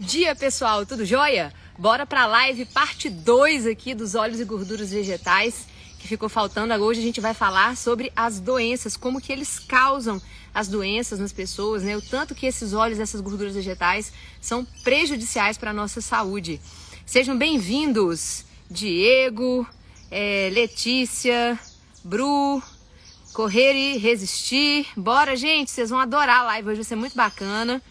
dia, 0.00 0.34
pessoal, 0.34 0.86
tudo 0.86 1.04
jóia? 1.04 1.52
Bora 1.78 2.06
pra 2.06 2.26
live 2.26 2.64
parte 2.64 3.10
2 3.10 3.66
aqui 3.66 3.94
dos 3.94 4.14
óleos 4.14 4.40
e 4.40 4.44
gorduras 4.44 4.90
vegetais, 4.90 5.66
que 5.98 6.08
ficou 6.08 6.28
faltando. 6.28 6.72
Hoje 6.74 7.00
a 7.00 7.02
gente 7.02 7.20
vai 7.20 7.34
falar 7.34 7.76
sobre 7.76 8.10
as 8.16 8.40
doenças, 8.40 8.96
como 8.96 9.20
que 9.20 9.30
eles 9.30 9.58
causam 9.58 10.20
as 10.54 10.68
doenças 10.68 11.18
nas 11.18 11.32
pessoas, 11.32 11.82
né? 11.82 11.96
O 11.96 12.02
tanto 12.02 12.34
que 12.34 12.46
esses 12.46 12.72
óleos, 12.72 12.98
essas 12.98 13.20
gorduras 13.20 13.54
vegetais 13.54 14.10
são 14.40 14.64
prejudiciais 14.82 15.58
para 15.58 15.70
a 15.70 15.74
nossa 15.74 16.00
saúde. 16.00 16.60
Sejam 17.04 17.36
bem-vindos, 17.36 18.46
Diego, 18.70 19.66
é, 20.10 20.48
Letícia, 20.50 21.58
Bru, 22.02 22.62
Correr 23.34 23.74
e 23.74 23.98
Resistir. 23.98 24.86
Bora, 24.96 25.36
gente, 25.36 25.70
vocês 25.70 25.90
vão 25.90 26.00
adorar 26.00 26.40
a 26.40 26.44
live, 26.44 26.68
hoje 26.68 26.76
vai 26.76 26.84
ser 26.84 26.96
muito 26.96 27.14
bacana. 27.14 27.82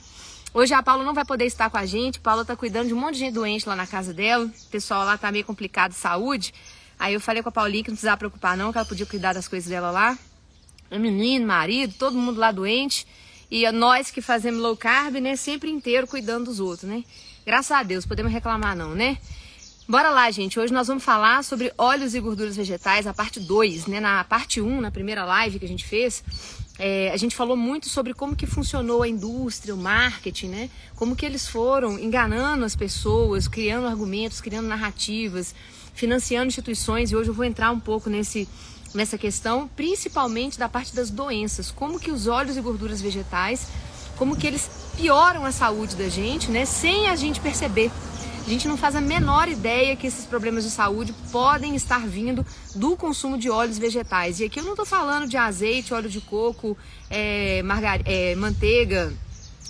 Hoje 0.52 0.74
a 0.74 0.82
Paula 0.82 1.04
não 1.04 1.14
vai 1.14 1.24
poder 1.24 1.46
estar 1.46 1.70
com 1.70 1.78
a 1.78 1.86
gente. 1.86 2.20
Paula 2.20 2.44
tá 2.44 2.56
cuidando 2.56 2.88
de 2.88 2.94
um 2.94 3.00
monte 3.00 3.14
de 3.14 3.20
gente 3.20 3.34
doente 3.34 3.70
lá 3.70 3.76
na 3.76 3.86
casa 3.86 4.14
dela. 4.14 4.46
O 4.46 4.70
pessoal 4.70 5.06
lá 5.06 5.18
tá 5.18 5.32
meio 5.32 5.46
complicado 5.46 5.92
de 5.92 5.98
saúde. 5.98 6.54
Aí 6.98 7.14
eu 7.14 7.22
falei 7.22 7.44
com 7.44 7.50
a 7.50 7.52
Paulinha 7.52 7.84
que 7.84 7.92
não 7.92 7.96
precisava 7.96 8.18
preocupar 8.18 8.58
não, 8.58 8.72
que 8.72 8.78
ela 8.78 8.86
podia 8.86 9.06
cuidar 9.06 9.34
das 9.34 9.48
coisas 9.48 9.70
dela 9.70 9.92
lá. 9.92 10.18
O 10.90 10.98
menino, 10.98 11.46
marido, 11.46 11.94
todo 12.00 12.18
mundo 12.18 12.40
lá 12.40 12.52
doente. 12.52 13.06
E 13.52 13.72
nós 13.72 14.10
que 14.10 14.22
fazemos 14.22 14.60
low 14.60 14.76
carb, 14.76 15.16
né, 15.16 15.36
sempre 15.36 15.70
inteiro 15.70 16.08
cuidando 16.08 16.46
dos 16.46 16.60
outros, 16.60 16.90
né? 16.90 17.04
Graças 17.46 17.72
a 17.72 17.84
Deus, 17.84 18.06
podemos 18.06 18.32
reclamar 18.32 18.76
não, 18.76 18.94
né? 18.96 19.18
Bora 19.88 20.10
lá, 20.12 20.30
gente. 20.30 20.60
Hoje 20.60 20.72
nós 20.74 20.88
vamos 20.88 21.04
falar 21.04 21.44
sobre 21.44 21.74
óleos 21.76 22.14
e 22.14 22.20
gorduras 22.20 22.56
vegetais, 22.56 23.08
a 23.08 23.14
parte 23.14 23.40
2, 23.40 23.88
né? 23.88 24.00
Na 24.00 24.24
parte 24.24 24.62
1, 24.62 24.68
um, 24.68 24.82
na 24.82 24.92
primeira 24.92 25.26
live 25.26 25.58
que 25.58 25.66
a 25.66 25.68
gente 25.68 25.84
fez, 25.86 26.24
é, 26.80 27.12
a 27.12 27.18
gente 27.18 27.36
falou 27.36 27.58
muito 27.58 27.90
sobre 27.90 28.14
como 28.14 28.38
que 28.38 28.48
funcionou 28.48 29.04
a 29.04 29.08
indústria, 29.08 29.76
o 29.76 29.78
marketing, 29.78 30.48
né? 30.48 30.70
Como 30.96 31.14
que 31.14 31.26
eles 31.26 31.46
foram 31.46 32.00
enganando 32.00 32.64
as 32.64 32.74
pessoas, 32.74 33.50
criando 33.50 33.86
argumentos, 33.86 34.40
criando 34.40 34.70
narrativas, 34.70 35.54
financiando 35.94 36.48
instituições. 36.48 37.12
E 37.12 37.18
hoje 37.18 37.30
eu 37.30 37.34
vou 37.34 37.44
entrar 37.44 37.70
um 37.72 37.80
pouco 37.80 38.10
nesse 38.10 38.48
nessa 38.92 39.20
questão, 39.20 39.68
principalmente 39.76 40.58
da 40.58 40.68
parte 40.68 40.96
das 40.96 41.12
doenças, 41.12 41.70
como 41.70 42.00
que 42.00 42.10
os 42.10 42.26
óleos 42.26 42.58
e 42.58 42.62
gorduras 42.62 43.00
vegetais, 43.00 43.68
como 44.18 44.36
que 44.36 44.48
eles 44.48 44.68
pioram 44.98 45.46
a 45.46 45.52
saúde 45.52 45.96
da 45.96 46.10
gente, 46.10 46.50
né? 46.50 46.66
Sem 46.66 47.08
a 47.08 47.16
gente 47.16 47.40
perceber. 47.40 47.92
A 48.50 48.52
gente 48.52 48.68
não 48.68 48.78
faz 48.78 48.96
a 48.96 49.00
menor 49.00 49.48
ideia 49.48 49.96
que 49.96 50.08
esses 50.08 50.26
problemas 50.26 50.64
de 50.64 50.72
saúde 50.72 51.14
podem 51.32 51.76
estar 51.76 52.08
vindo 52.08 52.44
do 52.74 52.98
consumo 52.98 53.38
de 53.38 53.48
óleos 53.48 53.78
vegetais. 53.78 54.40
E 54.40 54.46
aqui 54.46 54.60
eu 54.60 54.64
não 54.64 54.72
estou 54.72 54.88
falando 54.88 55.30
de 55.30 55.38
azeite, 55.38 55.94
óleo 55.94 56.10
de 56.10 56.20
coco, 56.20 56.76
é, 57.12 57.62
margar... 57.62 58.02
é, 58.06 58.34
manteiga 58.34 59.14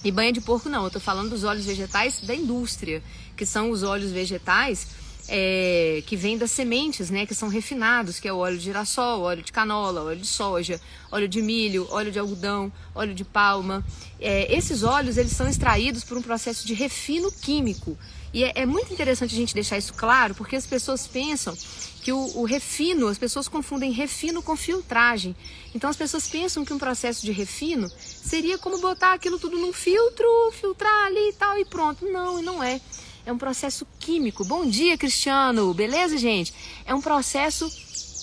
e 0.02 0.10
banha 0.10 0.32
de 0.32 0.40
porco, 0.40 0.70
não. 0.70 0.84
Eu 0.84 0.88
estou 0.88 1.02
falando 1.02 1.32
dos 1.32 1.44
óleos 1.44 1.66
vegetais 1.66 2.22
da 2.22 2.34
indústria, 2.34 3.04
que 3.36 3.46
são 3.46 3.70
os 3.70 3.84
óleos 3.84 4.12
vegetais 4.12 4.88
é, 5.28 6.02
que 6.06 6.16
vêm 6.16 6.38
das 6.38 6.52
sementes, 6.52 7.10
né, 7.10 7.26
que 7.26 7.36
são 7.36 7.50
refinados, 7.50 8.18
que 8.18 8.30
é 8.30 8.34
o 8.34 8.38
óleo 8.38 8.58
de 8.58 8.64
girassol, 8.64 9.24
óleo 9.24 9.44
de 9.44 9.52
canola, 9.52 10.04
óleo 10.04 10.22
de 10.22 10.28
soja, 10.28 10.80
óleo 11.12 11.28
de 11.28 11.42
milho, 11.42 11.86
óleo 11.92 12.14
de 12.14 12.18
algodão, 12.18 12.72
óleo 12.96 13.14
de 13.14 13.26
palma. 13.26 13.86
É, 14.22 14.56
esses 14.56 14.84
óleos 14.84 15.18
eles 15.18 15.34
são 15.34 15.50
extraídos 15.50 16.06
por 16.06 16.18
um 16.18 16.22
processo 16.22 16.66
de 16.66 16.74
refino 16.74 17.30
químico. 17.30 17.98
E 18.34 18.44
é, 18.44 18.52
é, 18.56 18.66
muito 18.66 18.94
interessante 18.94 19.34
a 19.34 19.38
gente 19.38 19.54
deixar 19.54 19.78
isso 19.78 19.94
claro, 19.94 20.36
porque 20.36 20.56
as 20.56 20.68
pessoas 20.68 21.08
pensam 21.08 21.56
que 22.02 22.12
o, 22.12 22.38
o, 22.38 22.46
refino, 22.46 23.08
as 23.08 23.18
pessoas 23.18 23.48
confundem 23.48 23.92
refino 23.92 24.42
com 24.42 24.56
filtragem. 24.56 25.36
Então 25.74 25.90
as 25.90 25.98
pessoas 25.98 26.28
pensam 26.28 26.64
que 26.64 26.74
um 26.74 26.78
processo 26.78 27.26
de 27.26 27.32
refino 27.32 27.90
seria 28.00 28.58
como 28.58 28.80
botar 28.80 29.14
aquilo 29.14 29.40
tudo 29.40 29.58
num 29.58 29.74
filtro, 29.74 30.28
filtrar 30.54 31.08
ali 31.08 31.30
e 31.30 31.34
tal 31.34 31.58
e 31.58 31.66
pronto. 31.66 32.06
Não, 32.06 32.42
não 32.42 32.64
é. 32.64 32.80
É 33.26 33.34
um 33.34 33.38
processo 33.38 33.86
químico. 34.00 34.46
Bom 34.46 34.66
dia, 34.66 34.98
Cristiano. 34.98 35.74
Beleza, 35.74 36.18
gente? 36.18 36.54
É 36.86 36.94
um 36.94 37.02
processo 37.02 37.70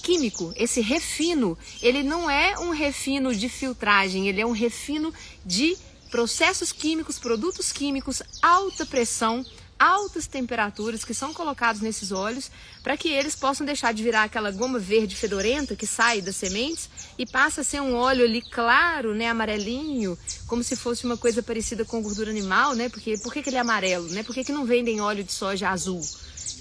químico. 0.02 0.52
Esse 0.56 0.80
refino, 0.80 1.58
ele 1.82 2.02
não 2.02 2.30
é 2.30 2.58
um 2.60 2.70
refino 2.70 3.34
de 3.34 3.48
filtragem, 3.48 4.28
ele 4.28 4.40
é 4.40 4.46
um 4.46 4.52
refino 4.52 5.12
de 5.44 5.76
processos 6.10 6.72
químicos, 6.72 7.18
produtos 7.18 7.72
químicos, 7.72 8.22
alta 8.40 8.86
pressão 8.86 9.44
altas 9.78 10.26
temperaturas 10.26 11.04
que 11.04 11.12
são 11.12 11.34
colocados 11.34 11.80
nesses 11.80 12.10
óleos 12.12 12.50
para 12.82 12.96
que 12.96 13.08
eles 13.08 13.36
possam 13.36 13.66
deixar 13.66 13.92
de 13.92 14.02
virar 14.02 14.24
aquela 14.24 14.50
goma 14.50 14.78
verde 14.78 15.14
fedorenta 15.14 15.76
que 15.76 15.86
sai 15.86 16.20
das 16.20 16.36
sementes 16.36 16.88
e 17.18 17.26
passa 17.26 17.60
a 17.60 17.64
ser 17.64 17.80
um 17.80 17.94
óleo 17.94 18.24
ali 18.24 18.40
claro, 18.42 19.14
né, 19.14 19.28
amarelinho, 19.28 20.18
como 20.46 20.62
se 20.62 20.76
fosse 20.76 21.04
uma 21.04 21.16
coisa 21.16 21.42
parecida 21.42 21.84
com 21.84 22.02
gordura 22.02 22.30
animal, 22.30 22.74
né? 22.74 22.88
Porque 22.88 23.18
por 23.18 23.32
que, 23.32 23.42
que 23.42 23.50
ele 23.50 23.56
é 23.56 23.60
amarelo, 23.60 24.08
né? 24.08 24.22
Por 24.22 24.34
que, 24.34 24.44
que 24.44 24.52
não 24.52 24.64
vendem 24.64 25.00
óleo 25.00 25.24
de 25.24 25.32
soja 25.32 25.70
azul? 25.70 26.00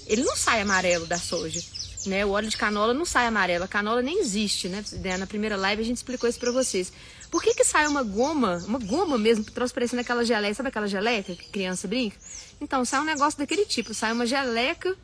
Ele 0.06 0.22
não 0.22 0.36
sai 0.36 0.60
amarelo 0.60 1.06
da 1.06 1.18
soja. 1.18 1.60
Né, 2.06 2.24
o 2.24 2.30
óleo 2.30 2.48
de 2.48 2.56
canola 2.56 2.94
não 2.94 3.04
sai 3.04 3.26
amarelo, 3.26 3.64
a 3.64 3.68
canola 3.68 4.00
nem 4.00 4.20
existe, 4.20 4.68
né? 4.68 4.84
Na 5.18 5.26
primeira 5.26 5.56
live 5.56 5.82
a 5.82 5.84
gente 5.84 5.96
explicou 5.96 6.28
isso 6.28 6.38
para 6.38 6.52
vocês. 6.52 6.92
Por 7.30 7.42
que 7.42 7.54
que 7.54 7.64
sai 7.64 7.86
uma 7.86 8.02
goma, 8.02 8.62
uma 8.66 8.78
goma 8.78 9.18
mesmo, 9.18 9.44
transparecendo 9.44 10.00
aquela 10.00 10.24
geleia, 10.24 10.54
sabe 10.54 10.68
aquela 10.68 10.86
geleca 10.86 11.34
que 11.34 11.48
criança 11.48 11.88
brinca? 11.88 12.16
Então, 12.60 12.84
sai 12.84 13.00
um 13.00 13.04
negócio 13.04 13.38
daquele 13.38 13.64
tipo, 13.64 13.92
sai 13.92 14.12
uma 14.12 14.26
geleca 14.26 14.96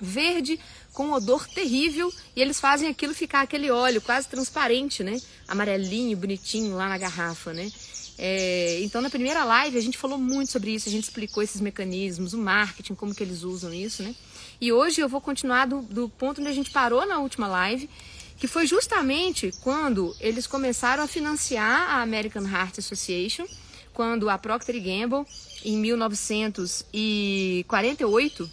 verde 0.00 0.58
com 0.92 1.06
um 1.06 1.12
odor 1.12 1.46
terrível 1.48 2.12
e 2.34 2.40
eles 2.40 2.58
fazem 2.60 2.88
aquilo 2.88 3.14
ficar 3.14 3.42
aquele 3.42 3.70
óleo 3.70 4.00
quase 4.00 4.28
transparente, 4.28 5.02
né? 5.02 5.20
Amarelinho, 5.46 6.16
bonitinho 6.16 6.74
lá 6.76 6.88
na 6.88 6.98
garrafa, 6.98 7.52
né? 7.52 7.70
É, 8.20 8.80
então, 8.82 9.00
na 9.00 9.08
primeira 9.08 9.44
live 9.44 9.78
a 9.78 9.80
gente 9.80 9.96
falou 9.96 10.18
muito 10.18 10.50
sobre 10.50 10.72
isso, 10.72 10.88
a 10.88 10.92
gente 10.92 11.04
explicou 11.04 11.40
esses 11.40 11.60
mecanismos, 11.60 12.34
o 12.34 12.38
marketing, 12.38 12.96
como 12.96 13.14
que 13.14 13.22
eles 13.22 13.44
usam 13.44 13.72
isso, 13.72 14.02
né? 14.02 14.12
E 14.60 14.72
hoje 14.72 15.00
eu 15.00 15.08
vou 15.08 15.20
continuar 15.20 15.66
do, 15.66 15.82
do 15.82 16.08
ponto 16.08 16.40
onde 16.40 16.50
a 16.50 16.52
gente 16.52 16.70
parou 16.70 17.06
na 17.06 17.20
última 17.20 17.46
live, 17.46 17.88
que 18.38 18.46
foi 18.46 18.66
justamente 18.66 19.52
quando 19.62 20.14
eles 20.20 20.46
começaram 20.46 21.02
a 21.02 21.08
financiar 21.08 21.90
a 21.90 22.02
American 22.02 22.44
Heart 22.44 22.78
Association, 22.78 23.46
quando 23.92 24.30
a 24.30 24.38
Procter 24.38 24.80
Gamble 24.80 25.26
em 25.64 25.76
1948, 25.76 28.48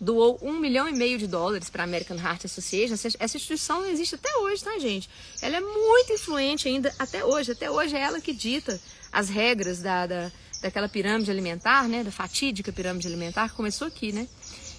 doou 0.00 0.38
um 0.40 0.52
milhão 0.52 0.88
e 0.88 0.92
meio 0.92 1.18
de 1.18 1.26
dólares 1.26 1.68
para 1.68 1.82
a 1.82 1.86
American 1.86 2.16
Heart 2.16 2.44
Association. 2.44 2.94
Essa 2.94 3.36
instituição 3.36 3.84
existe 3.86 4.14
até 4.14 4.32
hoje, 4.38 4.62
tá, 4.62 4.78
gente? 4.78 5.10
Ela 5.42 5.56
é 5.56 5.60
muito 5.60 6.12
influente 6.12 6.68
ainda 6.68 6.94
até 6.98 7.24
hoje. 7.24 7.50
Até 7.52 7.70
hoje 7.70 7.96
é 7.96 8.00
ela 8.00 8.20
que 8.20 8.32
dita 8.32 8.80
as 9.10 9.28
regras 9.28 9.80
da, 9.80 10.06
da, 10.06 10.30
daquela 10.62 10.88
pirâmide 10.88 11.28
alimentar, 11.30 11.88
né? 11.88 12.04
Da 12.04 12.12
fatídica 12.12 12.72
pirâmide 12.72 13.08
alimentar 13.08 13.48
que 13.48 13.56
começou 13.56 13.88
aqui, 13.88 14.12
né? 14.12 14.28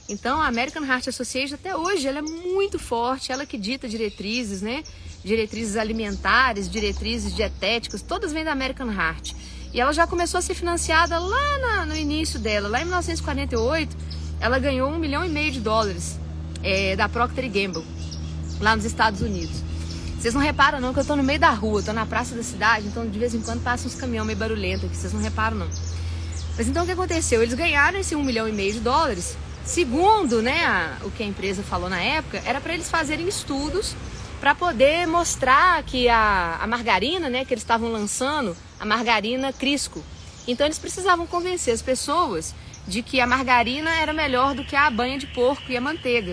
Então, 0.09 0.41
a 0.41 0.47
American 0.47 0.83
Heart 0.83 1.07
Association 1.07 1.53
até 1.53 1.75
hoje 1.75 2.07
ela 2.07 2.17
é 2.17 2.21
muito 2.23 2.79
forte, 2.79 3.31
ela 3.31 3.45
que 3.45 3.59
dita 3.59 3.87
diretrizes, 3.87 4.59
né? 4.59 4.83
Diretrizes 5.23 5.75
alimentares, 5.77 6.67
diretrizes 6.67 7.35
dietéticas, 7.35 8.01
todas 8.01 8.33
vêm 8.33 8.43
da 8.43 8.51
American 8.51 8.91
Heart. 8.91 9.33
E 9.71 9.79
ela 9.79 9.93
já 9.93 10.07
começou 10.07 10.39
a 10.39 10.41
ser 10.41 10.55
financiada 10.55 11.19
lá 11.19 11.59
na, 11.59 11.85
no 11.85 11.95
início 11.95 12.39
dela, 12.39 12.67
lá 12.67 12.79
em 12.79 12.85
1948, 12.85 13.95
ela 14.41 14.57
ganhou 14.57 14.89
um 14.89 14.97
milhão 14.97 15.23
e 15.23 15.29
meio 15.29 15.51
de 15.51 15.59
dólares 15.59 16.19
é, 16.63 16.95
da 16.95 17.07
Procter 17.07 17.47
Gamble, 17.47 17.85
lá 18.59 18.75
nos 18.75 18.85
Estados 18.85 19.21
Unidos. 19.21 19.61
Vocês 20.19 20.33
não 20.33 20.41
reparam 20.41 20.81
não 20.81 20.91
que 20.91 20.99
eu 20.99 21.05
tô 21.05 21.15
no 21.15 21.23
meio 21.23 21.39
da 21.39 21.51
rua, 21.51 21.83
tô 21.83 21.93
na 21.93 22.07
praça 22.07 22.33
da 22.33 22.41
cidade, 22.41 22.87
então 22.87 23.07
de 23.07 23.19
vez 23.19 23.35
em 23.35 23.41
quando 23.41 23.61
passa 23.61 23.85
uns 23.85 23.93
caminhões 23.93 24.25
meio 24.25 24.39
barulhentos 24.39 24.85
aqui, 24.85 24.97
vocês 24.97 25.13
não 25.13 25.21
reparam 25.21 25.57
não. 25.57 25.69
Mas 26.57 26.67
então 26.67 26.83
o 26.83 26.85
que 26.87 26.93
aconteceu? 26.93 27.43
Eles 27.43 27.53
ganharam 27.53 27.99
esse 27.99 28.15
um 28.15 28.23
milhão 28.23 28.47
e 28.47 28.51
meio 28.51 28.73
de 28.73 28.79
dólares. 28.79 29.37
Segundo, 29.69 30.41
né, 30.41 30.65
a, 30.65 30.97
o 31.05 31.11
que 31.11 31.21
a 31.21 31.25
empresa 31.27 31.61
falou 31.61 31.91
na 31.91 32.01
época, 32.01 32.41
era 32.43 32.59
para 32.59 32.73
eles 32.73 32.89
fazerem 32.89 33.27
estudos 33.27 33.95
para 34.39 34.55
poder 34.55 35.05
mostrar 35.05 35.83
que 35.83 36.09
a, 36.09 36.57
a 36.59 36.65
margarina, 36.65 37.29
né, 37.29 37.45
que 37.45 37.53
eles 37.53 37.61
estavam 37.61 37.91
lançando, 37.91 38.57
a 38.79 38.83
margarina 38.83 39.53
Crisco. 39.53 40.03
Então 40.47 40.65
eles 40.65 40.79
precisavam 40.79 41.27
convencer 41.27 41.71
as 41.71 41.83
pessoas 41.83 42.55
de 42.87 43.03
que 43.03 43.21
a 43.21 43.27
margarina 43.27 43.95
era 43.95 44.11
melhor 44.11 44.55
do 44.55 44.65
que 44.65 44.75
a 44.75 44.89
banha 44.89 45.19
de 45.19 45.27
porco 45.27 45.71
e 45.71 45.77
a 45.77 45.81
manteiga. 45.81 46.31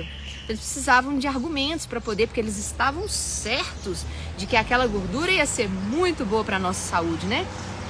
Eles 0.49 0.61
precisavam 0.61 1.19
de 1.19 1.26
argumentos 1.26 1.84
para 1.84 2.00
poder, 2.00 2.28
porque 2.28 2.40
eles 2.40 2.56
estavam 2.56 3.06
certos 3.06 4.06
de 4.38 4.46
que 4.46 4.56
aquela 4.56 4.87
gordura 4.87 5.31
ia 5.31 5.44
ser 5.44 5.69
muito 5.69 6.25
boa 6.25 6.43
para 6.43 6.56
a 6.56 6.61
nossa 6.61 6.88
saúde, 6.88 7.26
né? 7.26 7.46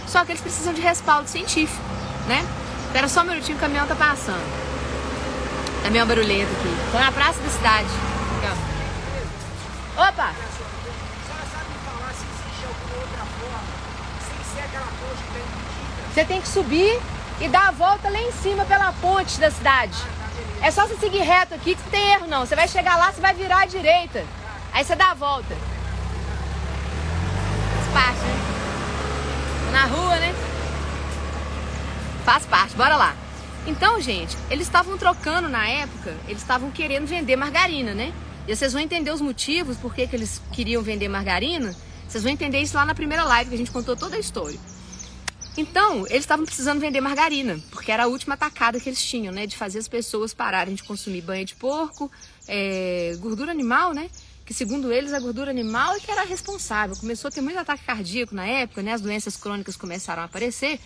Só 0.09 0.25
que 0.25 0.33
eles 0.33 0.43
precisam 0.43 0.75
de 0.75 0.81
respaldo 0.81 1.29
científico, 1.29 1.85
né? 2.27 2.45
Espera 2.87 3.07
só 3.07 3.21
um 3.21 3.27
minutinho, 3.27 3.57
o 3.57 3.61
caminhão 3.61 3.87
tá 3.87 3.95
passando. 3.95 4.76
Caminhão 5.83 6.07
barulhento 6.07 6.53
aqui. 6.53 6.77
Tô 6.93 6.99
na 6.99 7.13
praça 7.13 7.41
da 7.41 7.49
cidade. 7.49 7.89
Aqui, 8.43 8.77
Opa! 9.97 10.33
Você 16.13 16.25
tem 16.25 16.41
que 16.41 16.49
subir 16.49 16.99
e 17.41 17.49
dar 17.49 17.69
a 17.69 17.71
volta 17.71 18.09
lá 18.09 18.21
em 18.21 18.33
cima 18.33 18.65
pela 18.65 18.93
ponte 18.95 19.39
da 19.39 19.51
cidade. 19.51 19.97
É 20.63 20.71
só 20.71 20.87
você 20.87 20.97
seguir 20.97 21.21
reto 21.21 21.55
aqui 21.55 21.75
que 21.75 21.83
não 21.83 21.91
tem 21.91 22.13
erro 22.13 22.27
não. 22.27 22.47
Você 22.47 22.57
vai 22.57 22.67
chegar 22.67 22.97
lá, 22.97 23.13
você 23.13 23.21
vai 23.21 23.35
virar 23.35 23.63
à 23.63 23.67
direita. 23.67 24.25
Aí 24.73 24.85
você 24.85 24.97
dá 24.97 25.11
a 25.11 25.15
volta. 25.15 25.55
Faz 27.75 27.93
parte, 27.93 28.21
né? 28.21 29.73
Na 29.73 29.85
rua, 29.85 30.17
né? 30.17 30.35
Faz 32.25 32.47
parte, 32.47 32.75
bora 32.77 32.97
lá. 32.97 33.15
Então, 33.67 34.01
gente, 34.01 34.37
eles 34.49 34.67
estavam 34.67 34.97
trocando 34.97 35.49
na 35.49 35.69
época, 35.69 36.17
eles 36.29 36.41
estavam 36.41 36.71
querendo 36.71 37.05
vender 37.05 37.35
margarina, 37.35 37.95
né? 37.95 38.13
E 38.47 38.55
vocês 38.55 38.73
vão 38.73 38.81
entender 38.81 39.11
os 39.11 39.21
motivos 39.21 39.77
por 39.77 39.93
que, 39.93 40.07
que 40.07 40.15
eles 40.15 40.41
queriam 40.53 40.83
vender 40.83 41.09
margarina. 41.09 41.75
Vocês 42.07 42.23
vão 42.23 42.33
entender 42.33 42.61
isso 42.61 42.77
lá 42.77 42.85
na 42.85 42.95
primeira 42.95 43.25
live 43.25 43.51
que 43.51 43.57
a 43.57 43.59
gente 43.59 43.73
contou 43.73 43.97
toda 43.97 44.15
a 44.15 44.21
história. 44.21 44.59
Então, 45.57 46.07
eles 46.07 46.21
estavam 46.21 46.45
precisando 46.45 46.79
vender 46.79 47.01
margarina, 47.01 47.59
porque 47.71 47.91
era 47.91 48.05
a 48.05 48.07
última 48.07 48.37
tacada 48.37 48.79
que 48.79 48.89
eles 48.89 49.03
tinham, 49.03 49.33
né? 49.33 49.47
De 49.47 49.57
fazer 49.57 49.81
as 49.81 49.89
pessoas 49.89 50.33
pararem 50.33 50.75
de 50.75 50.85
consumir 50.85 51.23
banha 51.23 51.45
de 51.45 51.57
porco, 51.57 52.11
é, 52.47 53.17
gordura 53.19 53.51
animal, 53.51 53.93
né? 53.93 54.09
Que 54.45 54.55
segundo 54.55 54.93
eles, 54.93 55.13
a 55.13 55.19
gordura 55.19 55.51
animal 55.51 55.95
é 55.97 55.99
que 55.99 56.09
era 56.09 56.23
responsável. 56.23 56.95
Começou 56.95 57.29
a 57.29 57.33
ter 57.33 57.41
muito 57.41 57.59
ataque 57.59 57.83
cardíaco 57.85 58.33
na 58.33 58.47
época, 58.47 58.81
né? 58.81 58.93
As 58.93 59.01
doenças 59.01 59.37
crônicas 59.37 59.77
começaram 59.77 60.23
a 60.23 60.27
aparecer. 60.27 60.79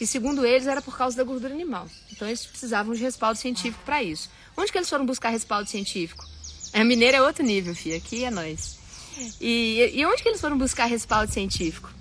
E 0.00 0.06
segundo 0.06 0.44
eles, 0.46 0.66
era 0.66 0.80
por 0.80 0.96
causa 0.96 1.16
da 1.16 1.24
gordura 1.24 1.52
animal. 1.52 1.88
Então, 2.12 2.28
eles 2.28 2.46
precisavam 2.46 2.94
de 2.94 3.00
respaldo 3.00 3.38
científico 3.38 3.82
para 3.84 4.02
isso. 4.02 4.30
Onde 4.56 4.70
que 4.70 4.78
eles 4.78 4.88
foram 4.88 5.04
buscar 5.04 5.30
respaldo 5.30 5.68
científico? 5.68 6.24
A 6.72 6.84
mineira 6.84 7.18
é 7.18 7.22
outro 7.22 7.44
nível, 7.44 7.74
filha. 7.74 7.96
Aqui 7.96 8.24
é 8.24 8.30
nós. 8.30 8.78
E, 9.40 9.92
e 9.94 10.06
onde 10.06 10.22
que 10.22 10.28
eles 10.28 10.40
foram 10.40 10.56
buscar 10.56 10.86
respaldo 10.86 11.32
científico? 11.32 11.98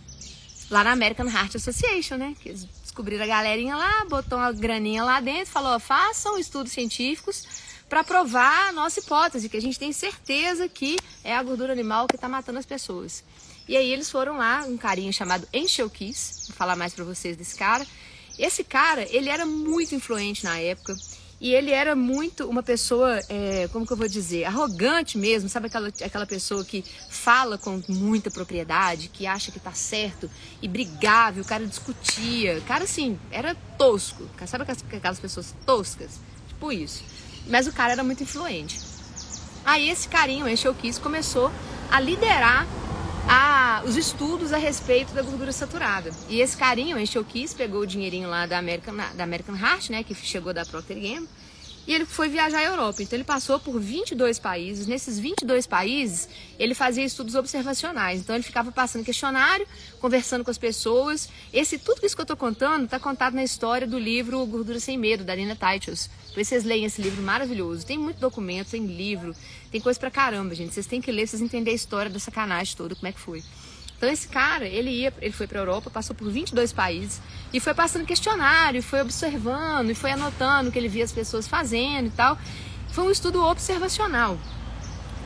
lá 0.69 0.83
na 0.83 0.91
American 0.91 1.27
Heart 1.27 1.55
Association, 1.55 2.17
né? 2.17 2.35
Que 2.39 2.49
eles 2.49 2.65
descobriram 2.81 3.23
a 3.23 3.27
galerinha 3.27 3.75
lá, 3.75 4.05
botou 4.05 4.37
uma 4.37 4.51
graninha 4.51 5.03
lá 5.03 5.19
dentro, 5.19 5.47
falou: 5.47 5.79
façam 5.79 6.37
estudos 6.37 6.71
científicos 6.71 7.45
para 7.89 8.03
provar 8.03 8.69
a 8.69 8.71
nossa 8.71 8.99
hipótese, 8.99 9.47
que 9.47 9.57
a 9.57 9.61
gente 9.61 9.79
tem 9.79 9.93
certeza 9.93 10.67
que 10.67 10.97
é 11.23 11.35
a 11.35 11.41
gordura 11.41 11.71
animal 11.71 12.07
que 12.07 12.15
está 12.15 12.27
matando 12.27 12.59
as 12.59 12.65
pessoas. 12.65 13.23
E 13.67 13.75
aí 13.75 13.91
eles 13.91 14.09
foram 14.09 14.37
lá, 14.37 14.63
um 14.65 14.77
carinha 14.77 15.11
chamado 15.11 15.47
Enchel 15.53 15.89
Kiss, 15.89 16.47
vou 16.47 16.55
falar 16.55 16.75
mais 16.75 16.93
para 16.93 17.03
vocês 17.03 17.35
desse 17.35 17.55
cara. 17.55 17.85
Esse 18.37 18.63
cara, 18.63 19.05
ele 19.09 19.29
era 19.29 19.45
muito 19.45 19.93
influente 19.95 20.43
na 20.43 20.57
época. 20.59 20.95
E 21.39 21.53
ele 21.53 21.69
era 21.69 21.95
muito 21.95 22.49
uma 22.49 22.63
pessoa, 22.63 23.19
é, 23.29 23.69
como 23.71 23.85
que 23.85 23.93
eu 23.93 23.97
vou 23.97 24.07
dizer, 24.07 24.45
arrogante 24.45 25.19
mesmo, 25.19 25.47
sabe 25.47 25.67
aquela, 25.67 25.89
aquela 25.89 26.25
pessoa 26.25 26.65
que 26.65 26.83
fala 27.11 27.59
com 27.59 27.79
muita 27.87 28.31
propriedade, 28.31 29.07
que 29.09 29.27
acha 29.27 29.51
que 29.51 29.59
tá 29.59 29.71
certo 29.71 30.29
e 30.63 30.67
brigava, 30.67 31.37
e 31.37 31.41
o 31.41 31.45
cara 31.45 31.67
discutia. 31.67 32.59
Cara, 32.61 32.85
assim, 32.85 33.19
era 33.29 33.53
tosco. 33.77 34.27
Sabe 34.47 34.65
aquelas, 34.91 35.19
pessoas 35.19 35.53
toscas? 35.63 36.19
Tipo 36.47 36.71
isso. 36.71 37.03
Mas 37.47 37.67
o 37.67 37.71
cara 37.71 37.93
era 37.93 38.03
muito 38.03 38.23
influente. 38.23 38.79
Aí 39.63 39.89
esse 39.89 40.07
carinho, 40.07 40.45
o 40.45 40.49
Encheu 40.49 40.73
Kiss, 40.73 40.99
começou 40.99 41.51
a 41.91 41.99
liderar 41.99 42.65
a, 43.27 43.83
os 43.85 43.97
estudos 43.97 44.53
a 44.53 44.57
respeito 44.57 45.13
da 45.13 45.21
gordura 45.21 45.51
saturada. 45.51 46.11
E 46.29 46.39
esse 46.39 46.55
carinho, 46.55 46.99
encheu 46.99 47.23
Kiss, 47.23 47.55
pegou 47.55 47.81
o 47.81 47.87
dinheirinho 47.87 48.29
lá 48.29 48.45
da 48.45 48.57
American, 48.57 48.95
da 48.95 49.23
American 49.23 49.55
Heart, 49.55 49.89
né, 49.89 50.03
que 50.03 50.15
chegou 50.15 50.53
da 50.53 50.65
Procter 50.65 50.97
Gamble, 50.97 51.29
e 51.87 51.93
ele 51.93 52.05
foi 52.05 52.27
viajar 52.27 52.59
à 52.59 52.63
Europa. 52.65 53.01
Então 53.01 53.15
ele 53.15 53.23
passou 53.23 53.57
por 53.59 53.79
22 53.79 54.37
países. 54.37 54.85
Nesses 54.85 55.17
22 55.17 55.65
países, 55.65 56.27
ele 56.59 56.75
fazia 56.75 57.03
estudos 57.03 57.33
observacionais. 57.33 58.19
Então 58.19 58.35
ele 58.35 58.43
ficava 58.43 58.71
passando 58.71 59.05
questionário, 59.05 59.65
conversando 59.99 60.43
com 60.43 60.51
as 60.51 60.57
pessoas. 60.57 61.29
Esse 61.53 61.77
tudo 61.77 62.05
isso 62.05 62.13
que 62.13 62.21
eu 62.21 62.23
estou 62.23 62.35
contando 62.35 62.83
está 62.85 62.99
contado 62.99 63.33
na 63.33 63.43
história 63.43 63.87
do 63.87 63.97
livro 63.97 64.45
Gordura 64.45 64.79
sem 64.81 64.97
Medo 64.97 65.23
da 65.23 65.33
Nina 65.33 65.55
Titus. 65.55 66.09
Depois 66.27 66.49
vocês 66.49 66.65
leem 66.65 66.83
esse 66.83 67.01
livro 67.01 67.23
maravilhoso. 67.23 67.85
Tem 67.85 67.97
muito 67.97 68.19
documento, 68.19 68.71
tem 68.71 68.85
livro, 68.85 69.33
tem 69.71 69.79
coisa 69.79 69.97
pra 69.97 70.11
caramba, 70.11 70.53
gente. 70.53 70.73
Vocês 70.73 70.85
têm 70.85 71.01
que 71.01 71.11
ler, 71.11 71.25
vocês 71.25 71.41
entenderem 71.41 71.73
a 71.73 71.75
história 71.75 72.11
da 72.11 72.19
sacanagem 72.19 72.75
toda, 72.75 72.95
como 72.95 73.07
é 73.07 73.13
que 73.13 73.19
foi. 73.19 73.41
Então 73.97 74.09
esse 74.09 74.27
cara, 74.27 74.65
ele 74.65 74.91
ia, 74.91 75.13
ele 75.19 75.31
foi 75.31 75.47
para 75.47 75.57
a 75.57 75.61
Europa, 75.61 75.89
passou 75.89 76.15
por 76.15 76.29
22 76.29 76.71
países 76.71 77.19
e 77.51 77.59
foi 77.59 77.73
passando 77.73 78.05
questionário, 78.05 78.81
foi 78.83 79.01
observando 79.01 79.89
e 79.89 79.95
foi 79.95 80.11
anotando 80.11 80.69
o 80.69 80.71
que 80.71 80.77
ele 80.77 80.87
via 80.87 81.03
as 81.03 81.11
pessoas 81.11 81.47
fazendo 81.47 82.07
e 82.07 82.11
tal. 82.11 82.37
Foi 82.91 83.03
um 83.03 83.11
estudo 83.11 83.43
observacional. 83.43 84.37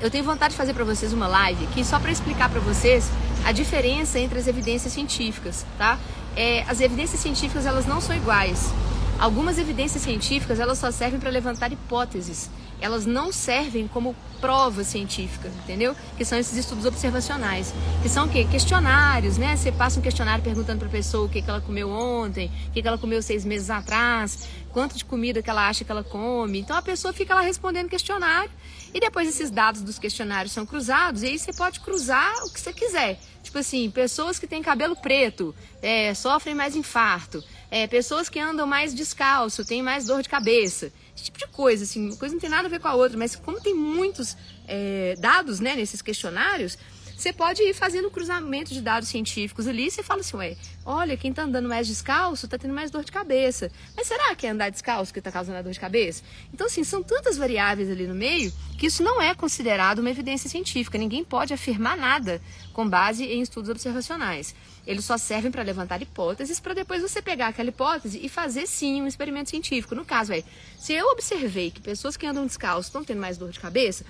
Eu 0.01 0.09
tenho 0.09 0.23
vontade 0.23 0.53
de 0.53 0.57
fazer 0.57 0.73
para 0.73 0.85
vocês 0.85 1.11
uma 1.11 1.27
live 1.27 1.65
aqui 1.65 1.83
só 1.83 1.99
para 1.99 2.11
explicar 2.11 2.49
para 2.49 2.61
vocês 2.61 3.09
a 3.45 3.51
diferença 3.51 4.17
entre 4.17 4.39
as 4.39 4.47
evidências 4.47 4.93
científicas, 4.93 5.65
tá? 5.77 5.99
É, 6.35 6.63
as 6.63 6.79
evidências 6.79 7.19
científicas 7.19 7.65
elas 7.65 7.85
não 7.85 7.99
são 7.99 8.15
iguais. 8.15 8.71
Algumas 9.19 9.57
evidências 9.57 10.01
científicas 10.01 10.59
elas 10.59 10.77
só 10.79 10.89
servem 10.91 11.19
para 11.19 11.29
levantar 11.29 11.71
hipóteses 11.71 12.49
elas 12.81 13.05
não 13.05 13.31
servem 13.31 13.87
como 13.87 14.15
prova 14.41 14.83
científica, 14.83 15.49
entendeu? 15.63 15.95
Que 16.17 16.25
são 16.25 16.37
esses 16.37 16.57
estudos 16.57 16.83
observacionais, 16.85 17.73
que 18.01 18.09
são 18.09 18.25
o 18.25 18.29
quê? 18.29 18.43
Questionários, 18.43 19.37
né? 19.37 19.55
Você 19.55 19.71
passa 19.71 19.99
um 19.99 20.01
questionário 20.01 20.43
perguntando 20.43 20.79
para 20.79 20.87
a 20.87 20.91
pessoa 20.91 21.27
o 21.27 21.29
que, 21.29 21.41
que 21.41 21.49
ela 21.49 21.61
comeu 21.61 21.89
ontem, 21.89 22.51
o 22.67 22.71
que, 22.71 22.81
que 22.81 22.87
ela 22.87 22.97
comeu 22.97 23.21
seis 23.21 23.45
meses 23.45 23.69
atrás, 23.69 24.49
quanto 24.71 24.97
de 24.97 25.05
comida 25.05 25.43
que 25.43 25.49
ela 25.49 25.69
acha 25.69 25.85
que 25.85 25.91
ela 25.91 26.03
come. 26.03 26.59
Então 26.59 26.75
a 26.75 26.81
pessoa 26.81 27.13
fica 27.13 27.35
lá 27.35 27.41
respondendo 27.41 27.87
questionário 27.87 28.51
e 28.93 28.99
depois 28.99 29.29
esses 29.29 29.51
dados 29.51 29.81
dos 29.81 29.99
questionários 29.99 30.51
são 30.51 30.65
cruzados 30.65 31.21
e 31.21 31.27
aí 31.27 31.39
você 31.39 31.53
pode 31.53 31.79
cruzar 31.79 32.33
o 32.45 32.49
que 32.51 32.59
você 32.59 32.73
quiser. 32.73 33.19
Tipo 33.43 33.59
assim, 33.59 33.89
pessoas 33.91 34.39
que 34.39 34.47
têm 34.47 34.61
cabelo 34.61 34.95
preto 34.95 35.53
é, 35.81 36.13
sofrem 36.13 36.55
mais 36.55 36.75
infarto. 36.75 37.43
É, 37.69 37.87
pessoas 37.87 38.27
que 38.27 38.39
andam 38.39 38.65
mais 38.65 38.93
descalço 38.93 39.63
têm 39.63 39.81
mais 39.81 40.05
dor 40.05 40.21
de 40.21 40.29
cabeça. 40.29 40.91
Esse 41.21 41.25
tipo 41.25 41.37
de 41.37 41.45
coisa, 41.47 41.83
assim, 41.83 42.07
uma 42.07 42.17
coisa 42.17 42.33
não 42.33 42.41
tem 42.41 42.49
nada 42.49 42.67
a 42.67 42.69
ver 42.69 42.79
com 42.79 42.87
a 42.87 42.95
outra, 42.95 43.15
mas 43.15 43.35
como 43.35 43.61
tem 43.61 43.75
muitos 43.75 44.35
é, 44.67 45.15
dados 45.19 45.59
né, 45.59 45.75
nesses 45.75 46.01
questionários, 46.01 46.79
você 47.15 47.31
pode 47.31 47.61
ir 47.61 47.75
fazendo 47.75 48.09
cruzamento 48.09 48.73
de 48.73 48.81
dados 48.81 49.07
científicos 49.07 49.67
ali 49.67 49.85
e 49.85 49.91
você 49.91 50.01
fala 50.01 50.21
assim, 50.21 50.35
ué, 50.37 50.57
olha, 50.83 51.15
quem 51.15 51.29
está 51.29 51.43
andando 51.43 51.69
mais 51.69 51.85
descalço 51.87 52.47
está 52.47 52.57
tendo 52.57 52.73
mais 52.73 52.89
dor 52.89 53.03
de 53.03 53.11
cabeça. 53.11 53.71
Mas 53.95 54.07
será 54.07 54.33
que 54.33 54.47
é 54.47 54.49
andar 54.49 54.71
descalço 54.71 55.13
que 55.13 55.19
está 55.19 55.31
causando 55.31 55.59
a 55.59 55.61
dor 55.61 55.71
de 55.71 55.79
cabeça? 55.79 56.23
Então, 56.51 56.65
assim, 56.65 56.83
são 56.83 57.03
tantas 57.03 57.37
variáveis 57.37 57.91
ali 57.91 58.07
no 58.07 58.15
meio 58.15 58.51
que 58.79 58.87
isso 58.87 59.03
não 59.03 59.21
é 59.21 59.35
considerado 59.35 59.99
uma 59.99 60.09
evidência 60.09 60.49
científica. 60.49 60.97
Ninguém 60.97 61.23
pode 61.23 61.53
afirmar 61.53 61.95
nada 61.95 62.41
com 62.73 62.89
base 62.89 63.23
em 63.23 63.43
estudos 63.43 63.69
observacionais. 63.69 64.55
Eles 64.85 65.05
só 65.05 65.17
servem 65.17 65.51
para 65.51 65.63
levantar 65.63 66.01
hipóteses 66.01 66.59
para 66.59 66.73
depois 66.73 67.01
você 67.01 67.21
pegar 67.21 67.47
aquela 67.47 67.69
hipótese 67.69 68.19
e 68.23 68.27
fazer 68.27 68.67
sim 68.67 69.01
um 69.01 69.07
experimento 69.07 69.49
científico. 69.49 69.95
No 69.95 70.03
caso, 70.03 70.33
é, 70.33 70.43
se 70.77 70.93
eu 70.93 71.07
observei 71.07 71.71
que 71.71 71.81
pessoas 71.81 72.17
que 72.17 72.25
andam 72.25 72.45
descalço 72.45 72.89
estão 72.89 73.03
tendo 73.03 73.21
mais 73.21 73.37
dor 73.37 73.51
de 73.51 73.59
cabeça, 73.59 74.05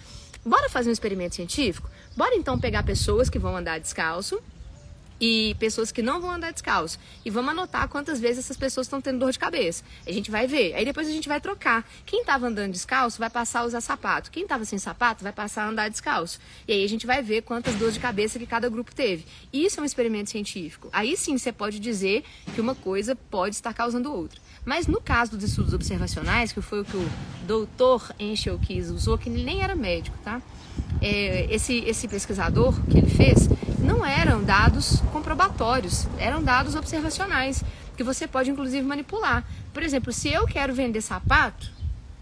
bora 0.45 0.69
fazer 0.69 0.89
um 0.89 0.93
experimento 0.93 1.35
científico? 1.35 1.89
Bora 2.15 2.35
então 2.35 2.59
pegar 2.59 2.83
pessoas 2.83 3.29
que 3.29 3.39
vão 3.39 3.55
andar 3.55 3.79
descalço 3.79 4.41
e 5.21 5.55
pessoas 5.59 5.91
que 5.91 6.01
não 6.01 6.19
vão 6.19 6.31
andar 6.31 6.51
descalço. 6.51 6.97
E 7.23 7.29
vamos 7.29 7.51
anotar 7.51 7.87
quantas 7.87 8.19
vezes 8.19 8.39
essas 8.39 8.57
pessoas 8.57 8.87
estão 8.87 8.99
tendo 8.99 9.19
dor 9.19 9.31
de 9.31 9.37
cabeça. 9.37 9.83
A 10.07 10.11
gente 10.11 10.31
vai 10.31 10.47
ver. 10.47 10.73
Aí 10.73 10.83
depois 10.83 11.07
a 11.07 11.11
gente 11.11 11.29
vai 11.29 11.39
trocar. 11.39 11.87
Quem 12.07 12.21
estava 12.21 12.47
andando 12.47 12.71
descalço 12.71 13.19
vai 13.19 13.29
passar 13.29 13.59
a 13.59 13.65
usar 13.65 13.81
sapato. 13.81 14.31
Quem 14.31 14.43
estava 14.43 14.65
sem 14.65 14.79
sapato 14.79 15.23
vai 15.23 15.31
passar 15.31 15.65
a 15.65 15.69
andar 15.69 15.89
descalço. 15.89 16.39
E 16.67 16.73
aí 16.73 16.83
a 16.83 16.89
gente 16.89 17.05
vai 17.05 17.21
ver 17.21 17.43
quantas 17.43 17.75
dores 17.75 17.93
de 17.93 17.99
cabeça 17.99 18.39
que 18.39 18.47
cada 18.47 18.67
grupo 18.67 18.95
teve. 18.95 19.25
Isso 19.53 19.79
é 19.79 19.83
um 19.83 19.85
experimento 19.85 20.31
científico. 20.31 20.89
Aí 20.91 21.15
sim 21.15 21.37
você 21.37 21.51
pode 21.51 21.79
dizer 21.79 22.23
que 22.55 22.59
uma 22.59 22.73
coisa 22.73 23.15
pode 23.15 23.55
estar 23.55 23.73
causando 23.75 24.11
outra. 24.11 24.41
Mas 24.65 24.87
no 24.87 24.99
caso 24.99 25.37
dos 25.37 25.49
estudos 25.49 25.73
observacionais, 25.73 26.51
que 26.51 26.61
foi 26.61 26.81
o 26.81 26.85
que 26.85 26.97
o 26.97 27.11
doutor 27.45 28.11
Enchel 28.19 28.57
Kiss 28.57 28.91
usou, 28.91 29.17
que 29.17 29.29
ele 29.29 29.43
nem 29.43 29.63
era 29.63 29.75
médico, 29.75 30.17
tá? 30.23 30.41
É, 31.01 31.47
esse, 31.49 31.79
esse 31.79 32.07
pesquisador 32.07 32.79
que 32.85 32.97
ele 32.99 33.09
fez, 33.09 33.49
não 33.79 34.05
eram 34.05 34.43
dados 34.43 35.01
comprobatórios, 35.11 36.07
eram 36.19 36.43
dados 36.43 36.75
observacionais, 36.75 37.63
que 37.97 38.03
você 38.03 38.27
pode 38.27 38.51
inclusive 38.51 38.85
manipular. 38.85 39.43
Por 39.73 39.81
exemplo, 39.81 40.13
se 40.13 40.29
eu 40.29 40.45
quero 40.45 40.73
vender 40.73 41.01
sapato, 41.01 41.71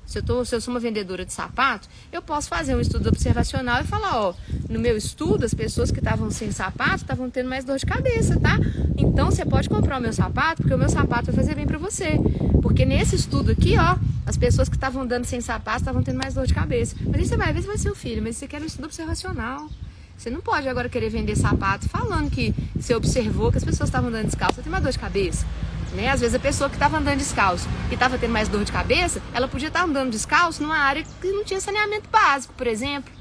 se 0.09 0.17
eu, 0.17 0.23
tô, 0.23 0.43
se 0.43 0.55
eu 0.55 0.59
sou 0.59 0.73
uma 0.73 0.79
vendedora 0.79 1.23
de 1.23 1.31
sapato, 1.31 1.87
eu 2.11 2.19
posso 2.19 2.49
fazer 2.49 2.75
um 2.75 2.81
estudo 2.81 3.09
observacional 3.09 3.79
e 3.81 3.83
falar, 3.83 4.19
ó, 4.19 4.33
no 4.67 4.79
meu 4.79 4.97
estudo, 4.97 5.45
as 5.45 5.53
pessoas 5.53 5.91
que 5.91 5.99
estavam 5.99 6.31
sem 6.31 6.51
sapato 6.51 7.03
estavam 7.03 7.29
tendo 7.29 7.47
mais 7.47 7.63
dor 7.63 7.77
de 7.77 7.85
cabeça, 7.85 8.39
tá? 8.39 8.57
Então 8.97 9.29
você 9.29 9.45
pode 9.45 9.69
comprar 9.69 9.99
o 9.99 10.01
meu 10.01 10.11
sapato, 10.11 10.63
porque 10.63 10.73
o 10.73 10.79
meu 10.79 10.89
sapato 10.89 11.27
vai 11.27 11.35
fazer 11.35 11.53
bem 11.53 11.67
para 11.67 11.77
você. 11.77 12.19
Porque 12.59 12.85
nesse 12.85 13.17
estudo 13.17 13.51
aqui, 13.51 13.75
ó, 13.77 13.97
as 14.29 14.37
pessoas 14.37 14.69
que 14.69 14.75
estavam 14.75 15.07
dando 15.07 15.25
sem 15.25 15.41
sapato 15.41 15.79
estavam 15.79 16.03
tendo 16.03 16.19
mais 16.19 16.35
dor 16.35 16.45
de 16.45 16.53
cabeça. 16.53 16.95
Mas 17.01 17.27
você 17.27 17.35
vai 17.35 17.51
ver 17.51 17.61
se 17.61 17.67
vai 17.67 17.79
ser 17.79 17.89
o 17.89 17.95
filho, 17.95 18.21
mas 18.21 18.37
você 18.37 18.47
quer 18.47 18.61
um 18.61 18.65
estudo 18.65 18.85
observacional. 18.85 19.67
Você 20.15 20.29
não 20.29 20.39
pode 20.39 20.69
agora 20.69 20.87
querer 20.87 21.09
vender 21.09 21.35
sapato 21.35 21.89
falando 21.89 22.29
que 22.29 22.53
você 22.75 22.93
observou 22.93 23.51
que 23.51 23.57
as 23.57 23.63
pessoas 23.63 23.89
estavam 23.89 24.09
andando 24.09 24.27
descalço. 24.27 24.57
Você 24.57 24.61
tem 24.61 24.71
uma 24.71 24.79
dor 24.79 24.91
de 24.91 24.99
cabeça. 24.99 25.47
Né? 25.95 26.09
Às 26.09 26.19
vezes 26.19 26.35
a 26.35 26.39
pessoa 26.39 26.69
que 26.69 26.75
estava 26.75 26.99
andando 26.99 27.17
descalço 27.17 27.67
e 27.89 27.95
estava 27.95 28.19
tendo 28.19 28.31
mais 28.31 28.47
dor 28.47 28.63
de 28.63 28.71
cabeça, 28.71 29.19
ela 29.33 29.47
podia 29.47 29.69
estar 29.69 29.79
tá 29.79 29.85
andando 29.85 30.11
descalço 30.11 30.61
numa 30.61 30.77
área 30.77 31.03
que 31.19 31.31
não 31.31 31.43
tinha 31.43 31.59
saneamento 31.59 32.07
básico, 32.11 32.53
por 32.53 32.67
exemplo. 32.67 33.11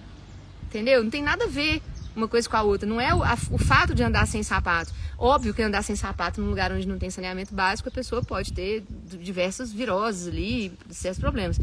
Entendeu? 0.65 1.03
Não 1.03 1.11
tem 1.11 1.23
nada 1.23 1.45
a 1.45 1.49
ver 1.49 1.81
uma 2.15 2.29
coisa 2.29 2.47
com 2.47 2.57
a 2.59 2.63
outra. 2.63 2.87
Não 2.87 3.01
é 3.01 3.15
o, 3.15 3.23
a, 3.23 3.35
o 3.51 3.57
fato 3.57 3.95
de 3.95 4.03
andar 4.03 4.27
sem 4.27 4.43
sapato. 4.43 4.93
Óbvio 5.19 5.53
que 5.53 5.61
andar 5.61 5.83
sem 5.83 5.97
sapato 5.97 6.41
num 6.41 6.49
lugar 6.49 6.71
onde 6.71 6.87
não 6.87 6.97
tem 6.97 7.11
saneamento 7.11 7.53
básico, 7.53 7.89
a 7.89 7.93
pessoa 7.93 8.23
pode 8.23 8.53
ter 8.53 8.85
diversas 9.21 9.73
viroses 9.73 10.29
ali, 10.29 10.73
certos 10.91 11.21
problemas. 11.21 11.59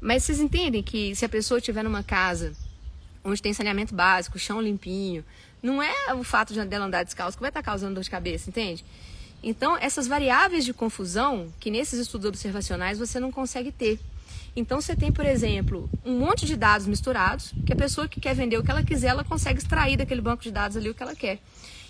Mas 0.00 0.22
vocês 0.22 0.38
entendem 0.38 0.82
que 0.82 1.14
se 1.16 1.24
a 1.24 1.28
pessoa 1.28 1.58
estiver 1.58 1.82
numa 1.82 2.04
casa 2.04 2.52
onde 3.24 3.42
tem 3.42 3.52
saneamento 3.52 3.94
básico, 3.94 4.38
chão 4.38 4.60
limpinho. 4.60 5.24
Não 5.62 5.82
é 5.82 6.14
o 6.14 6.24
fato 6.24 6.52
de 6.52 6.64
dela 6.64 6.86
andar 6.86 7.04
descalço 7.04 7.36
que 7.36 7.40
vai 7.40 7.50
estar 7.50 7.62
causando 7.62 7.94
dor 7.94 8.04
de 8.04 8.10
cabeça, 8.10 8.48
entende? 8.48 8.84
Então, 9.42 9.76
essas 9.76 10.06
variáveis 10.06 10.64
de 10.64 10.72
confusão, 10.72 11.52
que 11.58 11.70
nesses 11.70 11.98
estudos 11.98 12.28
observacionais 12.28 12.98
você 12.98 13.18
não 13.18 13.32
consegue 13.32 13.72
ter. 13.72 13.98
Então, 14.54 14.80
você 14.80 14.94
tem, 14.94 15.10
por 15.10 15.24
exemplo, 15.24 15.88
um 16.04 16.18
monte 16.18 16.46
de 16.46 16.56
dados 16.56 16.86
misturados, 16.86 17.52
que 17.64 17.72
a 17.72 17.76
pessoa 17.76 18.06
que 18.06 18.20
quer 18.20 18.34
vender 18.34 18.58
o 18.58 18.62
que 18.62 18.70
ela 18.70 18.82
quiser, 18.82 19.08
ela 19.08 19.24
consegue 19.24 19.58
extrair 19.58 19.96
daquele 19.96 20.20
banco 20.20 20.42
de 20.42 20.50
dados 20.50 20.76
ali 20.76 20.90
o 20.90 20.94
que 20.94 21.02
ela 21.02 21.14
quer. 21.14 21.40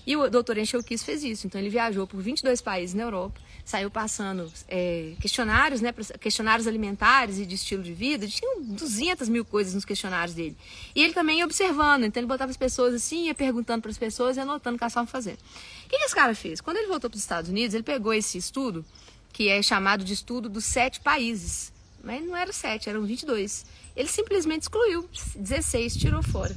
E 0.07 0.17
o 0.17 0.29
doutor 0.29 0.59
Enxelquis 0.59 1.03
fez 1.03 1.23
isso. 1.23 1.47
Então, 1.47 1.61
ele 1.61 1.71
viajou 1.71 2.07
por 2.07 2.21
22 2.21 2.61
países 2.61 2.95
na 2.95 3.05
Europa, 3.05 3.41
saiu 3.65 3.91
passando 3.91 4.53
é, 4.69 5.15
questionários, 5.21 5.81
né, 5.81 5.95
questionários 6.21 6.67
alimentares 6.67 7.39
e 7.39 7.47
de 7.47 7.55
estilo 7.55 7.83
de 7.83 7.93
vida. 7.93 8.27
Tinha 8.27 8.61
200 8.61 9.29
mil 9.29 9.45
coisas 9.45 9.75
nos 9.75 9.85
questionários 9.85 10.35
dele. 10.35 10.57
E 10.95 11.03
ele 11.03 11.13
também 11.13 11.39
ia 11.39 11.45
observando. 11.45 12.05
Então, 12.05 12.21
ele 12.21 12.27
botava 12.27 12.51
as 12.51 12.57
pessoas 12.57 12.95
assim, 12.95 13.27
ia 13.27 13.35
perguntando 13.35 13.83
para 13.83 13.91
as 13.91 13.99
pessoas 13.99 14.37
e 14.37 14.41
anotando 14.41 14.75
o 14.75 14.79
que 14.79 14.85
elas 14.85 14.93
estavam 14.93 15.07
fazendo. 15.07 15.39
O 15.87 15.89
que, 15.89 15.97
esse 15.97 16.15
cara 16.15 16.35
fez? 16.35 16.61
Quando 16.61 16.79
ele 16.79 16.89
voltou 16.89 17.09
para 17.09 17.17
os 17.17 17.23
Estados 17.23 17.49
Unidos, 17.49 17.75
ele 17.75 17.85
pegou 17.85 18.13
esse 18.13 18.37
estudo, 18.37 18.85
que 19.33 19.49
é 19.49 19.63
chamado 19.63 20.05
de 20.05 20.13
estudo 20.13 20.49
dos 20.49 20.65
sete 20.65 21.01
países. 21.01 21.73
Mas 22.03 22.25
não 22.25 22.37
eram 22.37 22.53
sete, 22.53 22.89
eram 22.89 23.03
22. 23.03 23.65
Ele 23.97 24.09
simplesmente 24.09 24.63
excluiu 24.63 25.09
16, 25.37 25.97
tirou 25.97 26.23
fora. 26.23 26.55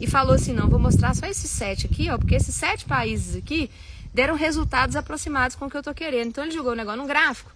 E 0.00 0.06
falou 0.06 0.34
assim: 0.34 0.52
não, 0.52 0.68
vou 0.68 0.78
mostrar 0.78 1.14
só 1.14 1.26
esses 1.26 1.50
sete 1.50 1.86
aqui, 1.86 2.10
ó, 2.10 2.16
porque 2.16 2.34
esses 2.34 2.54
sete 2.54 2.84
países 2.84 3.36
aqui 3.36 3.70
deram 4.12 4.34
resultados 4.34 4.96
aproximados 4.96 5.56
com 5.56 5.66
o 5.66 5.70
que 5.70 5.76
eu 5.76 5.80
estou 5.80 5.94
querendo. 5.94 6.28
Então 6.28 6.44
ele 6.44 6.52
jogou 6.52 6.72
o 6.72 6.76
negócio 6.76 7.00
num 7.00 7.06
gráfico 7.06 7.52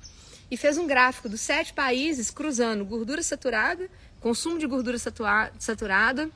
e 0.51 0.57
fez 0.57 0.79
um 0.79 0.87
gráfico 0.87 1.29
dos 1.29 1.41
sete 1.41 1.73
países 1.73 2.31
cruzando 2.31 2.85
gordura 2.85 3.23
saturada, 3.23 3.89
consumo 4.21 4.59
de 4.59 4.67
gordura 4.67 4.99
saturada 4.99 6.31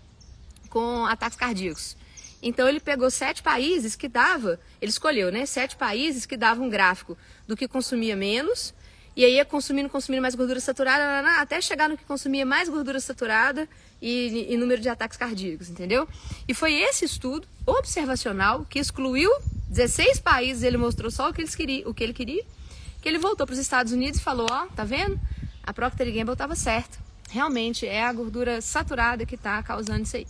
com 0.71 1.05
ataques 1.07 1.37
cardíacos. 1.37 1.97
Então 2.43 2.69
ele 2.69 2.81
pegou 2.81 3.11
sete 3.11 3.43
países 3.43 3.97
que 3.97 4.09
dava, 4.09 4.61
ele 4.81 4.91
escolheu, 4.91 5.31
né? 5.33 5.45
Sete 5.45 5.77
países 5.77 6.25
que 6.25 6.37
davam 6.37 6.67
um 6.67 6.71
gráfico 6.71 7.19
do 7.47 7.57
que 7.57 7.67
consumia 7.67 8.17
menos 8.17 8.73
e 9.19 9.25
aí 9.25 9.35
ia 9.35 9.45
consumindo, 9.45 9.89
consumindo 9.89 10.23
mais 10.23 10.37
gordura 10.37 10.61
saturada, 10.61 11.29
até 11.41 11.61
chegar 11.61 11.89
no 11.89 11.97
que 11.99 12.05
consumia 12.05 12.47
mais 12.47 12.69
gordura 12.69 13.01
saturada 13.01 13.69
e, 14.01 14.47
e 14.49 14.57
número 14.57 14.81
de 14.81 14.89
ataques 14.89 15.19
cardíacos, 15.19 15.69
entendeu? 15.69 16.07
E 16.47 16.55
foi 16.55 16.75
esse 16.75 17.05
estudo 17.05 17.45
observacional 17.67 18.65
que 18.71 18.79
excluiu 18.79 19.29
16 19.71 20.21
países, 20.21 20.63
ele 20.63 20.77
mostrou 20.77 21.11
só 21.11 21.31
o 21.31 21.33
que, 21.33 21.41
eles 21.41 21.57
queriam, 21.57 21.91
o 21.91 21.93
que 21.93 22.05
ele 22.05 22.15
queria, 22.15 22.45
que 23.03 23.09
ele 23.09 23.19
voltou 23.19 23.45
para 23.45 23.55
os 23.55 23.59
Estados 23.59 23.93
Unidos 23.93 24.21
e 24.21 24.23
falou, 24.23 24.47
ó, 24.49 24.67
oh, 24.67 24.67
tá 24.69 24.85
vendo? 24.85 25.19
A 25.65 25.73
Procter 25.73 26.07
Gamble 26.15 26.35
estava 26.35 26.55
certa. 26.55 26.97
Realmente 27.29 27.89
é 27.89 28.05
a 28.05 28.13
gordura 28.13 28.61
saturada 28.61 29.27
que 29.27 29.35
está 29.35 29.61
causando 29.65 30.05
isso 30.05 30.17
aí. 30.17 30.29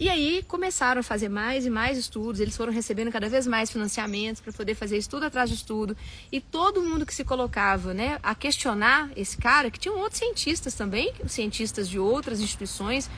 E 0.00 0.08
aí 0.08 0.42
começaram 0.48 1.00
a 1.00 1.02
fazer 1.02 1.28
mais 1.28 1.66
e 1.66 1.70
mais 1.70 1.98
estudos, 1.98 2.40
eles 2.40 2.56
foram 2.56 2.72
recebendo 2.72 3.12
cada 3.12 3.28
vez 3.28 3.46
mais 3.46 3.70
financiamentos 3.70 4.40
para 4.40 4.50
poder 4.50 4.74
fazer 4.74 4.96
estudo 4.96 5.26
atrás 5.26 5.50
de 5.50 5.56
estudo. 5.56 5.94
E 6.32 6.40
todo 6.40 6.80
mundo 6.80 7.04
que 7.04 7.14
se 7.14 7.22
colocava 7.22 7.92
né, 7.92 8.18
a 8.22 8.34
questionar 8.34 9.10
esse 9.14 9.36
cara, 9.36 9.70
que 9.70 9.78
tinham 9.78 9.98
outros 9.98 10.18
cientistas 10.18 10.72
também, 10.72 11.12
cientistas 11.26 11.86
de 11.86 11.98
outras 11.98 12.40
instituições, 12.40 13.10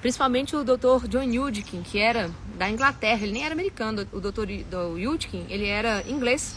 principalmente 0.00 0.56
o 0.56 0.64
Dr. 0.64 1.06
John 1.08 1.22
Yudkin, 1.22 1.82
que 1.82 2.00
era 2.00 2.28
da 2.58 2.68
Inglaterra, 2.68 3.22
ele 3.22 3.32
nem 3.32 3.44
era 3.44 3.54
americano, 3.54 4.04
o 4.12 4.18
Dr. 4.18 4.50
Yudkin, 4.98 5.46
ele 5.48 5.66
era 5.66 6.02
inglês. 6.08 6.56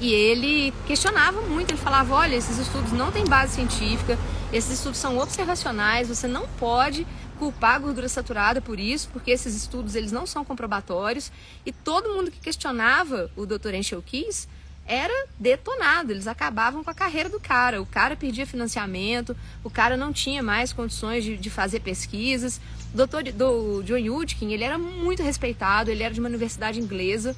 E 0.00 0.10
ele 0.10 0.72
questionava 0.86 1.42
muito, 1.42 1.70
ele 1.70 1.78
falava, 1.78 2.14
olha, 2.14 2.34
esses 2.34 2.58
estudos 2.58 2.92
não 2.92 3.12
têm 3.12 3.24
base 3.24 3.56
científica, 3.56 4.18
esses 4.52 4.72
estudos 4.72 4.98
são 4.98 5.18
observacionais, 5.18 6.08
você 6.08 6.26
não 6.26 6.48
pode 6.58 7.06
culpar 7.38 7.76
a 7.76 7.78
gordura 7.78 8.08
saturada 8.08 8.60
por 8.60 8.78
isso, 8.78 9.08
porque 9.12 9.30
esses 9.30 9.54
estudos 9.54 9.94
eles 9.94 10.12
não 10.12 10.26
são 10.26 10.44
comprobatórios 10.44 11.30
e 11.64 11.72
todo 11.72 12.14
mundo 12.14 12.30
que 12.30 12.40
questionava 12.40 13.30
o 13.36 13.44
Dr. 13.46 13.74
Enchel 13.74 14.02
Keys 14.02 14.48
era 14.86 15.26
detonado, 15.38 16.12
eles 16.12 16.26
acabavam 16.26 16.84
com 16.84 16.90
a 16.90 16.94
carreira 16.94 17.28
do 17.28 17.40
cara. 17.40 17.80
O 17.80 17.86
cara 17.86 18.14
perdia 18.14 18.46
financiamento, 18.46 19.34
o 19.62 19.70
cara 19.70 19.96
não 19.96 20.12
tinha 20.12 20.42
mais 20.42 20.72
condições 20.72 21.24
de, 21.24 21.36
de 21.36 21.50
fazer 21.50 21.80
pesquisas. 21.80 22.60
O 22.92 22.96
doutor 22.96 23.22
do 23.24 23.82
John 23.82 23.96
Yudkin, 23.96 24.52
ele 24.52 24.62
era 24.62 24.76
muito 24.76 25.22
respeitado, 25.22 25.90
ele 25.90 26.02
era 26.02 26.12
de 26.12 26.20
uma 26.20 26.28
universidade 26.28 26.78
inglesa 26.78 27.34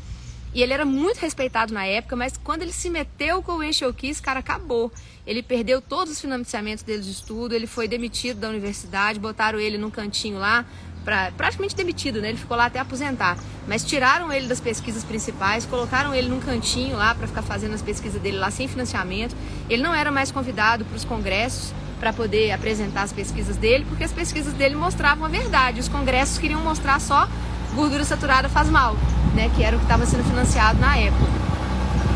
e 0.57 0.63
ele 0.63 0.73
era 0.73 0.87
muito 0.87 1.19
respeitado 1.19 1.75
na 1.75 1.85
época, 1.85 2.17
mas 2.17 2.41
quando 2.43 2.63
ele 2.63 2.73
se 2.73 2.89
meteu 2.89 3.43
com 3.43 3.57
o 3.57 3.63
Enchel 3.63 3.93
Keys, 3.93 4.21
cara, 4.21 4.41
acabou. 4.41 4.91
Ele 5.27 5.43
perdeu 5.43 5.83
todos 5.83 6.15
os 6.15 6.19
financiamentos 6.19 6.83
dele 6.83 7.03
de 7.03 7.11
estudo, 7.11 7.55
ele 7.55 7.67
foi 7.67 7.87
demitido 7.87 8.41
da 8.41 8.49
universidade, 8.49 9.21
botaram 9.21 9.61
ele 9.61 9.77
num 9.77 9.91
cantinho 9.91 10.39
lá, 10.39 10.65
pra, 11.05 11.31
praticamente 11.37 11.77
demitido, 11.77 12.23
né? 12.23 12.31
Ele 12.31 12.39
ficou 12.39 12.57
lá 12.57 12.65
até 12.65 12.79
aposentar. 12.79 13.37
Mas 13.69 13.85
tiraram 13.85 14.33
ele 14.33 14.47
das 14.47 14.59
pesquisas 14.59 15.05
principais, 15.05 15.67
colocaram 15.67 16.15
ele 16.15 16.29
num 16.29 16.41
cantinho 16.41 16.97
lá 16.97 17.15
para 17.15 17.27
ficar 17.27 17.43
fazendo 17.43 17.75
as 17.75 17.83
pesquisas 17.83 18.19
dele 18.23 18.39
lá 18.39 18.51
sem 18.51 18.67
financiamento. 18.67 19.37
Ele 19.69 19.83
não 19.83 19.95
era 19.95 20.11
mais 20.11 20.33
convidado 20.33 20.87
para 20.87 20.97
os 20.97 21.05
congressos 21.05 21.71
para 22.01 22.15
poder 22.15 22.51
apresentar 22.53 23.03
as 23.03 23.13
pesquisas 23.13 23.59
dele, 23.59 23.85
porque 23.87 24.05
as 24.05 24.13
pesquisas 24.13 24.55
dele 24.55 24.75
mostravam 24.75 25.27
a 25.27 25.29
verdade. 25.29 25.81
Os 25.81 25.89
congressos 25.89 26.39
queriam 26.39 26.63
mostrar 26.63 26.99
só 26.99 27.29
gordura 27.77 28.05
saturada 28.05 28.49
faz 28.49 28.71
mal, 28.71 28.97
né? 29.37 29.51
Que 29.55 29.63
era 29.63 29.77
o 29.77 29.79
que 29.79 29.85
estava 29.85 30.05
sendo 30.05 30.25
financiado 30.25 30.81
na 30.81 30.97
época. 30.97 31.31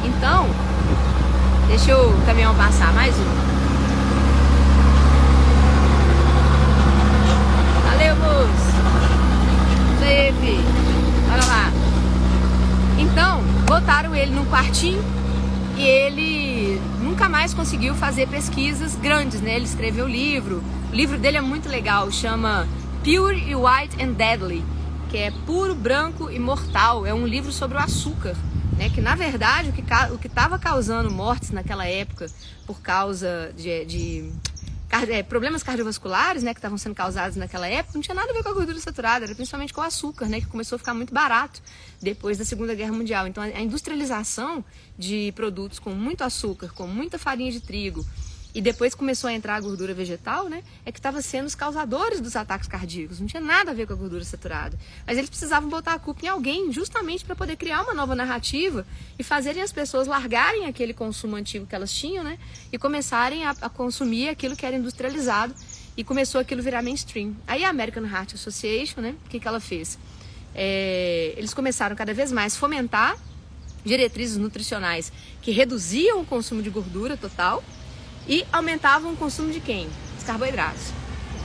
Então, 0.04 0.48
Deixa 1.70 1.96
o 1.96 2.26
caminhão 2.26 2.52
passar, 2.56 2.92
mais 2.92 3.14
um. 3.16 3.24
Valeu, 7.84 8.16
moço. 8.16 8.50
Isso 10.02 10.64
Olha 11.32 11.46
lá. 11.46 11.70
Então, 12.98 13.40
botaram 13.66 14.16
ele 14.16 14.32
num 14.32 14.44
quartinho 14.46 15.00
e 15.76 15.82
ele 15.82 16.82
nunca 17.00 17.28
mais 17.28 17.54
conseguiu 17.54 17.94
fazer 17.94 18.26
pesquisas 18.26 18.96
grandes, 18.96 19.40
né? 19.40 19.54
Ele 19.54 19.64
escreveu 19.64 20.08
livro. 20.08 20.64
O 20.90 20.94
livro 20.94 21.18
dele 21.18 21.36
é 21.36 21.40
muito 21.40 21.68
legal, 21.68 22.10
chama 22.10 22.66
Pure, 23.04 23.54
White 23.54 24.02
and 24.02 24.14
Deadly, 24.14 24.64
que 25.10 25.18
é 25.18 25.30
puro, 25.44 25.74
branco 25.74 26.30
e 26.30 26.38
mortal. 26.38 27.04
É 27.04 27.12
um 27.12 27.26
livro 27.26 27.52
sobre 27.52 27.76
o 27.76 27.80
açúcar 27.80 28.36
né? 28.80 28.88
Que 28.88 29.02
na 29.02 29.14
verdade 29.14 29.68
o 29.68 29.72
que 29.74 29.82
o 29.82 30.26
estava 30.26 30.58
causando 30.58 31.10
mortes 31.10 31.50
naquela 31.50 31.86
época 31.86 32.26
por 32.66 32.80
causa 32.80 33.52
de, 33.54 33.84
de 33.84 34.32
é, 35.10 35.22
problemas 35.22 35.62
cardiovasculares, 35.62 36.42
né, 36.42 36.54
que 36.54 36.58
estavam 36.58 36.78
sendo 36.78 36.94
causados 36.94 37.36
naquela 37.36 37.68
época, 37.68 37.92
não 37.94 38.00
tinha 38.00 38.14
nada 38.14 38.30
a 38.30 38.32
ver 38.32 38.42
com 38.42 38.48
a 38.48 38.54
gordura 38.54 38.80
saturada, 38.80 39.26
era 39.26 39.34
principalmente 39.34 39.72
com 39.74 39.82
o 39.82 39.84
açúcar, 39.84 40.26
né, 40.26 40.40
que 40.40 40.46
começou 40.46 40.76
a 40.76 40.78
ficar 40.78 40.94
muito 40.94 41.12
barato 41.12 41.60
depois 42.00 42.38
da 42.38 42.44
Segunda 42.44 42.74
Guerra 42.74 42.92
Mundial. 42.92 43.26
Então 43.26 43.42
a 43.42 43.60
industrialização 43.60 44.64
de 44.98 45.30
produtos 45.36 45.78
com 45.78 45.90
muito 45.90 46.24
açúcar, 46.24 46.72
com 46.74 46.86
muita 46.86 47.18
farinha 47.18 47.52
de 47.52 47.60
trigo, 47.60 48.02
e 48.54 48.60
depois 48.60 48.94
começou 48.94 49.28
a 49.28 49.32
entrar 49.32 49.56
a 49.56 49.60
gordura 49.60 49.94
vegetal, 49.94 50.48
né? 50.48 50.62
É 50.84 50.90
que 50.90 50.98
estava 50.98 51.22
sendo 51.22 51.46
os 51.46 51.54
causadores 51.54 52.20
dos 52.20 52.34
ataques 52.34 52.66
cardíacos. 52.66 53.20
Não 53.20 53.26
tinha 53.26 53.40
nada 53.40 53.70
a 53.70 53.74
ver 53.74 53.86
com 53.86 53.92
a 53.92 53.96
gordura 53.96 54.24
saturada. 54.24 54.78
Mas 55.06 55.16
eles 55.16 55.30
precisavam 55.30 55.68
botar 55.68 55.94
a 55.94 55.98
culpa 55.98 56.24
em 56.24 56.28
alguém, 56.28 56.72
justamente 56.72 57.24
para 57.24 57.36
poder 57.36 57.56
criar 57.56 57.82
uma 57.82 57.94
nova 57.94 58.14
narrativa 58.14 58.86
e 59.18 59.22
fazerem 59.22 59.62
as 59.62 59.72
pessoas 59.72 60.06
largarem 60.06 60.66
aquele 60.66 60.92
consumo 60.92 61.36
antigo 61.36 61.66
que 61.66 61.74
elas 61.74 61.92
tinham, 61.92 62.24
né? 62.24 62.38
E 62.72 62.78
começarem 62.78 63.44
a, 63.44 63.50
a 63.60 63.68
consumir 63.68 64.28
aquilo 64.28 64.56
que 64.56 64.66
era 64.66 64.76
industrializado. 64.76 65.54
E 65.96 66.02
começou 66.02 66.40
aquilo 66.40 66.62
virar 66.62 66.82
mainstream. 66.82 67.34
Aí 67.46 67.64
a 67.64 67.68
American 67.68 68.04
Heart 68.04 68.34
Association, 68.34 69.00
né? 69.00 69.14
O 69.26 69.28
que, 69.28 69.38
que 69.38 69.46
ela 69.46 69.60
fez? 69.60 69.98
É, 70.54 71.34
eles 71.36 71.54
começaram 71.54 71.94
cada 71.94 72.12
vez 72.12 72.32
mais 72.32 72.56
fomentar 72.56 73.16
diretrizes 73.84 74.36
nutricionais 74.36 75.12
que 75.40 75.50
reduziam 75.52 76.20
o 76.20 76.26
consumo 76.26 76.62
de 76.62 76.70
gordura 76.70 77.16
total 77.16 77.62
e 78.30 78.46
aumentavam 78.52 79.12
o 79.12 79.16
consumo 79.16 79.50
de 79.50 79.58
quem? 79.58 79.88
Os 80.16 80.22
carboidratos 80.22 80.92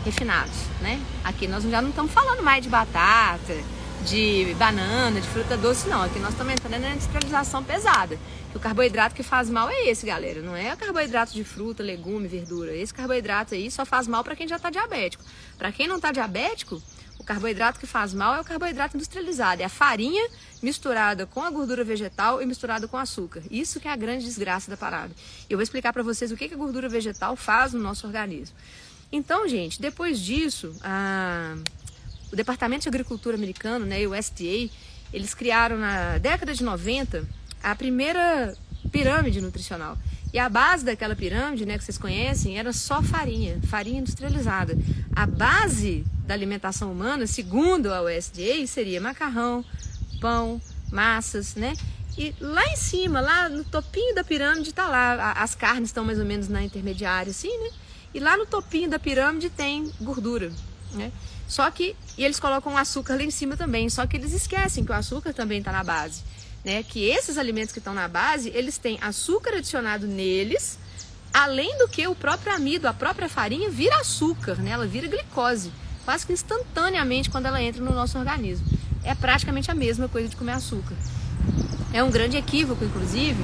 refinados, 0.06 0.54
né? 0.80 1.02
Aqui 1.24 1.48
nós 1.48 1.64
já 1.64 1.82
não 1.82 1.90
estamos 1.90 2.12
falando 2.12 2.44
mais 2.44 2.62
de 2.62 2.70
batata, 2.70 3.58
de 4.06 4.56
banana, 4.60 5.20
de 5.20 5.28
fruta 5.28 5.58
doce, 5.58 5.90
não. 5.90 6.04
Aqui 6.04 6.20
nós 6.20 6.30
estamos 6.30 6.54
entrando 6.54 6.80
na 6.80 6.92
industrialização 6.92 7.64
pesada. 7.64 8.20
o 8.54 8.60
carboidrato 8.60 9.16
que 9.16 9.24
faz 9.24 9.50
mal 9.50 9.68
é 9.68 9.90
esse, 9.90 10.06
galera. 10.06 10.44
Não 10.44 10.56
é 10.56 10.76
o 10.76 10.78
carboidrato 10.78 11.34
de 11.34 11.44
fruta, 11.44 11.82
legume, 11.82 12.28
verdura. 12.28 12.76
Esse 12.76 12.94
carboidrato 12.94 13.56
aí 13.56 13.72
só 13.72 13.84
faz 13.84 14.08
mal 14.08 14.24
para 14.24 14.36
quem 14.36 14.48
já 14.48 14.58
está 14.58 14.70
diabético. 14.70 15.24
Para 15.58 15.72
quem 15.72 15.88
não 15.88 15.96
está 15.96 16.12
diabético, 16.12 16.80
o 17.20 17.24
carboidrato 17.24 17.80
que 17.80 17.88
faz 17.88 18.14
mal 18.14 18.36
é 18.36 18.42
o 18.42 18.44
carboidrato 18.44 18.96
industrializado, 18.96 19.62
é 19.62 19.66
a 19.66 19.70
farinha 19.70 20.28
misturada 20.62 21.26
com 21.26 21.42
a 21.42 21.50
gordura 21.50 21.84
vegetal 21.84 22.42
e 22.42 22.46
misturada 22.46 22.88
com 22.88 22.98
açúcar. 22.98 23.42
Isso 23.50 23.80
que 23.80 23.88
é 23.88 23.92
a 23.92 23.96
grande 23.96 24.26
desgraça 24.26 24.70
da 24.70 24.78
parada. 24.78 25.14
Eu 25.50 25.58
vou 25.58 25.64
explicar 25.64 25.94
para 25.94 26.04
vocês 26.04 26.32
o 26.32 26.38
que, 26.38 26.46
a 26.46 26.58
gordura 26.58 26.90
vegetal 26.90 27.36
faz 27.36 27.74
no 27.74 27.80
nosso 27.80 28.06
organismo. 28.06 28.56
Então, 29.12 29.48
gente, 29.48 29.82
depois 29.82 30.20
disso, 30.20 30.76
a... 30.84 31.56
o 32.32 32.36
Departamento 32.36 32.84
de 32.84 32.90
Agricultura 32.90 33.36
americano, 33.36 33.86
né, 33.86 34.06
o 34.06 34.12
USDA, 34.12 34.70
eles 35.14 35.34
criaram 35.34 35.78
na 35.78 36.18
década 36.18 36.54
de 36.54 36.64
90 36.64 37.28
a 37.64 37.76
primeira 37.76 38.56
pirâmide 38.92 39.42
nutricional. 39.42 39.98
E 40.34 40.40
a 40.40 40.50
base 40.50 40.84
daquela 40.84 41.16
pirâmide, 41.16 41.66
né, 41.66 41.78
que 41.78 41.84
vocês 41.84 41.98
conhecem, 41.98 42.58
era 42.58 42.74
só 42.74 43.02
farinha, 43.02 43.60
farinha 43.68 44.00
industrializada. 44.00 44.78
A 45.16 45.26
base 45.26 46.06
da 46.26 46.34
alimentação 46.34 46.92
humana, 46.92 47.26
segundo 47.26 47.94
a 47.94 48.02
USDA, 48.02 48.68
seria 48.68 49.00
macarrão, 49.00 49.64
pão, 50.20 50.62
massas, 50.92 51.56
né? 51.56 51.74
E 52.18 52.34
lá 52.40 52.66
em 52.68 52.76
cima, 52.76 53.20
lá 53.20 53.50
no 53.50 53.64
topinho 53.64 54.16
da 54.16 54.24
pirâmide, 54.24 54.74
tá 54.74 54.88
lá. 54.88 55.34
As 55.34 55.54
carnes 55.54 55.90
estão 55.90 56.04
mais 56.04 56.20
ou 56.20 56.26
menos 56.26 56.48
na 56.48 56.64
intermediária, 56.64 57.32
assim, 57.32 57.56
né? 57.58 57.70
E 58.14 58.20
lá 58.20 58.38
no 58.38 58.46
topinho 58.46 58.90
da 58.90 58.98
pirâmide 58.98 59.50
tem 59.50 59.92
gordura, 60.02 60.52
né? 60.94 61.12
Só 61.48 61.70
que, 61.70 61.96
e 62.18 62.24
eles 62.24 62.40
colocam 62.40 62.78
açúcar 62.78 63.16
lá 63.16 63.24
em 63.24 63.32
cima 63.32 63.56
também, 63.56 63.90
só 63.90 64.08
que 64.08 64.18
eles 64.18 64.34
esquecem 64.34 64.84
que 64.84 64.92
o 64.92 64.96
açúcar 64.96 65.34
também 65.34 65.60
está 65.60 65.72
na 65.72 65.84
base. 65.84 66.24
Né? 66.66 66.82
Que 66.82 67.08
esses 67.08 67.38
alimentos 67.38 67.72
que 67.72 67.78
estão 67.78 67.94
na 67.94 68.08
base, 68.08 68.50
eles 68.50 68.80
têm 68.80 68.98
açúcar 69.00 69.58
adicionado 69.58 70.08
neles, 70.08 70.80
além 71.32 71.78
do 71.78 71.88
que 71.88 72.08
o 72.08 72.16
próprio 72.16 72.56
amido, 72.56 72.88
a 72.88 72.94
própria 72.94 73.30
farinha 73.30 73.70
vira 73.70 73.96
açúcar, 73.98 74.56
né? 74.56 74.72
ela 74.72 74.88
vira 74.88 75.08
glicose, 75.08 75.72
quase 76.04 76.26
que 76.26 76.34
instantaneamente 76.34 77.30
quando 77.30 77.46
ela 77.46 77.62
entra 77.62 77.84
no 77.84 77.94
nosso 77.94 78.18
organismo. 78.18 78.66
É 79.04 79.14
praticamente 79.14 79.70
a 79.70 79.76
mesma 79.76 80.10
coisa 80.10 80.28
de 80.28 80.36
comer 80.36 80.54
açúcar. 80.54 80.96
É 81.94 82.04
um 82.04 82.10
grande 82.10 82.36
equívoco, 82.36 82.84
inclusive, 82.84 83.44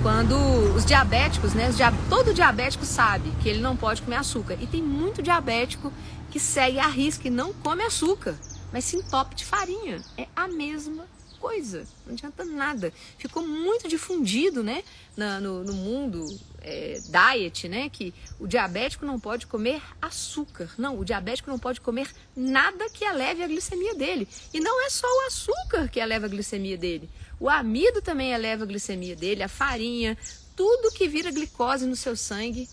quando 0.00 0.36
os 0.76 0.84
diabéticos, 0.84 1.54
né? 1.54 1.70
Todo 2.08 2.32
diabético 2.32 2.84
sabe 2.84 3.32
que 3.42 3.48
ele 3.48 3.60
não 3.60 3.76
pode 3.76 4.02
comer 4.02 4.16
açúcar. 4.16 4.56
E 4.60 4.66
tem 4.66 4.80
muito 4.80 5.22
diabético 5.22 5.92
que 6.30 6.38
segue 6.38 6.78
a 6.78 6.86
risca 6.86 7.26
e 7.26 7.30
não 7.30 7.52
come 7.52 7.82
açúcar, 7.82 8.36
mas 8.72 8.84
se 8.84 8.96
entope 8.96 9.34
de 9.34 9.44
farinha. 9.44 10.00
É 10.16 10.28
a 10.36 10.46
mesma 10.46 11.04
coisa, 11.44 11.86
não 12.06 12.14
adianta 12.14 12.42
nada. 12.42 12.90
Ficou 13.18 13.46
muito 13.46 13.86
difundido, 13.86 14.64
né, 14.64 14.82
na, 15.14 15.38
no, 15.38 15.62
no, 15.62 15.74
mundo 15.74 16.24
é, 16.62 16.98
diet, 17.04 17.68
né, 17.68 17.90
que 17.90 18.14
o 18.40 18.46
diabético 18.46 19.04
não 19.04 19.20
pode 19.20 19.46
comer 19.46 19.82
açúcar. 20.00 20.70
Não, 20.78 20.98
o 20.98 21.04
diabético 21.04 21.50
não 21.50 21.58
pode 21.58 21.82
comer 21.82 22.08
nada 22.34 22.88
que 22.88 23.04
eleve 23.04 23.42
a 23.42 23.46
glicemia 23.46 23.94
dele. 23.94 24.26
E 24.54 24.58
não 24.58 24.86
é 24.86 24.88
só 24.88 25.06
o 25.06 25.26
açúcar 25.26 25.86
que 25.88 26.00
eleva 26.00 26.24
a 26.24 26.30
glicemia 26.30 26.78
dele. 26.78 27.10
O 27.38 27.50
amido 27.50 28.00
também 28.00 28.32
eleva 28.32 28.64
a 28.64 28.66
glicemia 28.66 29.14
dele, 29.14 29.42
a 29.42 29.48
farinha, 29.48 30.16
tudo 30.56 30.94
que 30.94 31.06
vira 31.06 31.30
glicose 31.30 31.84
no 31.84 31.94
seu 31.94 32.16
sangue 32.16 32.66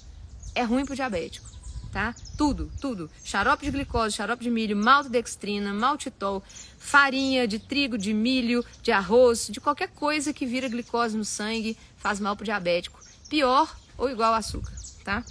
é 0.56 0.64
ruim 0.64 0.86
para 0.86 0.94
o 0.94 0.96
diabético 0.96 1.52
tá? 1.92 2.16
Tudo, 2.38 2.72
tudo. 2.80 3.10
Xarope 3.24 3.66
de 3.66 3.72
glicose, 3.72 4.16
xarope 4.16 4.44
de 4.44 4.50
milho, 4.50 4.76
maltodextrina, 4.78 5.74
maltitol, 5.74 6.42
farinha 6.78 7.48
de 7.48 7.60
trigo, 7.60 7.98
de 7.98 8.14
milho, 8.14 8.66
de 8.82 8.92
arroz, 8.92 9.48
de 9.48 9.60
qualquer 9.60 9.90
coisa 9.90 10.34
que 10.34 10.46
vira 10.46 10.70
glicose 10.70 11.18
no 11.18 11.26
sangue, 11.26 11.78
faz 11.98 12.20
mal 12.20 12.36
pro 12.36 12.46
diabético. 12.46 13.00
Pior 13.30 13.76
ou 13.98 14.10
igual 14.10 14.34
açúcar, 14.34 14.74
tá? 15.04 15.24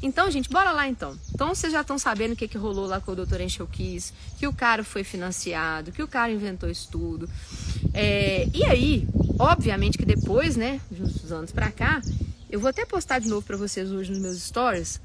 Então, 0.00 0.30
gente, 0.30 0.48
bora 0.48 0.70
lá 0.70 0.88
então. 0.88 1.18
Então, 1.34 1.48
vocês 1.48 1.72
já 1.72 1.80
estão 1.80 1.98
sabendo 1.98 2.32
o 2.32 2.36
que, 2.36 2.46
que 2.46 2.56
rolou 2.56 2.86
lá 2.86 3.00
com 3.00 3.12
o. 3.12 3.42
Encheu 3.42 3.66
Kiss, 3.66 4.12
que 4.38 4.46
o 4.46 4.52
cara 4.52 4.84
foi 4.84 5.02
financiado, 5.02 5.90
que 5.90 6.02
o 6.02 6.08
cara 6.08 6.30
inventou 6.30 6.70
estudo. 6.70 7.28
É, 7.92 8.48
e 8.54 8.64
aí, 8.64 9.08
obviamente 9.38 9.98
que 9.98 10.04
depois, 10.04 10.56
né, 10.56 10.80
de 10.90 11.02
uns 11.02 11.32
anos 11.32 11.50
pra 11.50 11.72
cá, 11.72 12.00
eu 12.48 12.60
vou 12.60 12.70
até 12.70 12.86
postar 12.86 13.18
de 13.18 13.28
novo 13.28 13.44
para 13.44 13.56
vocês 13.56 13.90
hoje 13.90 14.10
nos 14.10 14.20
meus 14.20 14.42
stories, 14.42 15.00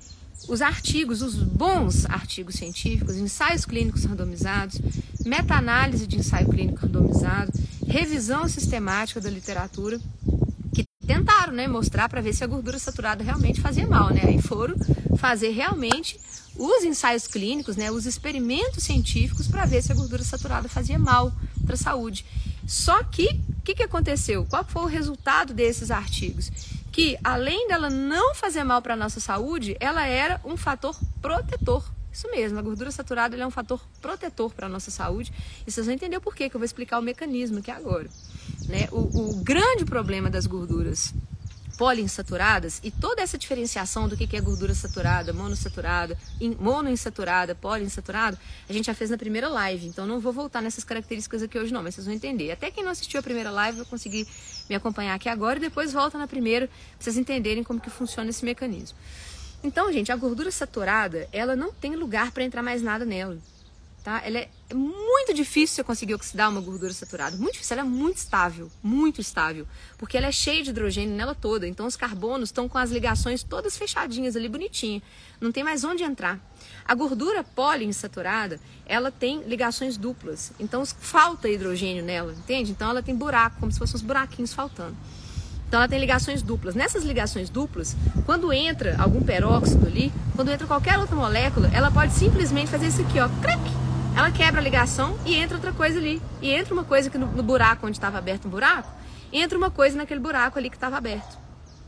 os 0.48 0.62
artigos, 0.62 1.22
os 1.22 1.36
bons 1.36 2.06
artigos 2.06 2.56
científicos, 2.56 3.16
ensaios 3.16 3.66
clínicos 3.66 4.06
randomizados, 4.06 4.80
meta-análise 5.26 6.06
de 6.06 6.18
ensaio 6.18 6.50
clínico 6.50 6.86
randomizado, 6.86 7.52
revisão 7.88 8.48
sistemática 8.48 9.22
da 9.22 9.30
literatura, 9.30 10.00
que 10.74 10.86
tentaram 11.06 11.54
né, 11.54 11.68
mostrar 11.68 12.10
para 12.10 12.22
ver 12.22 12.34
se 12.34 12.44
a 12.44 12.48
gordura 12.48 12.80
saturada 12.80 13.24
realmente 13.24 13.62
fazia 13.62 13.88
mal. 13.88 14.10
Né? 14.10 14.22
Aí 14.26 14.42
foram 14.42 14.76
fazer 15.18 15.50
realmente 15.50 16.20
os 16.56 16.84
ensaios 16.84 17.28
clínicos, 17.28 17.76
né, 17.76 17.92
os 17.92 18.06
experimentos 18.06 18.84
científicos 18.84 19.48
para 19.48 19.66
ver 19.66 19.82
se 19.82 19.92
a 19.92 19.96
gordura 19.96 20.24
saturada 20.24 20.70
fazia 20.70 21.00
mal 21.00 21.34
para 21.66 21.76
a 21.76 21.78
saúde. 21.78 22.26
Só 22.68 23.04
que, 23.04 23.42
o 23.58 23.62
que, 23.64 23.76
que 23.76 23.84
aconteceu? 23.84 24.46
Qual 24.46 24.64
foi 24.64 24.84
o 24.84 24.88
resultado 24.88 25.54
desses 25.54 25.92
artigos? 25.92 26.52
Que 26.94 27.18
além 27.24 27.68
dela 27.68 27.90
não 27.90 28.36
fazer 28.36 28.64
mal 28.64 28.80
para 28.80 28.94
a 28.94 28.98
nossa 28.98 29.20
saúde, 29.20 29.76
ela 29.80 30.06
era 30.06 30.40
um 30.46 30.56
fator 30.56 30.96
protetor. 31.20 31.84
Isso 32.12 32.30
mesmo, 32.30 32.60
a 32.60 32.62
gordura 32.62 32.92
saturada 32.92 33.36
é 33.36 33.48
um 33.48 33.50
fator 33.50 33.82
protetor 34.00 34.54
para 34.54 34.68
a 34.68 34.70
nossa 34.70 34.92
saúde. 34.92 35.34
E 35.66 35.72
vocês 35.72 35.88
vão 35.88 35.96
entender 35.96 36.16
o 36.16 36.22
porquê, 36.22 36.48
que 36.48 36.56
eu 36.56 36.60
vou 36.60 36.66
explicar 36.66 37.00
o 37.00 37.02
mecanismo 37.02 37.58
aqui 37.58 37.72
agora. 37.72 38.08
Né? 38.70 38.88
O, 38.92 39.32
o 39.32 39.44
grande 39.44 39.84
problema 39.84 40.30
das 40.30 40.46
gorduras 40.46 41.16
poliinsaturadas 41.78 42.80
e 42.84 42.92
toda 42.92 43.22
essa 43.22 43.38
diferenciação 43.38 44.08
do 44.08 44.16
que 44.16 44.36
é 44.36 44.42
gordura 44.42 44.74
saturada, 44.74 45.34
monossaturada, 45.34 46.18
monoinsaturada, 46.60 47.56
poliinsaturada, 47.56 48.40
a 48.70 48.74
gente 48.74 48.86
já 48.86 48.94
fez 48.94 49.10
na 49.10 49.18
primeira 49.18 49.48
live, 49.50 49.88
então 49.88 50.06
não 50.06 50.20
vou 50.20 50.32
voltar 50.32 50.62
nessas 50.62 50.84
características 50.84 51.44
aqui 51.44 51.58
hoje 51.58 51.74
não, 51.74 51.84
mas 51.84 51.96
vocês 51.96 52.06
vão 52.06 52.16
entender. 52.16 52.52
Até 52.52 52.70
quem 52.72 52.84
não 52.84 52.92
assistiu 52.92 53.20
a 53.20 53.24
primeira 53.24 53.52
live 53.52 53.78
vai 53.78 53.86
conseguir 53.86 54.28
me 54.70 54.76
acompanhar 54.76 55.16
aqui 55.16 55.30
agora 55.30 55.58
e 55.58 55.62
depois 55.62 55.92
volta 55.92 56.18
na 56.18 56.28
primeira 56.28 56.68
para 56.68 56.78
vocês 57.00 57.18
entenderem 57.18 57.64
como 57.64 57.80
que 57.80 57.90
funciona 57.90 58.30
esse 58.30 58.46
mecanismo. 58.46 58.98
Então, 59.64 59.92
gente, 59.92 60.12
a 60.12 60.16
gordura 60.16 60.52
saturada, 60.52 61.28
ela 61.32 61.56
não 61.56 61.72
tem 61.72 61.96
lugar 61.96 62.32
para 62.32 62.44
entrar 62.44 62.62
mais 62.62 62.82
nada 62.82 63.06
nela 63.06 63.38
tá? 64.04 64.22
Ela 64.26 64.40
é 64.40 64.50
muito 64.74 65.34
difícil 65.34 65.76
você 65.76 65.84
conseguir 65.84 66.14
oxidar 66.14 66.50
uma 66.50 66.60
gordura 66.60 66.92
saturada, 66.94 67.38
muito 67.38 67.54
difícil, 67.54 67.78
ela 67.78 67.88
é 67.88 67.90
muito 67.90 68.18
estável, 68.18 68.70
muito 68.84 69.22
estável, 69.22 69.66
porque 69.98 70.18
ela 70.18 70.28
é 70.28 70.32
cheia 70.32 70.62
de 70.62 70.72
hidrogênio 70.72 71.16
nela 71.16 71.34
toda, 71.34 71.68
então 71.68 71.88
os 71.88 71.96
carbonos 71.96 72.50
estão 72.50 72.68
com 72.68 72.78
as 72.78 72.92
ligações 72.92 73.44
todas 73.44 73.78
fechadinhas 73.78 74.36
ali, 74.36 74.50
bonitinha, 74.50 75.02
não 75.40 75.52
tem 75.52 75.64
mais 75.64 75.84
onde 75.84 76.04
entrar. 76.04 76.40
A 76.86 76.94
gordura 76.94 77.44
poliinsaturada, 77.44 78.60
ela 78.86 79.10
tem 79.10 79.44
ligações 79.44 79.96
duplas, 79.96 80.52
então 80.60 80.86
falta 80.86 81.48
hidrogênio 81.48 82.04
nela, 82.04 82.34
entende? 82.34 82.72
Então 82.72 82.90
ela 82.90 83.02
tem 83.02 83.16
buraco, 83.16 83.58
como 83.60 83.72
se 83.72 83.80
fossem 83.80 83.96
uns 83.96 84.02
buraquinhos 84.02 84.54
faltando. 84.54 84.98
Então 85.68 85.80
ela 85.80 85.90
tem 85.90 86.00
ligações 86.00 86.44
duplas. 86.44 86.76
Nessas 86.76 87.04
ligações 87.04 87.50
duplas, 87.50 87.96
quando 88.28 88.54
entra 88.54 88.96
algum 89.00 89.24
peróxido 89.24 89.88
ali, 89.88 90.14
quando 90.36 90.52
entra 90.52 90.68
qualquer 90.68 91.00
outra 91.00 91.16
molécula, 91.16 91.68
ela 91.74 91.90
pode 91.90 92.14
simplesmente 92.14 92.70
fazer 92.70 92.88
isso 92.88 93.02
aqui, 93.02 93.20
ó, 93.20 93.28
crack, 93.42 93.83
ela 94.16 94.32
quebra 94.32 94.62
a 94.62 94.64
ligação 94.64 95.18
e 95.26 95.36
entra 95.36 95.58
outra 95.58 95.74
coisa 95.74 96.00
ali. 96.00 96.22
E 96.42 96.52
entra 96.52 96.74
uma 96.74 96.84
coisa 96.84 97.10
que 97.10 97.18
no, 97.18 97.28
no 97.28 97.44
buraco 97.44 97.88
onde 97.88 97.98
estava 97.98 98.18
aberto 98.18 98.48
um 98.48 98.52
buraco, 98.52 98.90
entra 99.32 99.58
uma 99.58 99.72
coisa 99.72 99.98
naquele 99.98 100.20
buraco 100.20 100.58
ali 100.60 100.70
que 100.70 100.76
estava 100.76 100.98
aberto. 100.98 101.38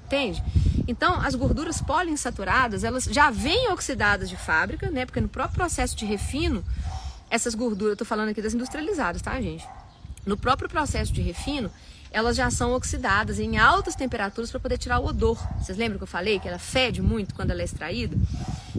Entende? 0.05 0.43
Então, 0.87 1.19
as 1.19 1.33
gorduras 1.33 1.81
poliinsaturadas, 1.81 2.83
elas 2.83 3.05
já 3.05 3.31
vêm 3.31 3.71
oxidadas 3.71 4.29
de 4.29 4.37
fábrica, 4.37 4.89
né? 4.89 5.05
Porque 5.05 5.19
no 5.19 5.27
próprio 5.27 5.55
processo 5.55 5.95
de 5.95 6.05
refino, 6.05 6.63
essas 7.29 7.55
gorduras, 7.55 7.91
eu 7.91 7.97
tô 7.97 8.05
falando 8.05 8.29
aqui 8.29 8.41
das 8.41 8.53
industrializadas, 8.53 9.21
tá, 9.21 9.39
gente? 9.41 9.65
No 10.25 10.37
próprio 10.37 10.69
processo 10.69 11.11
de 11.11 11.21
refino, 11.21 11.71
elas 12.15 12.37
já 12.37 12.49
são 12.49 12.71
oxidadas 12.71 13.39
em 13.39 13.57
altas 13.57 13.93
temperaturas 13.93 14.49
para 14.49 14.61
poder 14.61 14.77
tirar 14.77 14.99
o 14.99 15.07
odor. 15.07 15.37
Vocês 15.59 15.77
lembram 15.77 15.97
que 15.97 16.03
eu 16.03 16.07
falei 16.07 16.39
que 16.39 16.47
ela 16.47 16.57
fede 16.57 17.01
muito 17.01 17.35
quando 17.35 17.51
ela 17.51 17.61
é 17.61 17.65
extraída? 17.65 18.15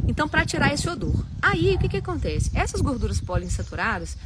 Então, 0.09 0.27
para 0.27 0.47
tirar 0.47 0.73
esse 0.73 0.89
odor. 0.89 1.15
Aí, 1.43 1.75
o 1.75 1.79
que, 1.79 1.87
que 1.87 1.99
acontece? 1.99 2.51
Essas 2.55 2.81
gorduras 2.81 3.21
poliinsaturadas, 3.21 4.17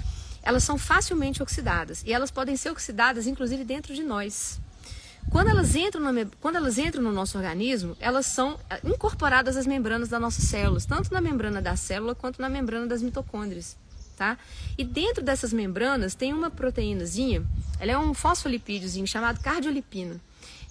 elas 0.45 0.63
são 0.63 0.79
facilmente 0.79 1.43
oxidadas 1.43 2.05
e 2.07 2.13
elas 2.13 2.31
podem 2.31 2.57
ser 2.57 2.71
oxidadas, 2.71 3.27
inclusive, 3.27 3.65
dentro 3.65 3.93
de 3.97 4.05
nós. 4.05 4.61
Quando 5.29 5.49
elas, 5.49 5.75
entram 5.75 6.05
quando 6.41 6.57
elas 6.57 6.79
entram 6.79 7.03
no 7.03 7.11
nosso 7.11 7.37
organismo, 7.37 7.97
elas 7.99 8.27
são 8.27 8.57
eh, 8.71 8.81
incorporadas 8.85 9.57
às 9.57 9.67
membranas 9.67 10.09
das 10.09 10.21
nossas 10.21 10.45
células, 10.45 10.87
tanto 10.87 11.13
na 11.13 11.21
membrana 11.21 11.61
da 11.61 11.75
célula 11.75 12.15
quanto 12.15 12.41
na 12.41 12.49
membrana 12.49 12.87
das 12.87 13.03
mitocôndrias. 13.03 13.77
Tá? 14.21 14.37
E 14.77 14.85
dentro 14.85 15.25
dessas 15.25 15.51
membranas 15.51 16.15
tem 16.15 16.35
uma 16.35 16.51
proteínazinha, 16.51 17.43
ela 17.81 17.93
é 17.93 17.99
um 17.99 18.13
fosfolipídiozinho 18.13 19.07
chamado 19.07 19.41
cardiolipina. 19.41 20.21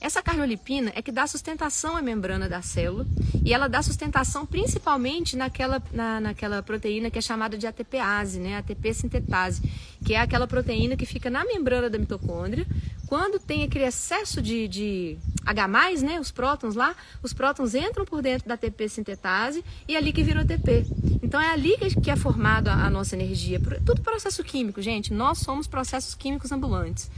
Essa 0.01 0.23
cardiolipina 0.23 0.93
é 0.95 1.01
que 1.01 1.11
dá 1.11 1.27
sustentação 1.27 1.97
à 1.97 2.01
membrana 2.01 2.47
da 2.47 2.61
célula 2.61 3.05
e 3.43 3.53
ela 3.53 3.67
dá 3.67 3.81
sustentação 3.81 4.45
principalmente 4.45 5.35
naquela, 5.35 5.81
na, 5.91 6.21
naquela 6.21 6.63
proteína 6.63 7.11
que 7.11 7.19
é 7.19 7.21
chamada 7.21 7.57
de 7.57 7.67
ATPase, 7.67 8.39
né? 8.39 8.57
ATP 8.57 8.93
sintetase, 8.93 9.61
que 10.05 10.13
é 10.13 10.21
aquela 10.21 10.47
proteína 10.47 10.95
que 10.95 11.05
fica 11.05 11.29
na 11.29 11.43
membrana 11.43 11.89
da 11.89 11.97
mitocôndria. 11.97 12.65
Quando 13.07 13.39
tem 13.39 13.63
aquele 13.63 13.85
excesso 13.85 14.41
de, 14.41 14.67
de 14.69 15.17
H+, 15.45 15.67
né, 16.01 16.19
os 16.19 16.31
prótons 16.31 16.75
lá, 16.75 16.95
os 17.21 17.33
prótons 17.33 17.75
entram 17.75 18.05
por 18.05 18.21
dentro 18.21 18.47
da 18.47 18.53
ATP 18.53 18.87
sintetase 18.87 19.65
e 19.87 19.95
é 19.95 19.97
ali 19.97 20.13
que 20.13 20.23
vira 20.23 20.39
o 20.39 20.43
ATP. 20.43 20.85
Então 21.21 21.41
é 21.41 21.51
ali 21.51 21.75
que 22.01 22.09
é 22.09 22.15
formada 22.15 22.71
a 22.71 22.89
nossa 22.89 23.15
energia. 23.15 23.59
Tudo 23.85 24.01
processo 24.01 24.43
químico, 24.43 24.81
gente. 24.81 25.11
Nós 25.11 25.39
somos 25.39 25.67
processos 25.67 26.15
químicos 26.15 26.51
ambulantes. 26.51 27.09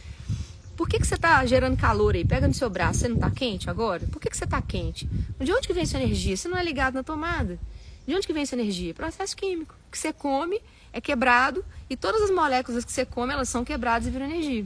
Por 0.76 0.88
que, 0.88 1.00
que 1.00 1.06
você 1.06 1.16
está 1.16 1.46
gerando 1.46 1.78
calor 1.78 2.16
aí? 2.16 2.26
Pega 2.26 2.48
no 2.48 2.54
seu 2.54 2.70
braço, 2.70 3.00
você 3.00 3.08
não 3.08 3.16
está 3.16 3.30
quente 3.30 3.70
agora? 3.70 4.06
Por 4.08 4.20
que, 4.20 4.30
que 4.30 4.38
você 4.38 4.46
está 4.46 4.62
quente? 4.62 5.08
De 5.40 5.52
onde 5.52 5.68
que 5.68 5.74
vem 5.74 5.84
essa 5.84 5.98
energia? 5.98 6.36
Você 6.36 6.48
não 6.48 6.58
é 6.58 6.64
ligado 6.64 6.96
na 6.96 7.04
tomada. 7.04 7.60
De 8.08 8.16
onde 8.16 8.26
que 8.26 8.34
vem 8.34 8.44
essa 8.44 8.56
energia? 8.56 8.94
Processo 8.94 9.36
químico. 9.36 9.76
O 9.88 9.92
que 9.92 9.98
você 9.98 10.12
come 10.12 10.60
é 10.92 11.00
quebrado 11.00 11.64
e 11.90 11.96
todas 11.96 12.22
as 12.24 12.32
moléculas 12.32 12.84
que 12.84 12.92
você 12.92 13.06
come, 13.06 13.34
elas 13.34 13.50
são 13.50 13.64
quebradas 13.64 14.08
e 14.08 14.12
viram 14.12 14.26
energia. 14.26 14.66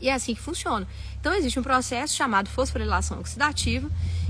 E 0.00 0.08
é 0.08 0.14
assim 0.14 0.34
que 0.34 0.40
funciona. 0.40 0.86
Então 1.20 1.32
existe 1.34 1.58
um 1.58 1.62
processo 1.62 2.14
chamado 2.14 2.48
fosforilação 2.48 3.20
oxidativa, 3.20 3.88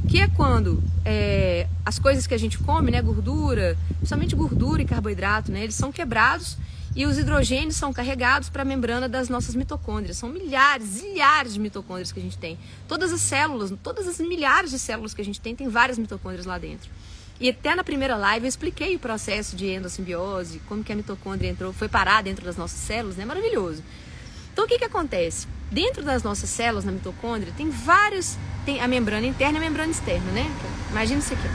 que 0.09 0.19
é 0.19 0.29
quando 0.29 0.83
é, 1.05 1.67
as 1.85 1.99
coisas 1.99 2.27
que 2.27 2.35
a 2.35 2.39
gente 2.39 2.59
come, 2.59 2.91
né, 2.91 3.01
gordura, 3.01 3.77
principalmente 3.97 4.37
gordura 4.37 4.83
e 4.83 4.85
carboidrato, 4.85 5.51
né, 5.51 5.63
eles 5.63 5.75
são 5.75 5.91
quebrados 5.91 6.59
E 6.95 7.07
os 7.07 7.17
hidrogênios 7.17 7.77
são 7.77 7.91
carregados 7.91 8.51
para 8.51 8.63
a 8.63 8.65
membrana 8.65 9.09
das 9.09 9.31
nossas 9.31 9.55
mitocôndrias. 9.55 10.19
São 10.19 10.29
milhares, 10.29 11.03
milhares 11.03 11.55
de 11.55 11.61
mitocôndrias 11.61 12.13
que 12.13 12.21
a 12.21 12.23
gente 12.23 12.37
tem. 12.37 12.59
Todas 12.87 13.13
as 13.13 13.21
células, 13.23 13.73
todas 13.83 14.07
as 14.07 14.19
milhares 14.19 14.71
de 14.71 14.79
células 14.79 15.15
que 15.15 15.23
a 15.23 15.25
gente 15.25 15.41
tem, 15.41 15.57
tem 15.57 15.69
várias 15.69 15.97
mitocôndrias 15.97 16.45
lá 16.45 16.59
dentro. 16.59 16.91
E 17.41 17.49
até 17.49 17.75
na 17.75 17.83
primeira 17.83 18.15
live 18.15 18.45
eu 18.45 18.49
expliquei 18.49 18.95
o 18.95 18.99
processo 18.99 19.57
de 19.57 19.67
endossimbiose, 19.67 20.61
como 20.69 20.85
que 20.85 20.93
a 20.93 20.97
mitocôndria 20.97 21.49
entrou, 21.49 21.73
foi 21.73 21.89
parar 21.89 22.23
dentro 22.23 22.45
das 22.45 22.57
nossas 22.57 22.79
células, 22.79 23.17
né? 23.17 23.25
Maravilhoso. 23.25 23.83
Então 24.53 24.67
o 24.67 24.69
que 24.69 24.79
que 24.79 24.85
acontece? 24.85 25.49
Dentro 25.71 26.05
das 26.05 26.23
nossas 26.23 26.51
células, 26.51 26.85
na 26.85 26.93
mitocôndria, 26.93 27.55
tem 27.57 27.71
vários, 27.71 28.37
tem 28.67 28.81
a 28.83 28.87
membrana 28.87 29.27
interna 29.27 29.59
e 29.59 29.63
a 29.63 29.65
membrana 29.65 29.91
externa, 29.91 30.31
né? 30.31 30.45
Imagina 30.91 31.21
isso 31.21 31.33
aqui. 31.33 31.49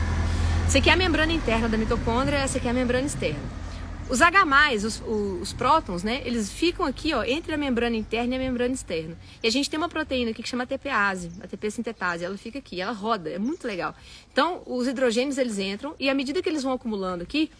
Isso 0.67 0.77
aqui 0.79 0.89
é 0.89 0.93
a 0.93 0.97
membrana 0.97 1.31
interna 1.31 1.69
da 1.69 1.77
mitocôndria, 1.77 2.37
essa 2.37 2.57
aqui 2.57 2.67
é 2.67 2.71
a 2.71 2.73
membrana 2.73 3.05
externa. 3.05 3.66
Os 4.09 4.21
H+, 4.21 4.45
os, 4.85 5.03
os, 5.41 5.51
prótons, 5.51 6.01
né, 6.01 6.21
eles 6.23 6.49
ficam 6.49 6.85
aqui, 6.85 7.13
ó, 7.13 7.25
entre 7.25 7.53
a 7.53 7.57
membrana 7.57 7.97
interna 7.97 8.35
e 8.35 8.37
a 8.37 8.39
membrana 8.39 8.73
externa. 8.73 9.17
E 9.43 9.47
a 9.47 9.51
gente 9.51 9.69
tem 9.69 9.77
uma 9.77 9.89
proteína 9.89 10.31
aqui 10.31 10.41
que 10.41 10.47
chama 10.47 10.63
ATPase, 10.63 11.29
ATP 11.41 11.69
sintetase, 11.69 12.23
ela 12.23 12.37
fica 12.37 12.57
aqui, 12.57 12.79
ela 12.79 12.93
roda, 12.93 13.29
é 13.29 13.37
muito 13.37 13.67
legal. 13.67 13.93
Então, 14.31 14.63
os 14.65 14.87
hidrogênios, 14.87 15.37
eles 15.37 15.59
entram 15.59 15.93
e 15.99 16.09
à 16.09 16.13
medida 16.13 16.41
que 16.41 16.47
eles 16.47 16.63
vão 16.63 16.71
acumulando 16.71 17.23
aqui, 17.23 17.51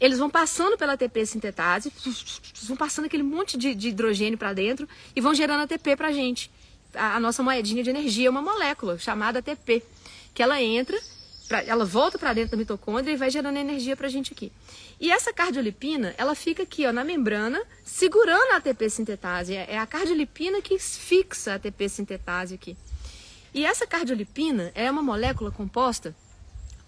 eles 0.00 0.18
vão 0.18 0.30
passando 0.30 0.78
pela 0.78 0.94
ATP 0.94 1.26
sintetase, 1.26 1.92
vão 2.62 2.76
passando 2.76 3.04
aquele 3.04 3.22
monte 3.22 3.58
de, 3.58 3.74
de 3.74 3.88
hidrogênio 3.88 4.38
para 4.38 4.54
dentro 4.54 4.88
e 5.14 5.20
vão 5.20 5.34
gerando 5.34 5.64
ATP 5.64 5.94
para 5.94 6.08
a 6.08 6.12
gente. 6.12 6.50
A 6.94 7.20
nossa 7.20 7.42
moedinha 7.42 7.82
de 7.82 7.90
energia 7.90 8.28
é 8.28 8.30
uma 8.30 8.42
molécula 8.42 8.98
chamada 8.98 9.40
ATP, 9.40 9.82
que 10.32 10.42
ela 10.42 10.60
entra 10.60 10.98
pra, 11.52 11.62
ela 11.64 11.84
volta 11.84 12.18
para 12.18 12.32
dentro 12.32 12.52
da 12.52 12.56
mitocôndria 12.56 13.12
e 13.12 13.16
vai 13.16 13.30
gerando 13.30 13.58
energia 13.58 13.94
para 13.94 14.06
a 14.06 14.10
gente 14.10 14.32
aqui. 14.32 14.50
E 14.98 15.10
essa 15.10 15.34
cardiolipina, 15.34 16.14
ela 16.16 16.34
fica 16.34 16.62
aqui 16.62 16.86
ó, 16.86 16.92
na 16.92 17.04
membrana, 17.04 17.62
segurando 17.84 18.52
a 18.52 18.56
ATP 18.56 18.88
sintetase. 18.88 19.54
É 19.54 19.78
a 19.78 19.86
cardiolipina 19.86 20.62
que 20.62 20.78
fixa 20.78 21.52
a 21.52 21.54
ATP 21.56 21.90
sintetase 21.90 22.54
aqui. 22.54 22.74
E 23.52 23.66
essa 23.66 23.86
cardiolipina 23.86 24.72
é 24.74 24.90
uma 24.90 25.02
molécula 25.02 25.50
composta 25.50 26.16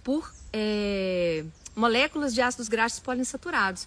por 0.02 0.32
é, 0.50 1.44
moléculas 1.76 2.34
de 2.34 2.40
ácidos 2.40 2.68
graxos 2.68 3.00
poliinsaturados. 3.00 3.86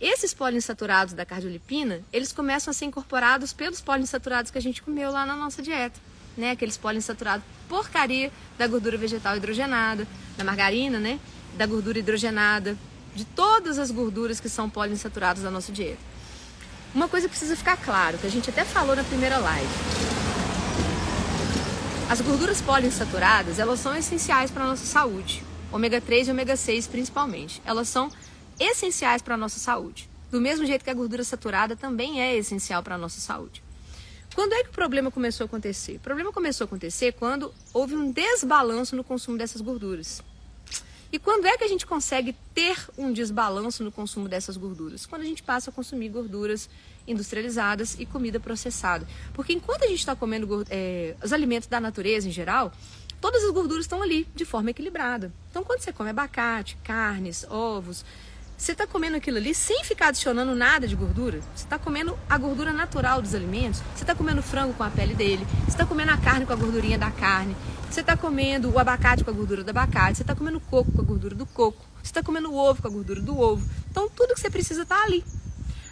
Esses 0.00 0.32
poliinsaturados 0.32 1.12
da 1.12 1.26
cardiolipina, 1.26 2.02
eles 2.10 2.32
começam 2.32 2.70
a 2.70 2.74
ser 2.74 2.86
incorporados 2.86 3.52
pelos 3.52 3.82
poliinsaturados 3.82 4.50
que 4.50 4.56
a 4.56 4.62
gente 4.62 4.82
comeu 4.82 5.10
lá 5.10 5.26
na 5.26 5.36
nossa 5.36 5.60
dieta 5.60 6.00
né? 6.36 6.52
Aqueles 6.52 6.76
poliinsaturados 6.76 7.44
porcaria 7.68 8.30
da 8.58 8.66
gordura 8.66 8.96
vegetal 8.96 9.36
hidrogenada, 9.36 10.06
da 10.36 10.44
margarina, 10.44 10.98
né? 10.98 11.18
Da 11.56 11.66
gordura 11.66 11.98
hidrogenada, 11.98 12.76
de 13.14 13.24
todas 13.24 13.78
as 13.78 13.90
gorduras 13.90 14.38
que 14.38 14.48
são 14.48 14.68
poliinsaturadas 14.68 15.42
da 15.42 15.50
nossa 15.50 15.72
dieta. 15.72 15.98
Uma 16.94 17.08
coisa 17.08 17.28
precisa 17.28 17.56
ficar 17.56 17.76
claro, 17.76 18.18
que 18.18 18.26
a 18.26 18.30
gente 18.30 18.50
até 18.50 18.64
falou 18.64 18.94
na 18.94 19.04
primeira 19.04 19.38
live. 19.38 19.68
As 22.08 22.20
gorduras 22.20 22.62
poliinsaturadas, 22.62 23.58
elas 23.58 23.80
são 23.80 23.96
essenciais 23.96 24.50
para 24.50 24.64
a 24.64 24.66
nossa 24.68 24.86
saúde. 24.86 25.42
Ômega 25.72 26.00
3 26.00 26.28
e 26.28 26.30
ômega 26.30 26.56
6 26.56 26.86
principalmente. 26.86 27.60
Elas 27.64 27.88
são 27.88 28.10
essenciais 28.60 29.20
para 29.20 29.34
a 29.34 29.36
nossa 29.36 29.58
saúde. 29.58 30.08
Do 30.30 30.40
mesmo 30.40 30.64
jeito 30.64 30.84
que 30.84 30.90
a 30.90 30.94
gordura 30.94 31.24
saturada 31.24 31.74
também 31.74 32.20
é 32.20 32.36
essencial 32.36 32.82
para 32.82 32.94
a 32.94 32.98
nossa 32.98 33.20
saúde. 33.20 33.62
Quando 34.36 34.52
é 34.52 34.62
que 34.62 34.68
o 34.68 34.72
problema 34.72 35.10
começou 35.10 35.44
a 35.44 35.46
acontecer? 35.46 35.96
O 35.96 36.00
problema 36.00 36.30
começou 36.30 36.64
a 36.64 36.66
acontecer 36.66 37.12
quando 37.12 37.54
houve 37.72 37.96
um 37.96 38.12
desbalanço 38.12 38.94
no 38.94 39.02
consumo 39.02 39.38
dessas 39.38 39.62
gorduras. 39.62 40.22
E 41.10 41.18
quando 41.18 41.46
é 41.46 41.56
que 41.56 41.64
a 41.64 41.66
gente 41.66 41.86
consegue 41.86 42.36
ter 42.54 42.76
um 42.98 43.14
desbalanço 43.14 43.82
no 43.82 43.90
consumo 43.90 44.28
dessas 44.28 44.58
gorduras? 44.58 45.06
Quando 45.06 45.22
a 45.22 45.24
gente 45.24 45.42
passa 45.42 45.70
a 45.70 45.72
consumir 45.72 46.10
gorduras 46.10 46.68
industrializadas 47.08 47.98
e 47.98 48.04
comida 48.04 48.38
processada. 48.38 49.08
Porque 49.32 49.54
enquanto 49.54 49.84
a 49.84 49.86
gente 49.86 50.00
está 50.00 50.14
comendo 50.14 50.66
é, 50.68 51.16
os 51.24 51.32
alimentos 51.32 51.66
da 51.66 51.80
natureza 51.80 52.28
em 52.28 52.32
geral, 52.32 52.70
todas 53.22 53.42
as 53.42 53.50
gorduras 53.52 53.84
estão 53.84 54.02
ali 54.02 54.28
de 54.34 54.44
forma 54.44 54.68
equilibrada. 54.68 55.32
Então, 55.50 55.64
quando 55.64 55.80
você 55.80 55.94
come 55.94 56.10
abacate, 56.10 56.76
carnes, 56.84 57.46
ovos, 57.48 58.04
você 58.56 58.72
está 58.72 58.86
comendo 58.86 59.16
aquilo 59.16 59.36
ali 59.36 59.54
sem 59.54 59.84
ficar 59.84 60.08
adicionando 60.08 60.54
nada 60.54 60.88
de 60.88 60.96
gordura. 60.96 61.40
Você 61.54 61.64
está 61.64 61.78
comendo 61.78 62.18
a 62.28 62.38
gordura 62.38 62.72
natural 62.72 63.20
dos 63.20 63.34
alimentos. 63.34 63.82
Você 63.94 64.02
está 64.02 64.14
comendo 64.14 64.42
frango 64.42 64.72
com 64.72 64.82
a 64.82 64.90
pele 64.90 65.14
dele. 65.14 65.46
Você 65.64 65.72
está 65.72 65.84
comendo 65.84 66.12
a 66.12 66.16
carne 66.16 66.46
com 66.46 66.52
a 66.52 66.56
gordurinha 66.56 66.96
da 66.96 67.10
carne. 67.10 67.54
Você 67.90 68.00
está 68.00 68.16
comendo 68.16 68.70
o 68.70 68.78
abacate 68.78 69.22
com 69.22 69.30
a 69.30 69.34
gordura 69.34 69.62
do 69.62 69.68
abacate. 69.68 70.16
Você 70.16 70.22
está 70.22 70.34
comendo 70.34 70.58
coco 70.58 70.90
com 70.90 71.02
a 71.02 71.04
gordura 71.04 71.34
do 71.34 71.44
coco. 71.44 71.84
Você 72.02 72.10
está 72.10 72.22
comendo 72.22 72.52
ovo 72.54 72.80
com 72.80 72.88
a 72.88 72.90
gordura 72.90 73.20
do 73.20 73.38
ovo. 73.38 73.68
Então, 73.90 74.08
tudo 74.08 74.34
que 74.34 74.40
você 74.40 74.50
precisa 74.50 74.82
está 74.82 75.02
ali. 75.04 75.22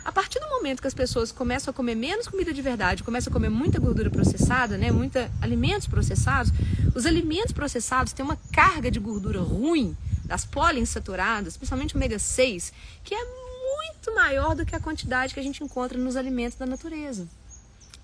A 0.04 0.12
partir 0.12 0.38
do 0.38 0.48
momento 0.50 0.82
que 0.82 0.86
as 0.86 0.92
pessoas 0.92 1.32
começam 1.32 1.70
a 1.70 1.74
comer 1.74 1.94
menos 1.94 2.28
comida 2.28 2.52
de 2.52 2.60
verdade, 2.60 3.02
começam 3.02 3.30
a 3.30 3.32
comer 3.32 3.48
muita 3.48 3.80
gordura 3.80 4.10
processada, 4.10 4.76
né, 4.76 4.90
muita 4.92 5.30
alimentos 5.40 5.88
processados, 5.88 6.52
os 6.94 7.06
alimentos 7.06 7.52
processados 7.52 8.12
têm 8.12 8.22
uma 8.22 8.36
carga 8.52 8.90
de 8.90 9.00
gordura 9.00 9.40
ruim 9.40 9.96
das 10.26 10.44
poliinsaturadas, 10.44 11.56
principalmente 11.56 11.96
ômega 11.96 12.18
6, 12.18 12.72
que 13.02 13.14
é 13.14 13.24
muito 13.24 14.14
maior 14.14 14.54
do 14.54 14.66
que 14.66 14.76
a 14.76 14.80
quantidade 14.80 15.32
que 15.32 15.40
a 15.40 15.42
gente 15.42 15.64
encontra 15.64 15.96
nos 15.96 16.16
alimentos 16.16 16.58
da 16.58 16.66
natureza. 16.66 17.26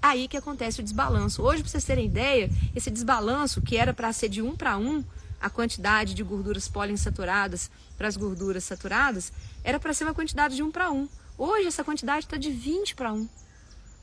Aí 0.01 0.27
que 0.27 0.39
acontece 0.39 0.81
o 0.81 0.83
desbalanço. 0.83 1.43
Hoje, 1.43 1.63
para 1.63 1.71
vocês 1.71 1.85
terem 1.85 2.07
ideia, 2.07 2.51
esse 2.75 2.91
desbalanço, 2.91 3.61
que 3.61 3.77
era 3.77 3.93
para 3.93 4.11
ser 4.15 4.31
de 4.31 4.41
1 4.41 4.57
para 4.57 4.79
1, 4.79 5.05
a 5.39 5.51
quantidade 5.51 6.15
de 6.15 6.23
gorduras 6.23 6.67
poliinsaturadas 6.67 7.71
para 7.99 8.09
as 8.09 8.17
gorduras 8.17 8.65
saturadas, 8.65 9.31
era 9.63 9.79
para 9.79 9.93
ser 9.93 10.05
uma 10.05 10.15
quantidade 10.15 10.57
de 10.57 10.63
1 10.63 10.71
para 10.71 10.91
1. 10.91 11.07
Hoje, 11.43 11.69
essa 11.69 11.83
quantidade 11.83 12.27
está 12.27 12.37
de 12.37 12.51
20 12.51 12.95
para 12.95 13.13
1. 13.13 13.27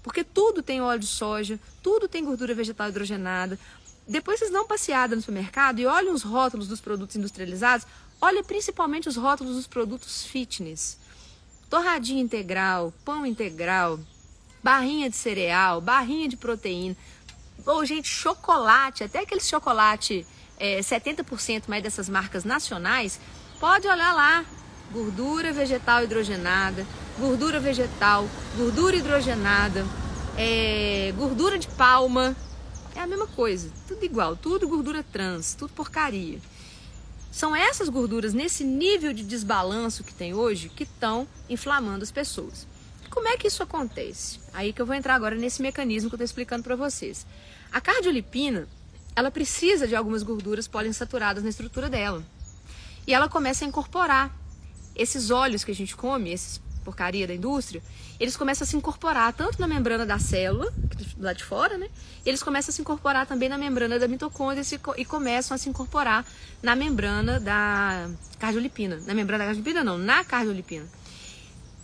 Porque 0.01 0.23
tudo 0.23 0.63
tem 0.63 0.81
óleo 0.81 1.01
de 1.01 1.07
soja, 1.07 1.59
tudo 1.83 2.07
tem 2.07 2.25
gordura 2.25 2.55
vegetal 2.55 2.89
hidrogenada. 2.89 3.59
Depois 4.07 4.39
vocês 4.39 4.51
dão 4.51 4.61
uma 4.61 4.67
passeada 4.67 5.15
no 5.15 5.21
supermercado 5.21 5.77
e 5.79 5.85
olhem 5.85 6.11
os 6.11 6.23
rótulos 6.23 6.67
dos 6.67 6.81
produtos 6.81 7.15
industrializados, 7.15 7.85
Olha 8.19 8.43
principalmente 8.43 9.07
os 9.07 9.15
rótulos 9.15 9.55
dos 9.55 9.67
produtos 9.67 10.25
fitness. 10.25 10.97
Torradinha 11.69 12.21
integral, 12.21 12.91
pão 13.05 13.25
integral, 13.25 13.99
barrinha 14.63 15.09
de 15.09 15.15
cereal, 15.15 15.79
barrinha 15.79 16.27
de 16.27 16.35
proteína. 16.35 16.95
Ou, 17.65 17.85
gente, 17.85 18.07
chocolate, 18.07 19.03
até 19.03 19.19
aquele 19.19 19.41
chocolate 19.41 20.25
é, 20.57 20.79
70% 20.79 21.65
mais 21.67 21.83
dessas 21.83 22.09
marcas 22.09 22.43
nacionais, 22.43 23.19
pode 23.59 23.87
olhar 23.87 24.13
lá. 24.15 24.43
Gordura 24.91 25.51
vegetal 25.51 26.03
hidrogenada, 26.03 26.85
gordura 27.19 27.59
vegetal, 27.59 28.27
gordura 28.55 28.95
hidrogenada, 28.95 29.85
é, 30.37 31.13
gordura 31.17 31.57
de 31.57 31.67
palma. 31.67 32.35
É 32.95 32.99
a 33.01 33.07
mesma 33.07 33.27
coisa, 33.27 33.69
tudo 33.87 34.03
igual, 34.03 34.35
tudo 34.35 34.67
gordura 34.67 35.03
trans, 35.03 35.53
tudo 35.53 35.73
porcaria. 35.73 36.39
São 37.31 37.55
essas 37.55 37.89
gorduras 37.89 38.33
nesse 38.33 38.63
nível 38.63 39.13
de 39.13 39.23
desbalanço 39.23 40.03
que 40.03 40.13
tem 40.13 40.33
hoje 40.33 40.69
que 40.69 40.83
estão 40.83 41.27
inflamando 41.49 42.03
as 42.03 42.09
pessoas. 42.09 42.65
Como 43.09 43.27
é 43.27 43.37
que 43.37 43.47
isso 43.47 43.61
acontece? 43.61 44.39
Aí 44.53 44.73
que 44.73 44.81
eu 44.81 44.85
vou 44.85 44.95
entrar 44.95 45.15
agora 45.15 45.35
nesse 45.35 45.61
mecanismo 45.61 46.09
que 46.09 46.15
eu 46.15 46.17
estou 46.17 46.25
explicando 46.25 46.63
para 46.63 46.75
vocês. 46.75 47.27
A 47.71 47.79
cardiolipina, 47.79 48.67
ela 49.15 49.29
precisa 49.29 49.87
de 49.87 49.95
algumas 49.95 50.23
gorduras 50.23 50.67
poliinsaturadas 50.67 51.43
na 51.43 51.49
estrutura 51.49 51.89
dela. 51.89 52.23
E 53.05 53.13
ela 53.13 53.29
começa 53.29 53.65
a 53.65 53.67
incorporar 53.67 54.35
esses 54.97 55.31
óleos 55.31 55.63
que 55.63 55.71
a 55.71 55.75
gente 55.75 55.95
come, 55.95 56.31
esses 56.31 56.59
porcaria 56.87 57.27
da 57.27 57.35
indústria, 57.35 57.83
eles 58.17 58.37
começam 58.37 58.63
a 58.63 58.67
se 58.67 58.77
incorporar 58.77 59.33
tanto 59.33 59.59
na 59.59 59.67
membrana 59.67 60.05
da 60.05 60.17
célula, 60.17 60.71
lá 61.19 61.33
de 61.33 61.43
fora, 61.43 61.77
né? 61.77 61.89
Eles 62.25 62.41
começam 62.41 62.71
a 62.71 62.73
se 62.73 62.81
incorporar 62.81 63.27
também 63.27 63.49
na 63.49 63.57
membrana 63.57 63.99
da 63.99 64.07
mitocôndria 64.07 64.63
e 64.95 65.03
começam 65.03 65.53
a 65.53 65.57
se 65.57 65.67
incorporar 65.67 66.25
na 66.63 66.77
membrana 66.77 67.41
da 67.41 68.09
cardiolipina. 68.39 69.01
Na 69.05 69.13
membrana 69.13 69.43
da 69.43 69.47
cardiolipina 69.47 69.83
não, 69.83 69.97
na 69.97 70.23
cardiolipina. 70.23 70.87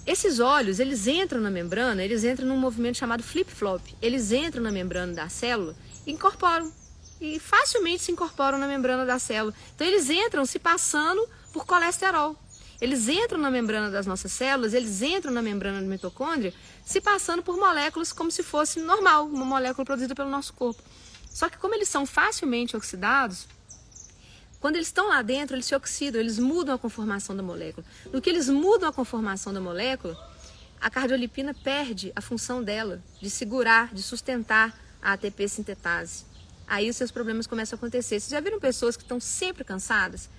Esses 0.07 0.39
óleos, 0.39 0.79
eles 0.79 1.05
entram 1.05 1.41
na 1.41 1.51
membrana, 1.51 2.01
eles 2.01 2.23
entram 2.23 2.47
num 2.47 2.57
movimento 2.57 2.97
chamado 2.97 3.23
flip-flop. 3.23 3.81
Eles 4.01 4.31
entram 4.31 4.63
na 4.63 4.71
membrana 4.71 5.13
da 5.13 5.27
célula 5.27 5.75
e 6.07 6.11
incorporam. 6.13 6.71
E 7.19 7.39
facilmente 7.39 8.03
se 8.03 8.11
incorporam 8.11 8.57
na 8.57 8.67
membrana 8.67 9.05
da 9.05 9.19
célula. 9.19 9.53
Então 9.75 9.85
eles 9.85 10.09
entram 10.09 10.45
se 10.45 10.59
passando 10.59 11.25
por 11.51 11.65
colesterol. 11.65 12.37
Eles 12.81 13.07
entram 13.07 13.39
na 13.39 13.49
membrana 13.49 13.89
das 13.89 14.05
nossas 14.05 14.31
células, 14.31 14.73
eles 14.73 15.01
entram 15.01 15.31
na 15.31 15.41
membrana 15.41 15.81
da 15.81 15.87
mitocôndria, 15.87 16.53
se 16.85 16.99
passando 16.99 17.41
por 17.41 17.57
moléculas 17.57 18.11
como 18.11 18.29
se 18.31 18.43
fosse 18.43 18.79
normal, 18.79 19.27
uma 19.27 19.45
molécula 19.45 19.85
produzida 19.85 20.13
pelo 20.13 20.29
nosso 20.29 20.53
corpo. 20.53 20.81
Só 21.29 21.49
que 21.49 21.57
como 21.57 21.73
eles 21.73 21.89
são 21.89 22.05
facilmente 22.05 22.75
oxidados, 22.75 23.47
quando 24.59 24.75
eles 24.75 24.87
estão 24.87 25.09
lá 25.09 25.21
dentro, 25.21 25.55
eles 25.55 25.65
se 25.65 25.75
oxidam, 25.75 26.21
eles 26.21 26.39
mudam 26.39 26.75
a 26.75 26.79
conformação 26.79 27.35
da 27.35 27.43
molécula. 27.43 27.85
No 28.11 28.21
que 28.21 28.29
eles 28.29 28.47
mudam 28.47 28.87
a 28.87 28.93
conformação 28.93 29.53
da 29.53 29.59
molécula, 29.59 30.17
a 30.79 30.89
cardiolipina 30.89 31.53
perde 31.53 32.13
a 32.15 32.21
função 32.21 32.63
dela 32.63 33.01
de 33.21 33.29
segurar, 33.29 33.93
de 33.93 34.01
sustentar 34.01 34.73
a 35.01 35.13
ATP 35.13 35.49
sintetase. 35.49 36.25
Aí 36.65 36.89
os 36.89 36.95
seus 36.95 37.11
problemas 37.11 37.45
começam 37.45 37.75
a 37.75 37.77
acontecer. 37.77 38.19
Vocês 38.19 38.29
já 38.29 38.39
viram 38.39 38.59
pessoas 38.59 38.95
que 38.95 39.03
estão 39.03 39.19
sempre 39.19 39.63
cansadas? 39.63 40.29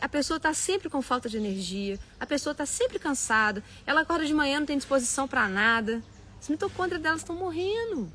A 0.00 0.08
pessoa 0.08 0.36
está 0.36 0.52
sempre 0.52 0.90
com 0.90 1.00
falta 1.00 1.28
de 1.28 1.36
energia, 1.36 1.98
a 2.18 2.26
pessoa 2.26 2.52
está 2.52 2.66
sempre 2.66 2.98
cansada, 2.98 3.62
ela 3.86 4.02
acorda 4.02 4.26
de 4.26 4.34
manhã, 4.34 4.60
não 4.60 4.66
tem 4.66 4.76
disposição 4.76 5.26
para 5.26 5.48
nada. 5.48 6.02
As 6.40 6.48
mitocôndrias 6.48 7.00
delas 7.00 7.20
estão 7.20 7.36
morrendo. 7.36 8.10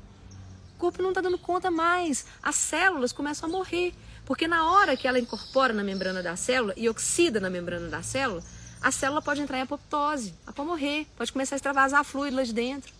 O 0.74 0.78
corpo 0.78 1.02
não 1.02 1.10
está 1.10 1.20
dando 1.20 1.38
conta 1.38 1.70
mais. 1.70 2.26
As 2.42 2.56
células 2.56 3.12
começam 3.12 3.48
a 3.48 3.52
morrer. 3.52 3.94
Porque 4.24 4.48
na 4.48 4.70
hora 4.70 4.96
que 4.96 5.06
ela 5.06 5.18
incorpora 5.18 5.72
na 5.72 5.84
membrana 5.84 6.22
da 6.22 6.34
célula 6.36 6.74
e 6.76 6.88
oxida 6.88 7.38
na 7.40 7.48
membrana 7.48 7.88
da 7.88 8.02
célula, 8.02 8.42
a 8.82 8.90
célula 8.90 9.22
pode 9.22 9.40
entrar 9.40 9.58
em 9.58 9.62
apoptose, 9.62 10.34
ela 10.44 10.52
pode 10.52 10.68
morrer, 10.68 11.06
pode 11.16 11.32
começar 11.32 11.54
a 11.54 11.58
extravasar 11.58 12.04
fluido 12.04 12.36
lá 12.36 12.42
de 12.42 12.52
dentro. 12.52 12.92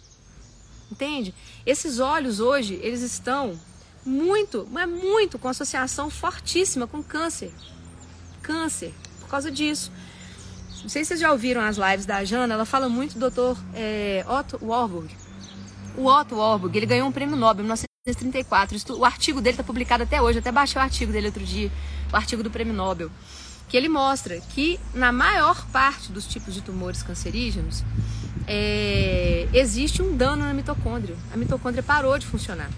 Entende? 0.90 1.34
Esses 1.64 1.98
olhos 1.98 2.38
hoje, 2.38 2.78
eles 2.82 3.02
estão 3.02 3.58
muito, 4.04 4.66
mas 4.70 4.88
muito 4.88 5.38
com 5.38 5.48
associação 5.48 6.08
fortíssima 6.08 6.86
com 6.86 7.02
câncer. 7.02 7.52
Câncer, 8.46 8.94
por 9.20 9.28
causa 9.28 9.50
disso. 9.50 9.90
Não 10.82 10.88
sei 10.88 11.04
se 11.04 11.08
vocês 11.08 11.20
já 11.20 11.32
ouviram 11.32 11.60
as 11.60 11.76
lives 11.76 12.06
da 12.06 12.24
Jana, 12.24 12.54
ela 12.54 12.64
fala 12.64 12.88
muito 12.88 13.18
do 13.18 13.28
Dr. 13.28 13.58
É, 13.74 14.24
Otto 14.28 14.64
Warburg. 14.64 15.12
O 15.96 16.06
Otto 16.06 16.36
Warburg, 16.36 16.76
ele 16.76 16.86
ganhou 16.86 17.08
um 17.08 17.12
prêmio 17.12 17.34
Nobel 17.34 17.64
em 17.64 17.66
1934. 17.66 18.94
O 18.96 19.04
artigo 19.04 19.40
dele 19.40 19.54
está 19.54 19.64
publicado 19.64 20.04
até 20.04 20.22
hoje, 20.22 20.38
até 20.38 20.52
baixei 20.52 20.80
o 20.80 20.84
artigo 20.84 21.10
dele 21.10 21.26
outro 21.26 21.44
dia, 21.44 21.72
o 22.12 22.16
artigo 22.16 22.40
do 22.44 22.50
prêmio 22.50 22.72
Nobel, 22.72 23.10
que 23.68 23.76
ele 23.76 23.88
mostra 23.88 24.40
que 24.40 24.78
na 24.94 25.10
maior 25.10 25.66
parte 25.72 26.12
dos 26.12 26.24
tipos 26.24 26.54
de 26.54 26.62
tumores 26.62 27.02
cancerígenos 27.02 27.82
é, 28.46 29.48
existe 29.52 30.02
um 30.02 30.16
dano 30.16 30.44
na 30.44 30.54
mitocôndria. 30.54 31.16
A 31.34 31.36
mitocôndria 31.36 31.82
parou 31.82 32.16
de 32.16 32.26
funcionar. 32.26 32.70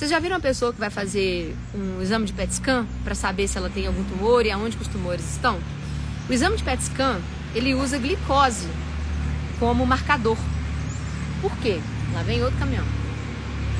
Vocês 0.00 0.10
já 0.10 0.18
viram 0.18 0.36
uma 0.36 0.40
pessoa 0.40 0.72
que 0.72 0.80
vai 0.80 0.88
fazer 0.88 1.54
um 1.74 2.00
exame 2.00 2.24
de 2.24 2.32
PET 2.32 2.54
scan 2.54 2.86
para 3.04 3.14
saber 3.14 3.46
se 3.46 3.58
ela 3.58 3.68
tem 3.68 3.86
algum 3.86 4.02
tumor 4.04 4.46
e 4.46 4.50
aonde 4.50 4.74
os 4.80 4.88
tumores 4.88 5.30
estão? 5.30 5.60
O 6.26 6.32
exame 6.32 6.56
de 6.56 6.62
PET 6.64 6.82
scan, 6.84 7.20
ele 7.54 7.74
usa 7.74 7.98
glicose 7.98 8.66
como 9.58 9.84
marcador. 9.84 10.38
Por 11.42 11.54
quê? 11.58 11.78
Lá 12.14 12.22
vem 12.22 12.42
outro 12.42 12.58
caminhão. 12.58 12.86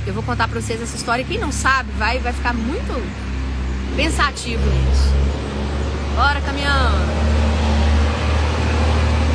Eu 0.06 0.12
vou 0.12 0.22
contar 0.22 0.46
para 0.46 0.60
vocês 0.60 0.82
essa 0.82 0.94
história. 0.94 1.24
Quem 1.24 1.38
não 1.38 1.50
sabe 1.50 1.90
vai, 1.92 2.18
vai 2.18 2.34
ficar 2.34 2.52
muito 2.52 3.02
pensativo 3.96 4.62
nisso. 4.62 5.08
Bora, 6.16 6.38
caminhão! 6.42 6.92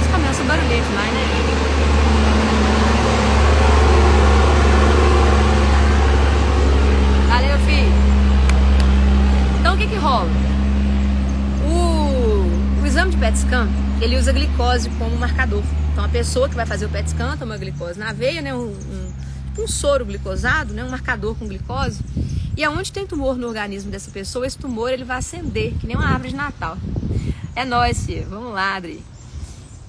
Os 0.02 0.08
caminhões 0.12 0.38
são 0.38 0.46
barulhentos 0.46 0.88
demais, 0.88 1.14
né? 1.14 1.36
Valeu, 7.36 7.60
filho! 7.60 7.92
O? 11.68 12.82
O, 12.82 12.86
exame 12.86 13.12
de 13.12 13.18
PET 13.18 13.38
scan, 13.38 13.68
ele 14.02 14.18
usa 14.18 14.32
glicose 14.32 14.90
como 14.92 15.16
marcador. 15.18 15.64
Então, 15.92 16.06
a 16.06 16.10
pessoa 16.10 16.48
que 16.48 16.56
vai 16.56 16.66
fazer 16.66 16.86
o 16.86 16.90
PET 16.90 17.10
scan 17.10 17.38
toma 17.38 17.58
glicose 17.58 18.00
na 18.00 18.14
veia, 18.14 18.42
né? 18.42 18.54
Um, 18.54 18.68
um 18.68 19.06
um 19.58 19.68
soro 19.68 20.06
glicosado, 20.06 20.74
né, 20.74 20.84
um 20.84 20.90
marcador 20.90 21.36
com 21.36 21.48
glicose. 21.48 22.04
E 22.58 22.64
aonde 22.64 22.92
tem 22.92 23.06
tumor 23.06 23.38
no 23.38 23.48
organismo 23.48 23.92
dessa 23.92 24.12
pessoa, 24.12 24.46
esse 24.46 24.58
tumor 24.58 24.92
ele 24.92 25.04
vai 25.04 25.18
acender, 25.18 25.74
que 25.80 25.88
nem 25.88 25.96
uma 25.96 26.08
árvore 26.08 26.30
de 26.30 26.36
Natal. 26.36 26.78
É 27.56 27.66
nóis. 27.66 28.08
Vamos 28.30 28.54
lá, 28.54 28.76
Adri. 28.76 29.04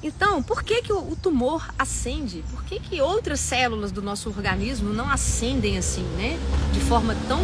Então, 0.02 0.42
por 0.42 0.62
que, 0.62 0.82
que 0.82 0.92
o 0.92 1.16
tumor 1.16 1.68
acende? 1.78 2.44
Por 2.50 2.64
que, 2.64 2.78
que 2.78 3.00
outras 3.00 3.40
células 3.40 3.90
do 3.90 4.02
nosso 4.02 4.28
organismo 4.28 4.92
não 4.92 5.08
acendem 5.08 5.78
assim, 5.78 6.04
né? 6.16 6.38
De 6.72 6.80
forma 6.80 7.16
tão 7.26 7.40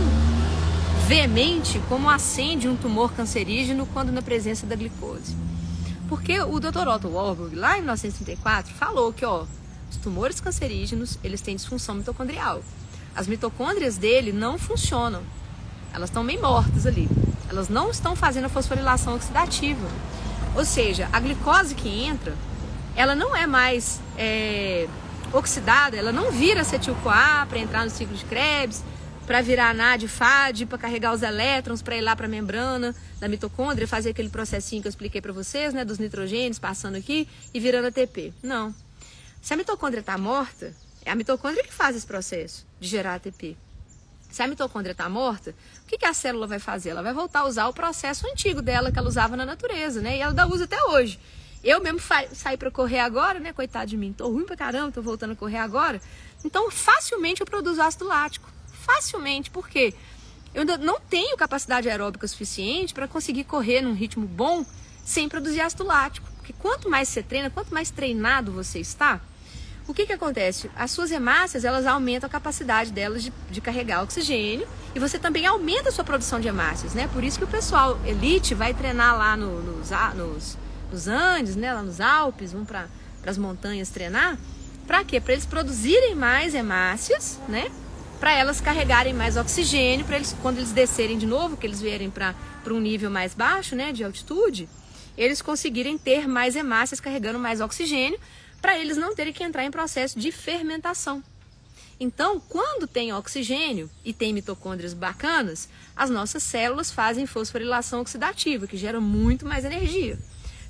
veemente 1.13 1.79
como 1.91 2.09
acende 2.09 2.67
um 2.67 2.75
tumor 2.75 3.13
cancerígeno 3.13 3.87
quando 3.93 4.11
na 4.11 4.23
presença 4.23 4.65
da 4.65 4.75
glicose? 4.75 5.37
Porque 6.09 6.41
o 6.41 6.59
Dr. 6.59 6.89
Otto 6.89 7.07
Warburg, 7.11 7.55
lá 7.55 7.77
em 7.77 7.81
1934, 7.81 8.73
falou 8.73 9.13
que, 9.13 9.23
ó, 9.23 9.45
os 9.91 9.97
tumores 9.99 10.41
cancerígenos, 10.41 11.19
eles 11.23 11.43
têm 11.43 11.55
disfunção 11.55 11.97
mitocondrial. 11.97 12.63
As 13.15 13.27
mitocôndrias 13.27 13.99
dele 13.99 14.33
não 14.33 14.57
funcionam. 14.57 15.23
Elas 15.93 16.09
estão 16.09 16.25
meio 16.25 16.41
mortas 16.41 16.87
ali. 16.87 17.07
Elas 17.47 17.69
não 17.69 17.91
estão 17.91 18.17
fazendo 18.17 18.47
a 18.47 18.49
fosforilação 18.49 19.15
oxidativa. 19.15 19.87
Ou 20.57 20.65
seja, 20.65 21.11
a 21.13 21.21
glicose 21.21 21.75
que 21.75 21.91
entra, 21.91 22.35
ela 22.97 23.15
não 23.15 23.37
é 23.37 23.47
mais 23.47 24.01
é, 24.17 24.89
oxidada, 25.31 25.95
ela 25.95 26.11
não 26.11 26.33
vira 26.33 26.63
acetil-CoA 26.63 27.45
para 27.51 27.59
entrar 27.59 27.85
no 27.85 27.91
ciclo 27.91 28.17
de 28.17 28.25
Krebs, 28.25 28.83
para 29.27 29.41
virar 29.41 29.75
NAD, 29.75 30.09
FAD, 30.09 30.67
para 30.67 30.79
carregar 30.79 31.13
os 31.15 31.23
elétrons, 31.23 31.81
para 31.81 31.97
ir 31.97 32.01
lá 32.01 32.15
para 32.17 32.27
a 32.27 32.29
membrana 32.29 32.95
da 33.21 33.29
mitocôndria, 33.29 33.87
fazer 33.87 34.11
aquele 34.11 34.29
processinho 34.29 34.83
que 34.83 34.89
eu 34.89 34.91
expliquei 34.91 35.21
para 35.21 35.33
vocês, 35.33 35.73
né, 35.73 35.85
dos 35.85 35.99
nitrogênios 35.99 36.59
passando 36.59 36.97
aqui 36.97 37.29
e 37.55 37.61
virando 37.61 37.89
ATP. 37.89 38.33
Não. 38.43 38.75
Se 39.41 39.55
a 39.55 39.57
mitocôndria 39.57 40.01
está 40.01 40.19
morta, 40.19 40.73
é 41.05 41.11
a 41.11 41.15
mitocôndria 41.15 41.65
que 41.65 41.73
faz 41.73 41.97
esse 41.97 42.07
processo 42.07 42.67
de 42.81 42.89
gerar 42.89 43.15
ATP. 43.15 43.57
Se 44.31 44.43
a 44.43 44.47
mitocôndria 44.47 44.93
está 44.93 45.09
morta, 45.09 45.55
o 45.85 45.87
que, 45.87 45.99
que, 45.99 46.07
a 46.07 46.15
célula 46.15 46.47
vai 46.47 46.59
fazer? 46.59 46.91
Ela 46.91 47.03
vai 47.03 47.13
voltar 47.13 47.41
a 47.41 47.47
usar 47.47 47.69
o 47.69 47.73
processo 47.73 48.27
antigo 48.27 48.63
dela 48.63 48.91
que 48.91 48.99
ela 48.99 49.09
usava 49.09 49.37
na 49.37 49.45
natureza, 49.45 50.01
né? 50.01 50.17
E 50.17 50.21
ela 50.21 50.31
ainda 50.31 50.47
usa 50.47 50.65
até 50.65 50.83
hoje. 50.85 51.21
Eu 51.63 51.83
mesmo 51.83 52.01
saí 52.33 52.57
para 52.57 52.71
correr 52.71 53.01
agora, 53.01 53.39
né? 53.39 53.53
Coitado 53.53 53.91
de 53.91 53.97
mim, 53.97 54.13
tô 54.13 54.29
ruim 54.29 54.45
pra 54.45 54.57
caramba, 54.57 54.91
tô 54.91 55.03
voltando 55.03 55.33
a 55.33 55.37
correr 55.37 55.59
agora. 55.59 56.01
Então, 56.45 56.71
facilmente 56.71 57.41
eu 57.41 57.47
produzo 57.47 57.83
ácido 57.83 58.07
lático. 58.07 58.49
Facilmente, 58.83 59.51
por 59.51 59.69
quê? 59.69 59.95
Eu 60.55 60.65
não 60.65 61.01
tenho 61.01 61.37
capacidade 61.37 61.89
aeróbica 61.89 62.27
suficiente 62.27 62.93
para 62.93 63.09
conseguir 63.09 63.45
correr 63.45 63.81
num 63.81 63.95
ritmo 63.95 64.27
bom 64.27 64.67
sem 65.05 65.29
produzir 65.29 65.61
ácido 65.61 65.85
lático. 65.85 66.29
Porque 66.37 66.53
quanto 66.53 66.91
mais 66.91 67.09
você 67.09 67.23
treina, 67.23 67.49
quanto 67.49 67.73
mais 67.73 67.91
treinado 67.91 68.53
você 68.53 68.81
está, 68.81 69.21
o 69.87 69.95
que, 69.95 70.07
que 70.07 70.13
acontece? 70.13 70.71
As 70.77 70.91
suas 70.91 71.11
hemácias, 71.11 71.65
elas 71.65 71.87
aumentam 71.87 72.27
a 72.27 72.31
capacidade 72.31 72.93
delas 72.93 73.23
de, 73.23 73.33
de 73.51 73.61
carregar 73.61 74.03
oxigênio 74.03 74.67
e 74.95 74.99
você 74.99 75.19
também 75.19 75.47
aumenta 75.47 75.89
a 75.89 75.93
sua 75.93 76.05
produção 76.05 76.41
de 76.41 76.49
hemácias, 76.49 76.95
né? 76.95 77.09
Por 77.13 77.25
isso 77.25 77.39
que 77.39 77.45
o 77.45 77.49
pessoal 77.49 77.99
elite 78.05 78.55
vai 78.55 78.75
treinar 78.75 79.17
lá 79.17 79.37
no, 79.37 79.63
nos, 79.63 79.91
nos, 80.15 80.59
nos 80.91 81.09
Andes, 81.09 81.57
né? 81.57 81.73
Lá 81.73 81.83
nos 81.83 82.01
Alpes, 82.01 82.53
vão 82.53 82.65
para 82.65 82.87
as 83.27 83.39
montanhas 83.39 83.89
treinar. 83.89 84.39
Para 84.87 85.05
quê? 85.05 85.21
Para 85.21 85.33
eles 85.33 85.47
produzirem 85.47 86.15
mais 86.15 86.55
hemácias, 86.55 87.39
né? 87.49 87.71
Para 88.23 88.35
elas 88.35 88.61
carregarem 88.61 89.13
mais 89.13 89.37
oxigênio, 89.37 90.07
para 90.07 90.15
eles, 90.15 90.33
quando 90.41 90.59
eles 90.59 90.71
descerem 90.71 91.19
de 91.19 91.27
novo, 91.27 91.57
que 91.57 91.67
eles 91.67 91.81
vierem 91.81 92.09
para 92.09 92.37
um 92.69 92.79
nível 92.79 93.11
mais 93.11 93.35
baixo, 93.35 93.75
né? 93.75 93.91
De 93.91 94.05
altitude, 94.05 94.69
eles 95.19 95.43
conseguirem 95.43 95.99
ter 95.99 96.29
mais 96.29 96.55
hemácias 96.55 97.01
carregando 97.01 97.41
mais 97.41 97.61
oxigênio 97.61 98.17
para 98.61 98.79
eles 98.79 98.97
não 98.97 99.13
terem 99.13 99.33
que 99.33 99.43
entrar 99.43 99.65
em 99.65 99.73
processo 99.73 100.21
de 100.21 100.31
fermentação. 100.31 101.21
Então, 101.99 102.39
quando 102.39 102.87
tem 102.87 103.13
oxigênio 103.13 103.91
e 104.05 104.13
tem 104.13 104.33
mitocôndrias 104.33 104.95
bacanas, 104.95 105.69
as 105.97 106.09
nossas 106.09 106.45
células 106.45 106.93
fazem 106.93 107.27
fosforilação 107.27 108.03
oxidativa, 108.03 108.69
que 108.69 108.77
gera 108.77 109.01
muito 109.01 109.45
mais 109.45 109.65
energia. 109.65 110.17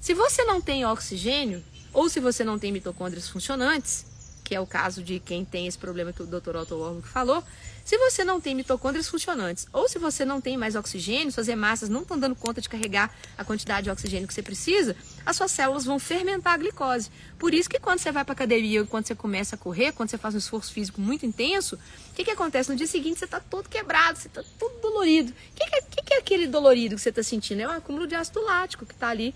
Se 0.01 0.15
você 0.15 0.43
não 0.45 0.59
tem 0.59 0.87
oxigênio, 0.87 1.63
ou 1.93 2.09
se 2.09 2.19
você 2.19 2.45
não 2.45 2.59
tem 2.59 2.73
mitocôndrias 2.73 3.29
funcionantes, 3.29 4.07
que 4.53 4.57
é 4.57 4.61
o 4.61 4.67
caso 4.67 5.03
de 5.03 5.19
quem 5.19 5.47
tem 5.47 5.67
esse 5.67 5.79
problema 5.79 6.13
que 6.13 6.23
o 6.23 6.27
Dr. 6.27 6.57
Otto 6.57 6.77
Warburg 6.77 7.09
falou, 7.09 7.43
se 7.83 7.97
você 7.97 8.23
não 8.23 8.39
tem 8.39 8.55
mitocôndrias 8.55 9.09
funcionantes 9.09 9.67
ou 9.73 9.89
se 9.89 9.99
você 9.99 10.27
não 10.27 10.43
tem 10.43 10.59
mais 10.59 10.77
oxigênio, 10.77 11.33
suas 11.33 11.49
hemácias 11.49 11.89
não 11.89 12.03
estão 12.03 12.19
dando 12.19 12.37
conta 12.37 12.61
de 12.61 12.69
carregar 12.69 13.11
a 13.39 13.43
quantidade 13.47 13.85
de 13.85 13.91
oxigênio 13.91 14.29
que 14.29 14.35
você 14.35 14.43
precisa, 14.43 14.95
as 15.25 15.37
suas 15.37 15.51
células 15.53 15.87
vão 15.87 15.99
fermentar 15.99 16.53
a 16.53 16.57
glicose. 16.59 17.11
Por 17.39 17.55
isso 17.55 17.67
que 17.67 17.81
quando 17.81 18.01
você 18.01 18.13
vai 18.13 18.27
para 18.27 18.35
academia, 18.35 18.85
quando 18.85 19.07
você 19.07 19.15
começa 19.15 19.57
a 19.57 19.59
correr, 19.59 19.91
quando 19.93 20.11
você 20.11 20.19
faz 20.19 20.35
um 20.35 20.39
esforço 20.39 20.71
físico 20.71 21.01
muito 21.01 21.25
intenso, 21.25 21.77
o 22.11 22.15
que, 22.15 22.23
que 22.23 22.31
acontece? 22.31 22.69
No 22.69 22.77
dia 22.77 22.87
seguinte 22.87 23.21
você 23.21 23.25
está 23.25 23.41
todo 23.41 23.71
quebrado, 23.71 24.19
você 24.19 24.29
está 24.29 24.45
todo 24.59 24.83
dolorido. 24.83 25.33
O 25.33 25.55
que, 25.55 25.65
que, 25.65 25.83
que, 25.83 26.03
que 26.03 26.13
é 26.13 26.19
aquele 26.19 26.47
dolorido 26.47 26.95
que 26.95 27.01
você 27.01 27.09
está 27.09 27.23
sentindo? 27.23 27.63
É 27.63 27.69
um 27.69 27.71
acúmulo 27.71 28.07
de 28.07 28.15
ácido 28.15 28.43
lático 28.45 28.85
que 28.85 28.93
está 28.93 29.09
ali 29.09 29.35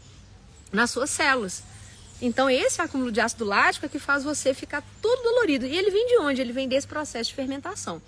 nas 0.70 0.90
suas 0.90 1.08
células. 1.08 1.62
Então, 2.20 2.48
esse 2.48 2.80
acúmulo 2.80 3.12
de 3.12 3.20
ácido 3.20 3.44
lático 3.44 3.86
é 3.86 3.88
que 3.88 3.98
faz 3.98 4.24
você 4.24 4.54
ficar 4.54 4.82
todo 5.02 5.22
dolorido. 5.22 5.66
E 5.66 5.76
ele 5.76 5.90
vem 5.90 6.06
de 6.06 6.18
onde? 6.18 6.40
Ele 6.40 6.52
vem 6.52 6.68
desse 6.68 6.86
processo 6.86 7.30
de 7.30 7.36
fermentação. 7.36 8.00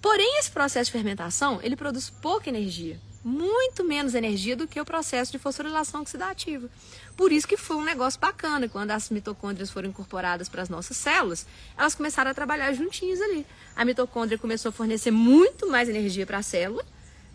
Porém, 0.00 0.38
esse 0.38 0.50
processo 0.50 0.86
de 0.86 0.92
fermentação, 0.92 1.60
ele 1.62 1.76
produz 1.76 2.08
pouca 2.08 2.48
energia, 2.48 2.98
muito 3.22 3.84
menos 3.84 4.14
energia 4.14 4.56
do 4.56 4.66
que 4.66 4.80
o 4.80 4.84
processo 4.84 5.30
de 5.30 5.38
fosforilação 5.38 6.00
oxidativa. 6.00 6.70
Por 7.16 7.30
isso 7.30 7.46
que 7.46 7.56
foi 7.56 7.76
um 7.76 7.84
negócio 7.84 8.18
bacana, 8.18 8.66
quando 8.66 8.92
as 8.92 9.10
mitocôndrias 9.10 9.68
foram 9.68 9.90
incorporadas 9.90 10.48
para 10.48 10.62
as 10.62 10.70
nossas 10.70 10.96
células, 10.96 11.46
elas 11.76 11.94
começaram 11.94 12.30
a 12.30 12.34
trabalhar 12.34 12.72
juntinhas 12.72 13.20
ali. 13.20 13.46
A 13.76 13.84
mitocôndria 13.84 14.38
começou 14.38 14.70
a 14.70 14.72
fornecer 14.72 15.10
muito 15.10 15.68
mais 15.68 15.86
energia 15.86 16.24
para 16.24 16.38
a 16.38 16.42
célula, 16.42 16.84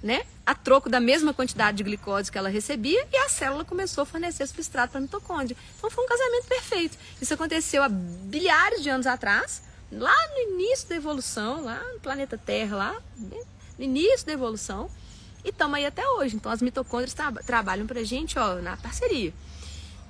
né? 0.02 0.24
A 0.46 0.54
troco 0.54 0.90
da 0.90 1.00
mesma 1.00 1.34
quantidade 1.34 1.78
de 1.78 1.84
glicose 1.84 2.32
que 2.32 2.38
ela 2.38 2.50
recebia 2.50 3.08
e 3.12 3.18
a 3.18 3.30
célula 3.30 3.66
começou 3.66 4.04
a 4.04 4.06
fornecer 4.06 4.46
substrato 4.48 4.92
para 4.92 5.00
a 5.00 5.02
mitocôndria. 5.02 5.58
Então 5.78 5.90
foi 5.90 6.04
um 6.04 6.08
casamento 6.08 6.48
perfeito. 6.48 6.98
Isso 7.22 7.34
aconteceu 7.34 7.82
há 7.84 7.90
bilhares 7.90 8.84
de 8.84 8.90
anos 8.90 9.08
atrás, 9.08 9.64
lá 9.92 10.16
no 10.34 10.54
início 10.54 10.88
da 10.90 10.96
evolução, 10.96 11.64
lá 11.64 11.82
no 11.94 12.00
planeta 12.00 12.38
Terra, 12.38 12.76
lá 12.76 13.02
né? 13.18 13.42
no 13.78 13.84
início 13.84 14.26
da 14.26 14.34
evolução, 14.34 14.90
E 15.44 15.50
estamos 15.50 15.76
aí 15.76 15.86
até 15.86 16.08
hoje. 16.08 16.36
Então 16.36 16.52
as 16.52 16.62
mitocôndrias 16.62 17.14
tra 17.14 17.32
trabalham 17.32 17.86
para 17.86 18.00
a 18.00 18.04
gente 18.04 18.38
ó, 18.38 18.56
na 18.56 18.76
parceria. 18.78 19.34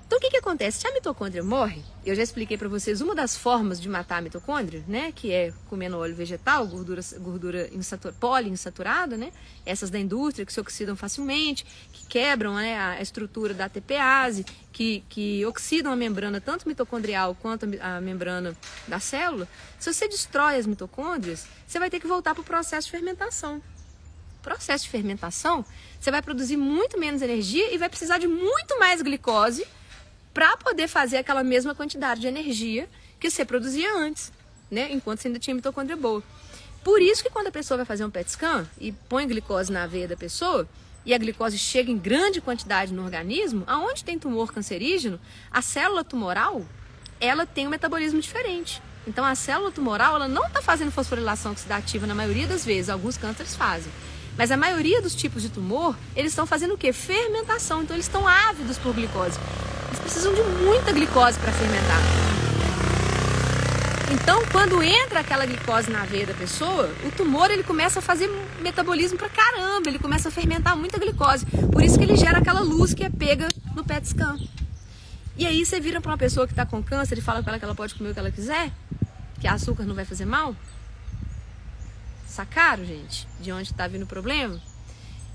Então 0.08 0.20
o 0.20 0.22
que, 0.22 0.30
que 0.30 0.38
acontece? 0.38 0.82
Se 0.82 0.88
a 0.88 0.94
mitocôndria 0.94 1.44
morre, 1.44 1.84
eu 2.06 2.14
já 2.14 2.22
expliquei 2.22 2.58
para 2.58 2.70
vocês 2.70 3.02
uma 3.02 3.16
das 3.16 3.36
formas 3.36 3.82
de 3.82 3.90
matar 3.90 4.18
a 4.18 4.22
mitocôndria, 4.22 4.84
né? 4.88 5.12
Que 5.12 5.32
é 5.32 5.52
comendo 5.68 5.98
óleo 5.98 6.16
vegetal, 6.16 6.68
gordura, 6.68 7.02
gordura 7.18 7.68
insatur, 7.74 8.14
poliinsaturada, 8.14 9.18
né? 9.18 9.32
Essas 9.66 9.90
da 9.90 9.98
indústria 9.98 10.46
que 10.46 10.54
se 10.54 10.60
oxidam 10.60 10.96
facilmente, 10.96 11.66
que 11.92 12.06
quebram 12.06 12.54
né, 12.54 12.78
a 12.78 13.02
estrutura 13.02 13.52
da 13.56 13.66
ATPase, 13.66 14.46
que, 14.72 15.04
que 15.10 15.44
oxidam 15.48 15.92
a 15.92 15.96
membrana, 15.96 16.40
tanto 16.40 16.68
mitocondrial 16.68 17.34
quanto 17.34 17.66
a 17.82 18.00
membrana 18.00 18.56
da 18.88 19.00
célula. 19.00 19.48
Se 19.80 19.92
você 19.92 20.08
destrói 20.08 20.58
as 20.58 20.68
mitocôndrias, 20.68 21.48
você 21.66 21.80
vai 21.80 21.90
ter 21.90 22.00
que 22.00 22.06
voltar 22.06 22.36
para 22.36 22.42
o 22.42 22.46
processo 22.46 22.88
de 22.88 22.92
fermentação 22.92 23.62
processo 24.44 24.84
de 24.84 24.92
fermentação, 24.92 25.66
você 26.00 26.12
vai 26.12 26.22
produzir 26.22 26.56
muito 26.56 27.00
menos 27.00 27.24
energia 27.24 27.74
e 27.74 27.80
vai 27.80 27.90
precisar 27.90 28.20
de 28.20 28.28
muito 28.28 28.78
mais 28.78 29.02
glicose 29.02 29.66
para 30.36 30.58
poder 30.58 30.90
fazer 30.90 31.16
aquela 31.16 31.46
mesma 31.46 31.74
quantidade 31.74 32.20
de 32.20 32.28
energia 32.28 32.90
que 33.18 33.30
você 33.32 33.46
produzia 33.46 33.98
antes, 33.98 34.34
né? 34.70 34.92
Enquanto 34.92 35.22
você 35.22 35.30
ainda 35.30 35.40
tinha 35.40 35.56
mitocôndria 35.56 35.96
boa. 35.96 36.22
Por 36.84 37.02
isso 37.02 37.24
que 37.24 37.30
quando 37.30 37.48
a 37.48 37.52
pessoa 37.52 37.78
vai 37.78 37.86
fazer 37.86 38.04
um 38.04 38.10
PET 38.10 38.32
scan 38.32 38.68
e 38.78 38.92
põe 38.92 39.26
glicose 39.26 39.72
na 39.72 39.88
veia 39.88 40.10
da 40.10 40.18
pessoa, 40.18 40.68
e 41.06 41.14
a 41.14 41.18
glicose 41.18 41.58
chega 41.58 41.90
em 41.90 41.98
grande 41.98 42.42
quantidade 42.42 42.94
no 42.94 43.06
organismo, 43.06 43.64
aonde 43.66 44.04
tem 44.04 44.20
tumor 44.20 44.52
cancerígeno, 44.52 45.22
a 45.50 45.62
célula 45.62 46.04
tumoral, 46.04 46.66
ela 47.22 47.46
tem 47.46 47.66
um 47.66 47.70
metabolismo 47.70 48.20
diferente. 48.20 48.82
Então 49.08 49.24
a 49.24 49.36
célula 49.36 49.72
tumoral, 49.72 50.18
ela 50.18 50.28
não 50.28 50.48
está 50.48 50.62
fazendo 50.62 50.92
fosforilação 50.92 51.54
oxidativa 51.54 52.06
na 52.06 52.14
maioria 52.14 52.46
das 52.46 52.66
vezes, 52.66 52.90
alguns 52.90 53.18
cânceres 53.18 53.56
fazem. 53.56 53.92
Mas 54.38 54.52
a 54.52 54.58
maioria 54.58 55.02
dos 55.02 55.16
tipos 55.16 55.42
de 55.42 55.50
tumor, 55.50 55.96
eles 56.16 56.32
estão 56.32 56.46
fazendo 56.46 56.74
o 56.74 56.78
quê? 56.78 56.92
Fermentação. 56.92 57.84
Então 57.84 57.96
eles 57.96 58.06
estão 58.06 58.28
ávidos 58.28 58.78
por 58.78 58.94
glicose. 58.94 59.40
Eles 59.88 60.00
precisam 60.00 60.34
de 60.34 60.42
muita 60.64 60.92
glicose 60.92 61.40
para 61.40 61.52
fermentar. 61.52 62.02
Então, 64.12 64.44
quando 64.52 64.84
entra 64.84 65.20
aquela 65.20 65.46
glicose 65.46 65.90
na 65.90 66.06
veia 66.06 66.28
da 66.28 66.34
pessoa, 66.34 66.90
o 67.04 67.12
tumor 67.12 67.50
ele 67.50 67.64
começa 67.64 68.00
a 68.00 68.02
fazer 68.02 68.30
metabolismo 68.62 69.18
pra 69.18 69.30
caramba, 69.30 69.90
ele 69.90 69.98
começa 69.98 70.30
a 70.30 70.32
fermentar 70.32 70.78
muita 70.78 71.00
glicose. 71.00 71.46
Por 71.72 71.82
isso 71.82 71.98
que 71.98 72.04
ele 72.04 72.16
gera 72.16 72.38
aquela 72.38 72.62
luz 72.62 72.94
que 72.94 73.04
é 73.04 73.10
pega 73.10 73.48
no 73.76 73.84
PET 73.84 74.08
scan. 74.08 74.38
E 75.38 75.46
aí 75.46 75.66
você 75.66 75.80
vira 75.80 76.00
para 76.00 76.12
uma 76.12 76.18
pessoa 76.18 76.46
que 76.46 76.54
está 76.54 76.66
com 76.66 76.82
câncer 76.84 77.18
e 77.18 77.22
fala 77.22 77.42
para 77.42 77.54
ela 77.54 77.60
que 77.60 77.66
ela 77.66 77.76
pode 77.76 77.96
comer 77.96 78.12
o 78.12 78.14
que 78.14 78.20
ela 78.20 78.32
quiser, 78.32 78.72
que 79.40 79.48
açúcar 79.48 79.84
não 79.84 79.96
vai 79.96 80.06
fazer 80.06 80.26
mal. 80.26 80.56
Sacaram, 82.36 82.84
gente? 82.84 83.26
De 83.40 83.50
onde 83.54 83.72
está 83.72 83.88
vindo 83.88 84.04
o 84.04 84.08
problema? 84.08 84.60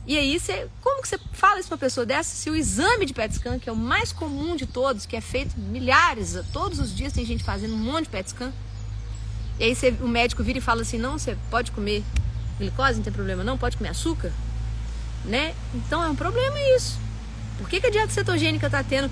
E 0.07 0.19
aí, 0.19 0.39
você, 0.39 0.69
como 0.83 1.01
que 1.01 1.09
você 1.09 1.19
fala 1.33 1.59
isso 1.59 1.69
para 1.69 1.77
uma 1.77 1.81
pessoa 1.81 2.05
dessa 2.05 2.37
se 2.37 2.51
o 2.51 2.55
exame 2.55 3.07
de 3.07 3.15
PET 3.15 3.37
scan, 3.37 3.59
que 3.59 3.71
é 3.71 3.73
o 3.73 3.77
mais 3.77 4.13
comum 4.13 4.55
de 4.55 4.67
todos, 4.67 5.07
que 5.07 5.17
é 5.17 5.21
feito 5.23 5.59
milhares, 5.59 6.39
todos 6.53 6.79
os 6.79 6.95
dias 6.95 7.15
tem 7.15 7.25
gente 7.25 7.43
fazendo 7.43 7.73
um 7.73 7.79
monte 7.79 8.05
de 8.05 8.11
PET 8.11 8.29
scan, 8.29 8.53
e 9.59 9.65
aí 9.65 9.75
você, 9.75 9.97
o 10.03 10.09
médico 10.09 10.43
vira 10.43 10.59
e 10.59 10.61
fala 10.61 10.83
assim, 10.83 10.99
não, 10.99 11.19
você 11.19 11.39
pode 11.51 11.73
comer 11.73 12.05
glicose, 12.59 12.97
não 12.97 13.05
tem 13.05 13.13
problema 13.13 13.43
não, 13.43 13.57
pode 13.57 13.79
comer 13.79 13.91
açúcar, 13.91 14.31
né? 15.25 15.55
Então 15.75 16.03
é 16.05 16.09
um 16.09 16.17
problema 16.17 16.61
isso. 16.77 16.99
Por 17.57 17.67
que, 17.67 17.81
que 17.81 17.87
a 17.87 17.91
dieta 17.91 18.13
cetogênica 18.13 18.67
está 18.67 18.85
tendo 18.85 19.11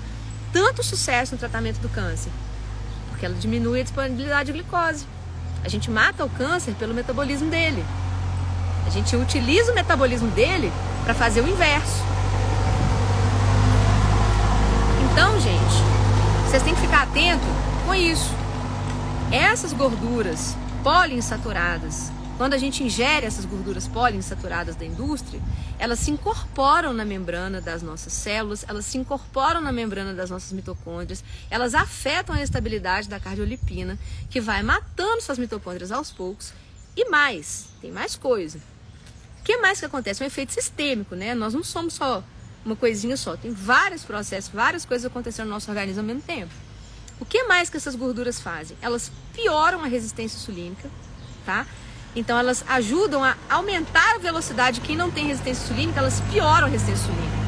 tanto 0.53 0.83
sucesso 0.83 1.33
no 1.33 1.39
tratamento 1.39 1.79
do 1.79 1.89
câncer? 1.89 2.31
Porque 3.09 3.25
ela 3.25 3.35
diminui 3.35 3.81
a 3.81 3.83
disponibilidade 3.83 4.51
de 4.51 4.59
glicose. 4.59 5.07
A 5.63 5.69
gente 5.69 5.91
mata 5.91 6.23
o 6.23 6.29
câncer 6.29 6.73
pelo 6.75 6.93
metabolismo 6.93 7.49
dele. 7.49 7.83
A 8.85 8.89
gente 8.89 9.15
utiliza 9.15 9.71
o 9.71 9.75
metabolismo 9.75 10.29
dele 10.31 10.71
para 11.03 11.13
fazer 11.13 11.41
o 11.41 11.47
inverso. 11.47 12.03
Então, 15.11 15.39
gente, 15.39 15.83
vocês 16.47 16.63
têm 16.63 16.73
que 16.73 16.81
ficar 16.81 17.03
atento 17.03 17.45
com 17.85 17.93
isso. 17.93 18.33
Essas 19.31 19.73
gorduras 19.73 20.55
poliinsaturadas, 20.83 22.11
quando 22.39 22.55
a 22.55 22.57
gente 22.57 22.83
ingere 22.83 23.27
essas 23.27 23.45
gorduras 23.45 23.87
poliinsaturadas 23.87 24.75
da 24.75 24.83
indústria, 24.83 25.39
elas 25.77 25.99
se 25.99 26.09
incorporam 26.09 26.91
na 26.91 27.05
membrana 27.05 27.61
das 27.61 27.83
nossas 27.83 28.13
células, 28.13 28.65
elas 28.67 28.85
se 28.85 28.97
incorporam 28.97 29.61
na 29.61 29.71
membrana 29.71 30.15
das 30.15 30.31
nossas 30.31 30.51
mitocôndrias, 30.51 31.23
elas 31.51 31.75
afetam 31.75 32.35
a 32.35 32.41
estabilidade 32.41 33.07
da 33.07 33.19
cardiolipina, 33.19 33.99
que 34.27 34.41
vai 34.41 34.63
matando 34.63 35.21
suas 35.21 35.37
mitocôndrias 35.37 35.91
aos 35.91 36.11
poucos. 36.11 36.51
E 36.95 37.07
mais, 37.09 37.67
tem 37.79 37.91
mais 37.91 38.15
coisa 38.15 38.59
que 39.49 39.57
mais 39.57 39.79
que 39.79 39.85
acontece? 39.85 40.23
Um 40.23 40.27
efeito 40.27 40.53
sistêmico, 40.53 41.15
né? 41.15 41.33
Nós 41.33 41.55
não 41.55 41.63
somos 41.63 41.95
só 41.95 42.23
uma 42.63 42.75
coisinha 42.75 43.17
só, 43.17 43.35
tem 43.35 43.51
vários 43.51 44.03
processos, 44.03 44.51
várias 44.53 44.85
coisas 44.85 45.09
acontecendo 45.09 45.47
no 45.47 45.53
nosso 45.53 45.71
organismo 45.71 46.01
ao 46.01 46.05
mesmo 46.05 46.21
tempo. 46.21 46.53
O 47.19 47.25
que 47.25 47.45
mais 47.45 47.67
que 47.67 47.75
essas 47.75 47.95
gorduras 47.95 48.39
fazem? 48.39 48.77
Elas 48.79 49.11
pioram 49.33 49.83
a 49.83 49.87
resistência 49.87 50.37
insulínica, 50.37 50.87
tá? 51.43 51.65
Então 52.19 52.37
elas 52.37 52.65
ajudam 52.67 53.23
a 53.23 53.37
aumentar 53.49 54.15
a 54.15 54.17
velocidade. 54.17 54.81
Quem 54.81 54.97
não 54.97 55.09
tem 55.09 55.27
resistência 55.27 55.63
insulínica, 55.63 55.99
elas 55.99 56.19
pioram 56.29 56.67
a 56.67 56.69
resistência 56.69 57.03
insulínica. 57.03 57.39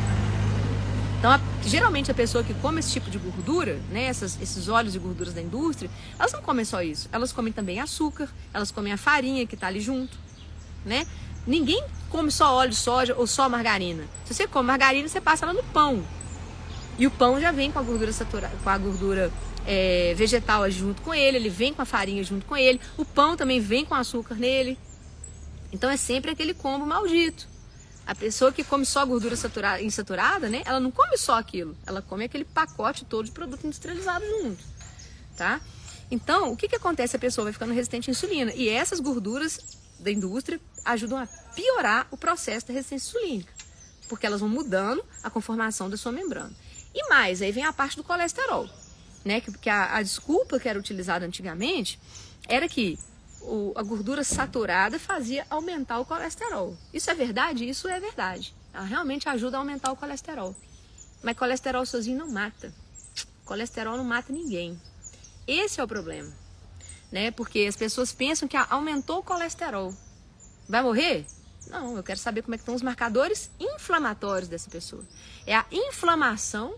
Então, 1.20 1.30
a, 1.30 1.40
geralmente 1.64 2.10
a 2.10 2.14
pessoa 2.14 2.42
que 2.42 2.54
come 2.54 2.80
esse 2.80 2.90
tipo 2.90 3.12
de 3.12 3.18
gordura, 3.18 3.78
né, 3.92 4.06
essas, 4.06 4.42
esses 4.42 4.70
óleos 4.70 4.96
e 4.96 5.00
gorduras 5.00 5.34
da 5.34 5.42
indústria, 5.42 5.92
elas 6.18 6.32
não 6.32 6.42
comem 6.42 6.64
só 6.64 6.82
isso. 6.82 7.10
Elas 7.12 7.34
comem 7.34 7.52
também 7.52 7.82
açúcar, 7.82 8.30
elas 8.54 8.72
comem 8.72 8.94
a 8.94 8.98
farinha 8.98 9.46
que 9.46 9.56
está 9.56 9.68
ali 9.68 9.82
junto, 9.82 10.18
né? 10.86 11.06
Ninguém 11.46 11.84
come 12.10 12.32
só 12.32 12.56
óleo 12.56 12.70
de 12.70 12.78
soja 12.78 13.14
ou 13.18 13.28
só 13.28 13.50
margarina. 13.50 14.06
Se 14.24 14.34
você 14.34 14.48
come 14.48 14.68
margarina, 14.68 15.08
você 15.08 15.20
passa 15.20 15.44
ela 15.44 15.54
no 15.54 15.64
pão. 15.64 16.02
E 16.98 17.06
o 17.06 17.12
pão 17.12 17.42
já 17.42 17.52
vem 17.52 17.72
com 17.72 17.80
a 17.80 17.82
gordura 17.82 18.14
saturada, 18.14 18.56
com 18.64 18.70
a 18.70 18.78
gordura 18.78 19.32
é, 19.66 20.14
vegetal 20.16 20.70
junto 20.70 21.02
com 21.02 21.14
ele, 21.14 21.38
ele 21.38 21.50
vem 21.50 21.74
com 21.74 21.82
a 21.82 21.86
farinha 21.86 22.24
junto 22.24 22.46
com 22.46 22.56
ele. 22.56 22.80
O 22.98 23.06
pão 23.06 23.36
também 23.36 23.60
vem 23.60 23.86
com 23.86 23.96
açúcar 23.96 24.36
nele. 24.36 24.78
Então 25.72 25.90
é 25.90 25.98
sempre 25.98 26.32
aquele 26.32 26.54
combo 26.54 26.86
maldito. 26.86 27.48
A 28.06 28.16
pessoa 28.16 28.52
que 28.52 28.64
come 28.64 28.86
só 28.86 29.06
gordura 29.06 29.36
saturada, 29.36 29.82
insaturada, 29.82 30.50
né? 30.50 30.64
Ela 30.66 30.80
não 30.80 30.92
come 30.92 31.18
só 31.18 31.38
aquilo. 31.38 31.78
Ela 31.86 32.02
come 32.02 32.26
aquele 32.26 32.44
pacote 32.44 33.06
todo 33.06 33.26
de 33.26 33.32
produto 33.32 33.66
industrializado 33.66 34.26
junto, 34.26 34.64
tá? 35.38 35.62
Então, 36.10 36.52
o 36.52 36.58
que, 36.58 36.68
que 36.68 36.76
acontece? 36.76 37.16
A 37.16 37.20
pessoa 37.20 37.46
vai 37.46 37.54
ficando 37.54 37.74
resistente 37.74 38.10
à 38.10 38.12
insulina. 38.12 38.52
E 38.54 38.68
essas 38.68 39.00
gorduras 39.00 39.80
da 39.98 40.12
indústria 40.12 40.60
ajudam 40.84 41.20
a 41.20 41.28
piorar 41.56 42.08
o 42.12 42.18
processo 42.18 42.68
da 42.68 42.74
resistência 42.74 43.08
insulínica, 43.08 43.54
porque 44.10 44.26
elas 44.26 44.40
vão 44.40 44.50
mudando 44.50 45.06
a 45.24 45.30
conformação 45.30 45.90
da 45.90 45.96
sua 45.96 46.12
membrana. 46.12 46.52
E 46.94 47.08
mais, 47.08 47.42
aí 47.42 47.52
vem 47.52 47.64
a 47.64 47.72
parte 47.72 47.96
do 47.96 48.04
colesterol, 48.04 48.68
né? 49.24 49.42
Que, 49.42 49.52
que 49.58 49.70
a, 49.70 49.96
a 49.96 50.02
desculpa 50.02 50.60
que 50.60 50.68
era 50.68 50.80
utilizada 50.80 51.26
antigamente 51.26 52.00
era 52.48 52.68
que 52.68 52.98
o, 53.42 53.74
a 53.76 53.84
gordura 53.84 54.24
saturada 54.24 55.00
fazia 55.00 55.46
aumentar 55.50 56.00
o 56.00 56.06
colesterol. 56.06 56.78
Isso 56.94 57.10
é 57.10 57.14
verdade? 57.14 57.68
Isso 57.68 57.88
é 57.88 58.00
verdade. 58.00 58.54
Ela 58.74 58.86
realmente 58.86 59.28
ajuda 59.28 59.58
a 59.58 59.60
aumentar 59.60 59.92
o 59.92 59.96
colesterol. 59.96 60.56
Mas 61.24 61.38
colesterol 61.38 61.86
sozinho 61.86 62.18
não 62.18 62.30
mata. 62.30 62.74
Colesterol 63.46 63.98
não 63.98 64.04
mata 64.04 64.32
ninguém. 64.32 64.80
Esse 65.48 65.82
é 65.82 65.84
o 65.84 65.88
problema 65.88 66.42
né? 67.12 67.30
Porque 67.30 67.66
as 67.68 67.76
pessoas 67.76 68.14
pensam 68.14 68.48
que 68.48 68.56
aumentou 68.56 69.20
o 69.20 69.24
colesterol. 69.24 69.94
Vai 70.68 70.82
morrer? 70.82 71.26
Não, 71.68 71.98
eu 71.98 72.04
quero 72.04 72.20
saber 72.20 72.42
como 72.42 72.56
é 72.56 72.58
que 72.58 72.62
estão 72.62 72.74
os 72.74 72.82
marcadores 72.82 73.52
inflamatórios 73.60 74.48
dessa 74.48 74.70
pessoa. 74.70 75.06
É 75.46 75.56
a 75.56 75.66
inflamação 75.72 76.76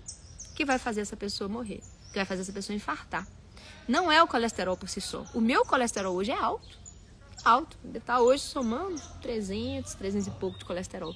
que 0.56 0.65
vai 0.65 0.79
fazer 0.79 1.01
essa 1.01 1.15
pessoa 1.15 1.47
morrer, 1.47 1.82
que 2.13 2.19
vai 2.19 2.26
fazer 2.26 2.43
essa 2.43 2.54
pessoa 2.54 2.76
infartar. 2.76 3.28
Não 3.88 4.12
é 4.12 4.21
o 4.23 4.28
colesterol 4.28 4.78
por 4.78 4.88
si 4.88 5.02
só. 5.02 5.26
O 5.34 5.41
meu 5.41 5.65
colesterol 5.65 6.15
hoje 6.15 6.32
é 6.32 6.38
alto. 6.38 6.78
Alto. 7.43 7.78
Ele 7.84 7.97
está 7.97 8.21
hoje 8.21 8.43
somando 8.43 9.02
300, 9.21 9.93
300 9.95 10.28
e 10.28 10.32
pouco 10.32 10.58
de 10.58 10.63
colesterol. 10.63 11.15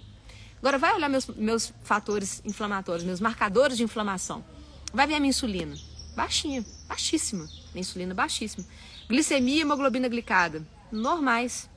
Agora 0.59 0.77
vai 0.77 0.93
olhar 0.93 1.07
meus, 1.07 1.27
meus 1.27 1.71
fatores 1.83 2.41
inflamatórios, 2.43 3.05
meus 3.05 3.21
marcadores 3.21 3.77
de 3.77 3.83
inflamação. 3.83 4.43
Vai 4.91 5.07
ver 5.07 5.13
a 5.13 5.19
minha 5.19 5.29
insulina. 5.29 5.75
Baixinha, 6.15 6.65
baixíssima. 6.87 7.47
Minha 7.73 7.81
insulina 7.81 8.13
baixíssima. 8.13 8.65
Glicemia 9.07 9.57
e 9.57 9.61
hemoglobina 9.61 10.09
glicada, 10.09 10.65
normais. 10.91 11.69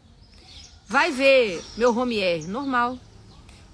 Vai 0.86 1.12
ver 1.12 1.62
meu 1.76 1.96
home 1.96 2.18
R, 2.18 2.46
normal. 2.46 2.98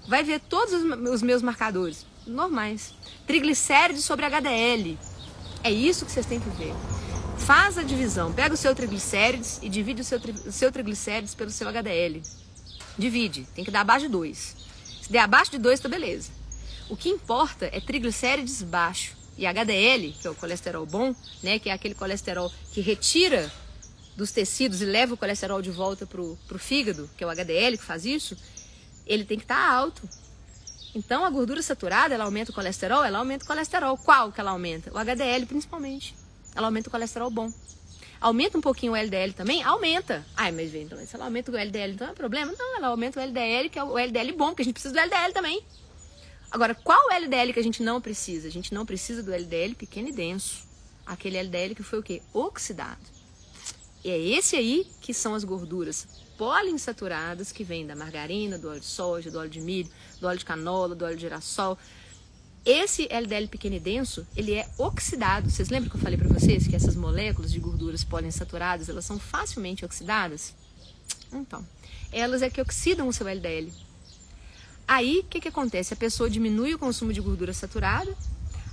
Vai 0.07 0.23
ver 0.23 0.39
todos 0.41 0.73
os 1.09 1.21
meus 1.21 1.41
marcadores, 1.41 2.05
normais. 2.27 2.93
Triglicérides 3.25 4.03
sobre 4.03 4.25
HDL. 4.25 4.97
É 5.67 5.69
isso 5.69 6.05
que 6.05 6.11
vocês 6.13 6.25
têm 6.25 6.39
que 6.39 6.49
ver. 6.51 6.73
Faz 7.39 7.77
a 7.77 7.83
divisão. 7.83 8.31
Pega 8.31 8.53
o 8.53 8.57
seu 8.57 8.73
triglicérides 8.73 9.59
e 9.61 9.67
divide 9.67 9.99
o 9.99 10.03
seu, 10.05 10.17
o 10.17 10.51
seu 10.53 10.71
triglicérides 10.71 11.35
pelo 11.35 11.51
seu 11.51 11.67
HDL. 11.67 12.21
Divide. 12.97 13.45
Tem 13.53 13.65
que 13.65 13.69
dar 13.71 13.81
abaixo 13.81 14.05
de 14.05 14.11
2. 14.13 14.55
Se 15.01 15.11
der 15.11 15.19
abaixo 15.19 15.51
de 15.51 15.57
2, 15.57 15.81
tá 15.81 15.89
beleza. 15.89 16.29
O 16.89 16.95
que 16.95 17.09
importa 17.09 17.65
é 17.65 17.81
triglicérides 17.81 18.63
baixo. 18.63 19.17
E 19.37 19.45
HDL, 19.45 20.13
que 20.13 20.25
é 20.25 20.29
o 20.29 20.35
colesterol 20.35 20.85
bom, 20.85 21.13
né, 21.43 21.59
que 21.59 21.69
é 21.69 21.73
aquele 21.73 21.93
colesterol 21.93 22.49
que 22.71 22.79
retira 22.79 23.51
dos 24.15 24.31
tecidos 24.31 24.81
e 24.81 24.85
leva 24.85 25.15
o 25.15 25.17
colesterol 25.17 25.61
de 25.61 25.69
volta 25.69 26.05
para 26.07 26.21
o 26.21 26.57
fígado, 26.57 27.09
que 27.17 27.25
é 27.25 27.27
o 27.27 27.29
HDL 27.29 27.77
que 27.77 27.83
faz 27.83 28.05
isso, 28.05 28.37
ele 29.05 29.25
tem 29.25 29.37
que 29.37 29.43
estar 29.43 29.67
tá 29.67 29.69
alto. 29.69 30.07
Então 30.97 31.23
a 31.23 31.29
gordura 31.29 31.61
saturada, 31.61 32.15
ela 32.15 32.23
aumenta 32.23 32.49
o 32.49 32.55
colesterol, 32.55 33.03
ela 33.03 33.19
aumenta 33.19 33.45
o 33.45 33.47
colesterol. 33.47 33.95
Qual 33.99 34.31
que 34.31 34.41
ela 34.41 34.49
aumenta? 34.49 34.91
O 34.91 34.97
HDL 34.97 35.45
principalmente. 35.45 36.15
Ela 36.55 36.65
aumenta 36.65 36.89
o 36.89 36.91
colesterol 36.91 37.29
bom. 37.29 37.53
Aumenta 38.19 38.57
um 38.57 38.61
pouquinho 38.61 38.93
o 38.93 38.95
LDL 38.95 39.31
também? 39.33 39.61
Aumenta. 39.61 40.25
Ai, 40.35 40.51
mas 40.51 40.71
vem, 40.71 40.85
então, 40.85 40.97
se 41.05 41.15
ela 41.15 41.25
aumenta 41.25 41.51
o 41.51 41.55
LDL, 41.55 41.93
então 41.93 42.07
é 42.09 42.13
problema? 42.13 42.51
Não, 42.57 42.77
ela 42.77 42.87
aumenta 42.87 43.19
o 43.19 43.23
LDL, 43.23 43.69
que 43.69 43.77
é 43.77 43.83
o 43.83 43.95
LDL 43.95 44.31
bom, 44.31 44.47
porque 44.47 44.63
a 44.63 44.65
gente 44.65 44.73
precisa 44.73 44.91
do 44.91 44.99
LDL 44.99 45.33
também. 45.33 45.63
Agora, 46.49 46.73
qual 46.73 47.11
LDL 47.11 47.53
que 47.53 47.59
a 47.59 47.63
gente 47.63 47.83
não 47.83 48.01
precisa? 48.01 48.47
A 48.47 48.51
gente 48.51 48.73
não 48.73 48.83
precisa 48.83 49.21
do 49.21 49.31
LDL 49.31 49.75
pequeno 49.75 50.09
e 50.09 50.11
denso. 50.11 50.65
Aquele 51.05 51.37
LDL 51.37 51.75
que 51.75 51.83
foi 51.83 51.99
o 51.99 52.03
quê? 52.03 52.23
Oxidado. 52.33 53.05
E 54.03 54.09
é 54.09 54.17
esse 54.17 54.55
aí 54.55 54.87
que 54.99 55.13
são 55.13 55.35
as 55.35 55.43
gorduras 55.43 56.07
poliinsaturadas 56.37 57.51
que 57.51 57.63
vêm 57.63 57.87
da 57.87 57.95
margarina, 57.95 58.57
do 58.57 58.69
óleo 58.69 58.79
de 58.79 58.85
soja, 58.85 59.31
do 59.31 59.39
óleo 59.39 59.49
de 59.49 59.59
milho, 59.59 59.89
do 60.21 60.27
óleo 60.27 60.37
de 60.37 60.45
canola, 60.45 60.95
do 60.95 61.03
óleo 61.03 61.15
de 61.15 61.21
girassol. 61.21 61.77
Esse 62.65 63.07
LDL 63.09 63.47
pequeno 63.47 63.75
e 63.75 63.79
denso, 63.79 64.27
ele 64.35 64.53
é 64.53 64.69
oxidado. 64.77 65.49
Vocês 65.49 65.69
lembram 65.69 65.89
que 65.89 65.95
eu 65.95 66.01
falei 66.01 66.17
para 66.17 66.27
vocês 66.27 66.67
que 66.67 66.75
essas 66.75 66.95
moléculas 66.95 67.51
de 67.51 67.59
gorduras 67.59 68.03
poliinsaturadas, 68.03 68.89
elas 68.89 69.05
são 69.05 69.17
facilmente 69.17 69.85
oxidadas? 69.85 70.53
Então, 71.31 71.65
elas 72.11 72.41
é 72.41 72.49
que 72.49 72.61
oxidam 72.61 73.07
o 73.07 73.13
seu 73.13 73.27
LDL. 73.27 73.71
Aí, 74.87 75.19
o 75.19 75.23
que, 75.23 75.41
que 75.41 75.47
acontece? 75.47 75.93
A 75.93 75.97
pessoa 75.97 76.29
diminui 76.29 76.73
o 76.73 76.79
consumo 76.79 77.11
de 77.11 77.19
gordura 77.19 77.53
saturada, 77.53 78.15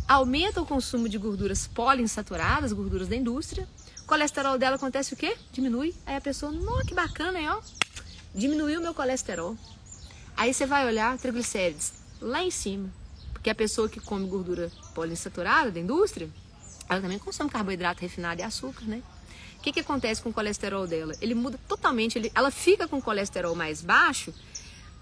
aumenta 0.06 0.60
o 0.60 0.66
consumo 0.66 1.08
de 1.08 1.18
gorduras 1.18 1.66
poliinsaturadas, 1.66 2.72
gorduras 2.72 3.08
da 3.08 3.16
indústria, 3.16 3.68
colesterol 4.04 4.58
dela 4.58 4.76
acontece 4.76 5.14
o 5.14 5.16
quê? 5.16 5.36
Diminui. 5.52 5.94
Aí 6.06 6.16
a 6.16 6.20
pessoa, 6.20 6.52
nossa, 6.52 6.84
que 6.84 6.94
bacana, 6.94 7.38
hein, 7.38 7.48
ó. 7.48 7.60
Diminuiu 8.34 8.80
meu 8.80 8.94
colesterol. 8.94 9.56
Aí 10.36 10.52
você 10.52 10.66
vai 10.66 10.86
olhar 10.86 11.16
triglicérides 11.18 11.92
lá 12.20 12.42
em 12.42 12.50
cima. 12.50 12.90
Porque 13.32 13.50
a 13.50 13.54
pessoa 13.54 13.88
que 13.88 14.00
come 14.00 14.26
gordura 14.26 14.70
poliinsaturada 14.94 15.70
da 15.70 15.78
indústria, 15.78 16.28
ela 16.88 17.00
também 17.00 17.18
consome 17.18 17.50
carboidrato 17.50 18.00
refinado 18.00 18.40
e 18.40 18.44
açúcar, 18.44 18.84
né? 18.84 19.02
O 19.58 19.62
que, 19.62 19.72
que 19.72 19.80
acontece 19.80 20.22
com 20.22 20.30
o 20.30 20.32
colesterol 20.32 20.86
dela? 20.86 21.14
Ele 21.20 21.34
muda 21.34 21.58
totalmente, 21.66 22.18
ele, 22.18 22.30
ela 22.34 22.50
fica 22.50 22.86
com 22.86 22.98
o 22.98 23.02
colesterol 23.02 23.54
mais 23.54 23.80
baixo, 23.80 24.34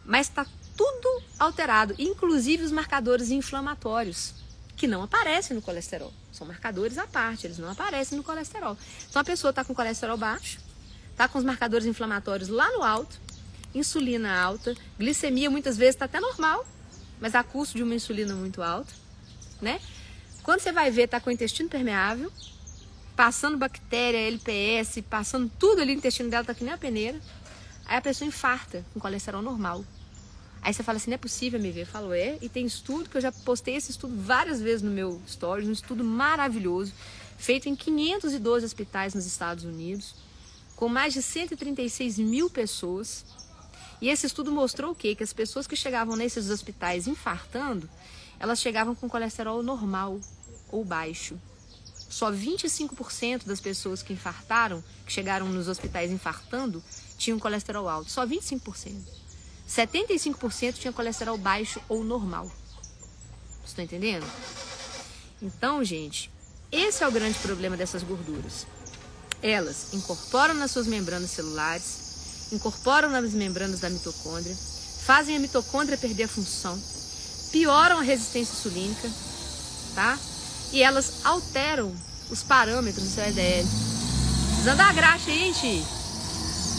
mas 0.05 0.29
está 0.29 0.47
tudo 0.77 1.23
alterado, 1.39 1.95
inclusive 1.99 2.65
os 2.65 2.71
marcadores 2.71 3.31
inflamatórios 3.31 4.42
que 4.83 4.89
não 4.89 5.05
aparecem 5.05 5.55
no 5.55 5.63
colesterol. 5.63 6.13
São 6.33 6.45
marcadores 6.45 6.99
à 6.99 7.07
parte, 7.07 7.47
eles 7.47 7.57
não 7.57 7.71
aparecem 7.71 8.19
no 8.19 8.25
colesterol. 8.25 8.77
Então 9.09 9.23
a 9.23 9.25
pessoa 9.25 9.51
está 9.51 9.65
com 9.65 9.73
colesterol 9.73 10.17
baixo, 10.17 10.59
está 11.13 11.29
com 11.29 11.39
os 11.39 11.45
marcadores 11.45 11.87
inflamatórios 11.87 12.49
lá 12.49 12.69
no 12.73 12.83
alto, 12.83 13.21
insulina 13.73 14.43
alta, 14.43 14.75
glicemia 14.99 15.49
muitas 15.49 15.77
vezes 15.77 15.95
está 15.95 16.07
até 16.07 16.19
normal, 16.19 16.67
mas 17.21 17.37
a 17.37 17.45
custo 17.45 17.77
de 17.77 17.85
uma 17.85 17.95
insulina 17.95 18.35
muito 18.35 18.61
alta, 18.61 18.93
né? 19.61 19.81
Quando 20.43 20.59
você 20.59 20.73
vai 20.73 20.91
ver, 20.91 21.03
está 21.03 21.21
com 21.21 21.31
o 21.31 21.33
intestino 21.33 21.69
permeável, 21.69 22.33
passando 23.15 23.57
bactéria, 23.57 24.19
LPS, 24.19 25.01
passando 25.09 25.49
tudo 25.61 25.81
ali 25.81 25.93
no 25.93 25.99
intestino 25.99 26.29
dela, 26.29 26.43
está 26.43 26.55
que 26.55 26.65
nem 26.65 26.73
a 26.73 26.77
peneira. 26.77 27.21
Aí 27.87 27.99
a 27.99 28.01
pessoa 28.03 28.27
infarta 28.27 28.85
com 28.93 28.99
colesterol 28.99 29.43
normal. 29.43 29.85
Aí 30.63 30.73
você 30.73 30.85
fala 30.85 30.97
assim, 30.97 31.11
não 31.11 31.17
é 31.17 31.19
possível 31.19 31.59
me 31.59 31.73
ver. 31.73 31.83
Eu 31.83 31.87
falo, 31.87 32.13
é, 32.13 32.39
e 32.41 32.49
tem 32.49 32.65
estudo 32.65 33.11
que 33.11 33.17
eu 33.17 33.21
já 33.21 33.33
postei 33.33 33.75
esse 33.75 33.91
estudo 33.91 34.15
várias 34.17 34.61
vezes 34.61 34.81
no 34.81 34.91
meu 34.93 35.21
stories, 35.27 35.69
um 35.69 35.73
estudo 35.73 36.05
maravilhoso, 36.05 36.93
feito 37.37 37.69
em 37.69 37.75
512 37.75 38.65
hospitais 38.65 39.13
nos 39.13 39.27
Estados 39.27 39.65
Unidos, 39.65 40.15
com 40.77 40.89
mais 40.89 41.13
de 41.13 41.21
136 41.21 42.19
mil 42.19 42.49
pessoas. 42.49 43.25
E 44.01 44.09
esse 44.09 44.27
estudo 44.27 44.53
mostrou 44.53 44.93
o 44.93 44.95
quê? 44.95 45.17
Que 45.17 45.25
as 45.25 45.33
pessoas 45.33 45.67
que 45.67 45.75
chegavam 45.75 46.15
nesses 46.15 46.49
hospitais 46.49 47.09
infartando, 47.09 47.91
elas 48.39 48.61
chegavam 48.61 48.95
com 48.95 49.09
colesterol 49.09 49.63
normal 49.65 50.21
ou 50.71 50.85
baixo. 50.85 51.37
Só 52.09 52.31
25% 52.31 53.47
das 53.47 53.61
pessoas 53.61 54.03
que 54.03 54.13
infartaram, 54.13 54.83
que 55.05 55.13
chegaram 55.13 55.49
nos 55.49 55.67
hospitais 55.67 56.11
infartando, 56.11 56.83
tinham 57.17 57.39
colesterol 57.39 57.89
alto. 57.89 58.11
Só 58.11 58.27
25%. 58.27 59.22
75% 59.69 60.75
tinha 60.75 60.93
colesterol 60.93 61.39
baixo 61.39 61.81
ou 61.89 62.05
normal. 62.05 62.51
Estão 63.65 63.85
entendendo? 63.85 64.27
Então, 65.41 65.83
gente, 65.83 66.31
esse 66.71 67.03
é 67.03 67.09
o 67.09 67.13
grande 67.13 67.39
problema 67.39 67.77
dessas 67.77 68.03
gorduras. 68.03 68.67
Elas 69.43 69.93
incorporam 69.93 70.55
nas 70.55 70.71
suas 70.71 70.87
membranas 70.87 71.31
celulares, 71.31 72.53
incorporam 72.53 73.11
nas 73.11 73.33
membranas 73.33 73.81
da 73.81 73.91
mitocôndria, 73.91 74.57
fazem 75.05 75.37
a 75.37 75.41
mitocôndria 75.41 75.99
perder 75.99 76.25
a 76.25 76.29
função, 76.29 76.81
pioram 77.51 77.99
a 77.99 78.03
resistência 78.03 78.53
insulínica, 78.53 79.11
tá? 79.95 80.19
E 80.73 80.83
elas 80.83 81.25
alteram 81.25 81.95
os 82.31 82.43
parâmetros 82.43 83.05
do 83.05 83.11
seu 83.11 83.25
LDL. 83.25 83.69
Precisando 84.49 84.77
dar 84.77 84.95
graxa 84.95 85.31
aí, 85.31 85.53
gente. 85.53 85.87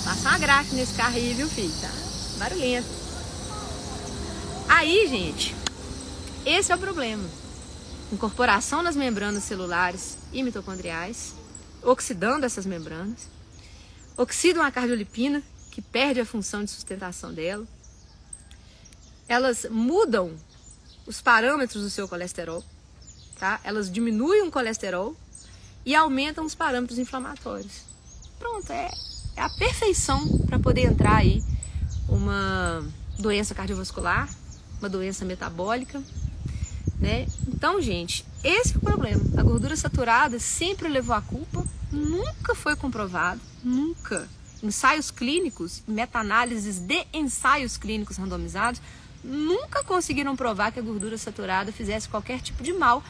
Passa 0.04 0.30
uma 0.30 0.38
graxa 0.38 0.74
nesse 0.74 0.94
carro 0.94 1.16
aí, 1.16 1.34
viu, 1.34 1.48
filho? 1.50 1.74
Tá? 1.82 2.03
Barulhento. 2.38 2.88
Aí, 4.68 5.08
gente, 5.08 5.56
esse 6.46 6.72
é 6.72 6.76
o 6.76 6.80
problema. 6.80 7.24
Incorporação 8.12 8.82
nas 8.82 8.96
membranas 8.96 9.44
celulares 9.44 10.18
e 10.32 10.44
mitocondriais, 10.44 11.34
oxidando 11.82 12.46
essas 12.46 12.66
membranas, 12.66 13.28
oxidam 14.18 14.64
a 14.64 14.72
cardiolipina, 14.72 15.42
que 15.72 15.82
perde 15.82 16.20
a 16.20 16.26
função 16.26 16.64
de 16.64 16.70
sustentação 16.70 17.34
dela. 17.34 17.66
Elas 19.28 19.66
mudam 19.70 20.34
os 21.08 21.22
parâmetros 21.22 21.82
do 21.82 21.90
seu 21.90 22.08
colesterol, 22.08 22.64
tá? 23.40 23.60
Elas 23.64 23.92
diminuem 23.92 24.48
o 24.48 24.52
colesterol 24.52 25.16
e 25.86 25.96
aumentam 25.96 26.46
os 26.46 26.54
parâmetros 26.54 27.00
inflamatórios. 27.00 27.82
Pronto, 28.38 28.72
é, 28.72 28.92
é 29.36 29.42
a 29.42 29.50
perfeição 29.50 30.40
para 30.46 30.60
poder 30.60 30.84
entrar 30.84 31.18
aí 31.18 31.44
uma 32.14 32.86
doença 33.18 33.56
cardiovascular, 33.56 34.30
uma 34.80 34.88
doença 34.88 35.26
metabólica, 35.26 36.02
né? 37.00 37.26
Então, 37.48 37.82
gente, 37.82 38.26
esse 38.44 38.76
é 38.76 38.78
o 38.78 38.82
problema. 38.82 39.22
A 39.38 39.44
gordura 39.44 39.76
saturada 39.76 40.40
sempre 40.40 40.88
levou 40.88 41.16
a 41.16 41.22
culpa, 41.22 41.66
nunca 41.92 42.54
foi 42.56 42.76
comprovado, 42.76 43.42
nunca. 43.64 44.28
Ensaios 44.62 45.12
clínicos, 45.12 45.84
meta-análises 45.88 46.80
de 46.80 47.06
ensaios 47.14 47.78
clínicos 47.78 48.18
randomizados, 48.18 48.82
nunca 49.24 49.84
conseguiram 49.84 50.36
provar 50.36 50.72
que 50.72 50.80
a 50.80 50.84
gordura 50.84 51.18
saturada 51.18 51.72
fizesse 51.72 52.08
qualquer 52.08 52.40
tipo 52.42 52.64
de 52.64 52.74
mal. 52.74 53.04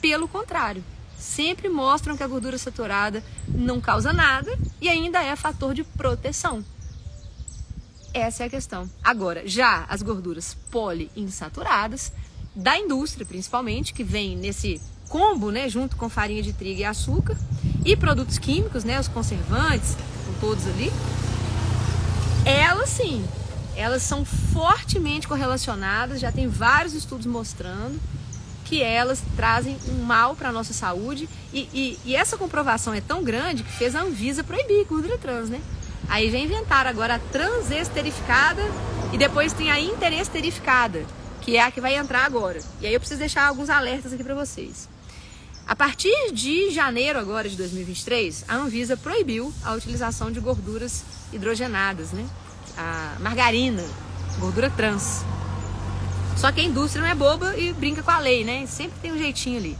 Pelo 0.00 0.28
contrário, 0.28 0.84
sempre 1.18 1.68
mostram 1.68 2.16
que 2.16 2.22
a 2.22 2.28
gordura 2.28 2.58
saturada 2.58 3.22
não 3.48 3.80
causa 3.80 4.12
nada 4.12 4.58
e 4.80 4.88
ainda 4.88 5.22
é 5.22 5.34
fator 5.34 5.74
de 5.74 5.84
proteção. 5.84 6.64
Essa 8.12 8.44
é 8.44 8.46
a 8.46 8.50
questão. 8.50 8.88
Agora, 9.02 9.46
já 9.46 9.84
as 9.88 10.02
gorduras 10.02 10.56
poliinsaturadas, 10.70 12.12
da 12.54 12.78
indústria 12.78 13.26
principalmente, 13.26 13.92
que 13.92 14.02
vem 14.02 14.36
nesse 14.36 14.80
combo, 15.08 15.50
né, 15.50 15.68
junto 15.68 15.96
com 15.96 16.08
farinha 16.08 16.42
de 16.42 16.52
trigo 16.52 16.80
e 16.80 16.84
açúcar, 16.84 17.36
e 17.84 17.96
produtos 17.96 18.38
químicos, 18.38 18.84
né, 18.84 18.98
os 18.98 19.08
conservantes, 19.08 19.96
com 20.26 20.32
todos 20.40 20.66
ali, 20.66 20.92
elas 22.44 22.88
sim, 22.90 23.24
elas 23.76 24.02
são 24.02 24.24
fortemente 24.24 25.28
correlacionadas, 25.28 26.20
já 26.20 26.32
tem 26.32 26.48
vários 26.48 26.94
estudos 26.94 27.26
mostrando 27.26 28.00
que 28.64 28.82
elas 28.82 29.22
trazem 29.34 29.78
um 29.88 30.02
mal 30.02 30.36
para 30.36 30.50
a 30.50 30.52
nossa 30.52 30.74
saúde 30.74 31.26
e, 31.52 31.60
e, 31.72 31.98
e, 32.04 32.14
essa 32.14 32.36
comprovação 32.36 32.92
é 32.92 33.00
tão 33.00 33.24
grande 33.24 33.62
que 33.62 33.72
fez 33.72 33.94
a 33.96 34.02
Anvisa 34.02 34.44
proibir 34.44 34.84
gordura 34.84 35.16
trans, 35.16 35.48
né? 35.48 35.60
Aí 36.08 36.30
já 36.30 36.38
inventaram 36.38 36.90
agora 36.90 37.16
a 37.16 37.18
transesterificada 37.18 38.62
e 39.12 39.18
depois 39.18 39.52
tem 39.52 39.70
a 39.70 39.78
interesterificada, 39.78 41.04
que 41.40 41.56
é 41.56 41.62
a 41.62 41.70
que 41.70 41.80
vai 41.80 41.96
entrar 41.96 42.24
agora. 42.24 42.60
E 42.80 42.86
aí 42.86 42.94
eu 42.94 43.00
preciso 43.00 43.20
deixar 43.20 43.46
alguns 43.46 43.70
alertas 43.70 44.12
aqui 44.12 44.24
para 44.24 44.34
vocês. 44.34 44.88
A 45.66 45.76
partir 45.76 46.32
de 46.32 46.70
janeiro 46.70 47.18
agora 47.18 47.46
de 47.46 47.54
2023, 47.56 48.46
a 48.48 48.56
Anvisa 48.56 48.96
proibiu 48.96 49.52
a 49.62 49.74
utilização 49.74 50.32
de 50.32 50.40
gorduras 50.40 51.04
hidrogenadas, 51.30 52.10
né? 52.10 52.26
A 52.76 53.16
margarina, 53.20 53.84
gordura 54.38 54.70
trans. 54.70 55.22
Só 56.38 56.50
que 56.50 56.62
a 56.62 56.64
indústria 56.64 57.02
não 57.02 57.10
é 57.10 57.14
boba 57.14 57.54
e 57.54 57.72
brinca 57.74 58.02
com 58.02 58.10
a 58.10 58.18
lei, 58.18 58.44
né? 58.44 58.64
Sempre 58.66 58.98
tem 59.02 59.12
um 59.12 59.18
jeitinho 59.18 59.58
ali. 59.58 59.76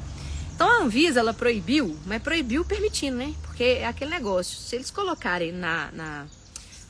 Então 0.58 0.68
a 0.68 0.82
Anvisa 0.82 1.20
ela 1.20 1.32
proibiu, 1.32 1.96
mas 2.04 2.20
proibiu 2.20 2.64
permitindo, 2.64 3.16
né? 3.16 3.32
Porque 3.42 3.62
é 3.62 3.86
aquele 3.86 4.10
negócio, 4.10 4.58
se 4.58 4.74
eles 4.74 4.90
colocarem 4.90 5.52
na, 5.52 5.88
na, 5.92 6.26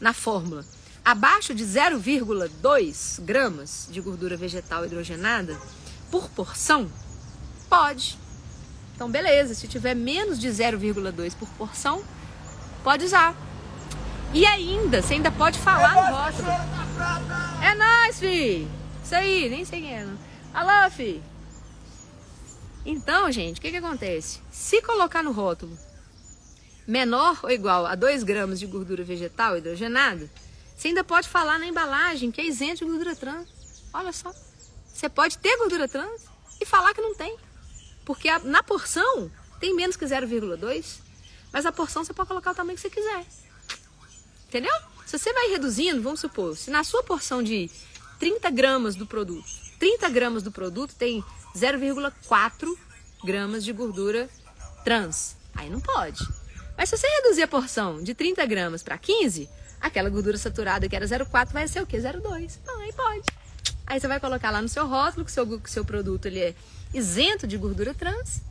na 0.01 0.14
fórmula 0.14 0.64
abaixo 1.05 1.55
de 1.55 1.66
0,2 1.66 3.21
gramas 3.21 3.87
de 3.91 4.01
gordura 4.01 4.39
vegetal 4.39 4.87
hidrogenada 4.87 5.55
por 6.11 6.31
porção, 6.31 6.91
pode. 7.69 8.19
Então 8.97 9.11
beleza, 9.11 9.55
se 9.55 9.69
tiver 9.69 9.95
menos 9.95 10.39
de 10.39 10.49
0,2 10.49 11.35
por 11.37 11.51
porção, 11.51 12.03
pode 12.83 13.05
usar. 13.05 13.37
E 14.33 14.47
ainda, 14.47 15.03
você 15.03 15.12
ainda 15.12 15.31
pode 15.31 15.59
falar 15.59 15.95
no 15.95 16.16
rótulo 16.16 16.49
É 17.62 17.75
nóis, 17.75 18.19
fi! 18.19 18.66
Isso 19.05 19.14
aí, 19.14 19.51
nem 19.51 19.62
sei 19.66 19.83
quem 19.83 19.95
é. 19.95 20.07
Alô, 20.55 20.91
fi! 20.91 21.23
Então, 22.91 23.30
gente, 23.30 23.59
o 23.59 23.61
que, 23.61 23.70
que 23.70 23.76
acontece? 23.76 24.41
Se 24.51 24.80
colocar 24.80 25.22
no 25.22 25.30
rótulo 25.30 25.78
menor 26.86 27.39
ou 27.43 27.51
igual 27.51 27.84
a 27.84 27.95
2 27.95 28.22
gramas 28.22 28.59
de 28.59 28.64
gordura 28.64 29.05
vegetal 29.05 29.59
hidrogenada, 29.59 30.26
você 30.74 30.89
ainda 30.89 31.05
pode 31.05 31.28
falar 31.28 31.59
na 31.59 31.66
embalagem 31.66 32.30
que 32.30 32.41
é 32.41 32.47
isento 32.47 32.78
de 32.78 32.86
gordura 32.86 33.14
trans. 33.14 33.47
Olha 33.93 34.11
só. 34.11 34.32
Você 34.86 35.07
pode 35.07 35.36
ter 35.36 35.55
gordura 35.59 35.86
trans 35.86 36.22
e 36.59 36.64
falar 36.64 36.95
que 36.95 37.03
não 37.03 37.14
tem. 37.14 37.36
Porque 38.07 38.26
a, 38.26 38.39
na 38.39 38.62
porção 38.62 39.30
tem 39.61 39.76
menos 39.76 39.95
que 39.95 40.07
0,2, 40.07 41.01
mas 41.53 41.66
a 41.66 41.72
porção 41.72 42.03
você 42.03 42.14
pode 42.14 42.28
colocar 42.28 42.53
o 42.53 42.55
tamanho 42.55 42.76
que 42.76 42.80
você 42.80 42.89
quiser. 42.89 43.26
Entendeu? 44.49 44.72
Se 45.05 45.18
você 45.18 45.30
vai 45.34 45.49
reduzindo, 45.49 46.01
vamos 46.01 46.20
supor, 46.20 46.57
se 46.57 46.70
na 46.70 46.82
sua 46.82 47.03
porção 47.03 47.43
de 47.43 47.70
30 48.18 48.49
gramas 48.49 48.95
do 48.95 49.05
produto, 49.05 49.45
30 49.78 50.09
gramas 50.09 50.43
do 50.43 50.51
produto 50.51 50.95
tem 50.95 51.22
0,4 51.59 52.77
gramas 53.25 53.65
de 53.65 53.73
gordura 53.73 54.29
trans. 54.85 55.37
Aí 55.55 55.69
não 55.69 55.81
pode. 55.81 56.27
Mas 56.77 56.89
se 56.89 56.97
você 56.97 57.07
reduzir 57.07 57.43
a 57.43 57.49
porção 57.49 58.03
de 58.03 58.15
30 58.15 58.47
gramas 58.47 58.83
para 58.83 58.97
15, 58.97 59.49
aquela 59.81 60.09
gordura 60.09 60.39
saturada 60.39 60.89
que 60.89 60.95
era 60.95 61.05
0,4 61.05 61.53
vai 61.53 61.67
ser 61.67 61.83
o 61.83 61.87
quê? 61.87 61.99
0,2. 61.99 62.59
Então, 62.63 62.81
aí 62.81 62.93
pode. 62.93 63.27
Aí 63.87 63.99
você 63.99 64.07
vai 64.07 64.21
colocar 64.21 64.51
lá 64.51 64.63
no 64.63 64.69
seu 64.69 64.87
rótulo 64.87 65.25
que 65.25 65.31
o 65.31 65.35
seu, 65.35 65.61
que 65.61 65.71
seu 65.71 65.85
produto 65.85 66.27
ele 66.27 66.41
é 66.41 66.55
isento 66.95 67.47
de 67.47 67.57
gordura 67.57 67.93
trans. 67.93 68.43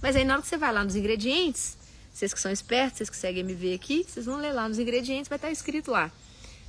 Mas 0.00 0.16
aí 0.16 0.24
na 0.24 0.34
hora 0.34 0.42
que 0.42 0.48
você 0.48 0.56
vai 0.56 0.72
lá 0.72 0.84
nos 0.84 0.96
ingredientes, 0.96 1.76
vocês 2.14 2.32
que 2.32 2.40
são 2.40 2.50
espertos, 2.50 2.98
vocês 2.98 3.10
que 3.10 3.16
seguem 3.16 3.42
MV 3.42 3.74
aqui, 3.74 4.06
vocês 4.08 4.24
vão 4.26 4.38
ler 4.38 4.52
lá 4.52 4.68
nos 4.68 4.78
ingredientes, 4.78 5.28
vai 5.28 5.36
estar 5.36 5.50
escrito 5.50 5.90
lá: 5.90 6.10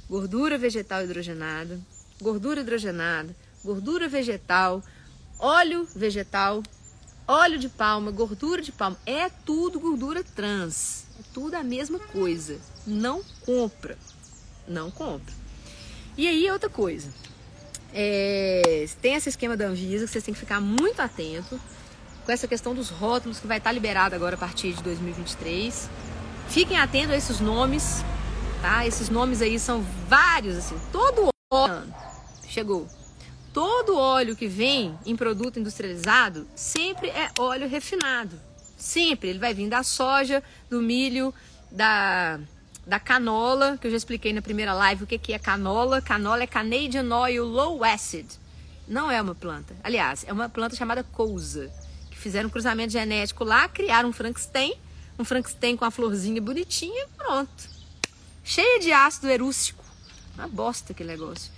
gordura 0.09 0.57
vegetal 0.57 1.03
hidrogenada, 1.03 1.79
gordura 2.21 2.61
hidrogenada, 2.61 3.35
gordura 3.63 4.07
vegetal, 4.07 4.83
óleo 5.39 5.87
vegetal, 5.95 6.61
óleo 7.27 7.57
de 7.57 7.69
palma, 7.69 8.11
gordura 8.11 8.61
de 8.61 8.71
palma. 8.71 8.97
É 9.05 9.29
tudo 9.29 9.79
gordura 9.79 10.23
trans. 10.23 11.05
É 11.19 11.23
tudo 11.33 11.55
a 11.55 11.63
mesma 11.63 11.99
coisa. 11.99 12.59
Não 12.85 13.23
compra. 13.45 13.97
Não 14.67 14.91
compra. 14.91 15.33
E 16.17 16.27
aí, 16.27 16.51
outra 16.51 16.69
coisa. 16.69 17.09
É, 17.93 18.87
tem 19.01 19.15
esse 19.15 19.29
esquema 19.29 19.57
da 19.57 19.65
Anvisa 19.65 20.05
que 20.05 20.11
vocês 20.11 20.23
têm 20.23 20.33
que 20.33 20.39
ficar 20.39 20.61
muito 20.61 21.01
atento 21.01 21.59
com 22.25 22.31
essa 22.31 22.47
questão 22.47 22.75
dos 22.75 22.89
rótulos 22.89 23.39
que 23.39 23.47
vai 23.47 23.57
estar 23.57 23.71
liberado 23.71 24.13
agora 24.15 24.35
a 24.35 24.37
partir 24.37 24.73
de 24.73 24.83
2023. 24.83 25.89
Fiquem 26.49 26.77
atentos 26.77 27.11
a 27.11 27.17
esses 27.17 27.39
nomes, 27.39 28.03
tá? 28.61 28.85
Esses 28.85 29.09
nomes 29.09 29.41
aí 29.41 29.57
são 29.57 29.83
vários, 30.07 30.57
assim, 30.57 30.79
todo 30.91 31.29
óleo 31.51 31.93
chegou. 32.47 32.87
Todo 33.53 33.97
óleo 33.97 34.35
que 34.35 34.47
vem 34.47 34.97
em 35.05 35.15
produto 35.15 35.59
industrializado 35.59 36.47
sempre 36.55 37.09
é 37.09 37.29
óleo 37.37 37.67
refinado. 37.67 38.39
Sempre. 38.77 39.29
Ele 39.29 39.39
vai 39.39 39.53
vir 39.53 39.67
da 39.67 39.83
soja, 39.83 40.43
do 40.69 40.81
milho, 40.81 41.33
da 41.71 42.39
da 42.89 42.99
canola, 42.99 43.77
que 43.79 43.85
eu 43.85 43.91
já 43.91 43.97
expliquei 43.97 44.33
na 44.33 44.41
primeira 44.41 44.73
live 44.73 45.03
o 45.03 45.07
que, 45.07 45.19
que 45.19 45.31
é 45.31 45.37
canola. 45.37 46.01
Canola 46.01 46.41
é 46.41 46.47
Canadian 46.47 47.07
Oil 47.15 47.45
Low 47.45 47.83
Acid. 47.83 48.27
Não 48.87 49.11
é 49.11 49.21
uma 49.21 49.35
planta. 49.35 49.75
Aliás, 49.83 50.25
é 50.27 50.33
uma 50.33 50.49
planta 50.49 50.75
chamada 50.75 51.03
cousa. 51.03 51.71
Que 52.09 52.17
fizeram 52.17 52.47
um 52.47 52.51
cruzamento 52.51 52.91
genético 52.91 53.43
lá, 53.43 53.69
criaram 53.69 54.09
um 54.09 54.11
Frankenstein. 54.11 54.73
Um 55.19 55.23
Frankenstein 55.23 55.77
com 55.77 55.85
a 55.85 55.91
florzinha 55.91 56.41
bonitinha 56.41 57.07
pronto. 57.15 57.69
Cheia 58.43 58.79
de 58.79 58.91
ácido 58.91 59.29
erústico. 59.29 59.85
Uma 60.33 60.47
bosta 60.47 60.91
aquele 60.91 61.11
negócio. 61.11 61.51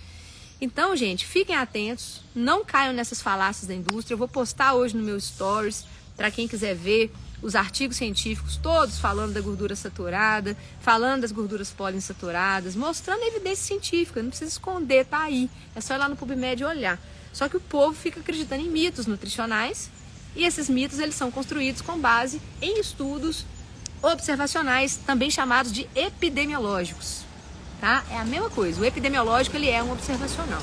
Então, 0.64 0.94
gente, 0.94 1.26
fiquem 1.26 1.56
atentos. 1.56 2.20
Não 2.32 2.64
caiam 2.64 2.92
nessas 2.92 3.20
falácias 3.20 3.66
da 3.66 3.74
indústria. 3.74 4.14
Eu 4.14 4.18
vou 4.18 4.28
postar 4.28 4.74
hoje 4.74 4.96
no 4.96 5.02
meu 5.02 5.20
stories 5.20 5.84
para 6.16 6.30
quem 6.30 6.46
quiser 6.46 6.76
ver 6.76 7.12
os 7.42 7.56
artigos 7.56 7.96
científicos 7.96 8.58
todos 8.58 8.96
falando 8.96 9.32
da 9.32 9.40
gordura 9.40 9.74
saturada, 9.74 10.56
falando 10.80 11.22
das 11.22 11.32
gorduras 11.32 11.72
poliinsaturadas, 11.72 12.76
mostrando 12.76 13.24
evidência 13.24 13.64
científica, 13.64 14.22
não 14.22 14.28
precisa 14.28 14.52
esconder, 14.52 15.04
tá 15.04 15.22
aí. 15.22 15.50
É 15.74 15.80
só 15.80 15.94
ir 15.94 15.98
lá 15.98 16.08
no 16.08 16.14
PubMed 16.14 16.62
e 16.62 16.64
olhar. 16.64 16.96
Só 17.32 17.48
que 17.48 17.56
o 17.56 17.60
povo 17.60 17.92
fica 17.92 18.20
acreditando 18.20 18.62
em 18.62 18.70
mitos 18.70 19.06
nutricionais 19.06 19.90
e 20.36 20.44
esses 20.44 20.68
mitos 20.68 21.00
eles 21.00 21.16
são 21.16 21.32
construídos 21.32 21.82
com 21.82 21.98
base 21.98 22.40
em 22.60 22.78
estudos 22.78 23.44
observacionais, 24.00 24.96
também 25.04 25.28
chamados 25.28 25.72
de 25.72 25.88
epidemiológicos. 25.96 27.31
Tá? 27.82 28.04
É 28.12 28.16
a 28.16 28.24
mesma 28.24 28.48
coisa. 28.48 28.80
O 28.80 28.84
epidemiológico 28.84 29.56
ele 29.56 29.68
é 29.68 29.82
um 29.82 29.90
observacional. 29.90 30.62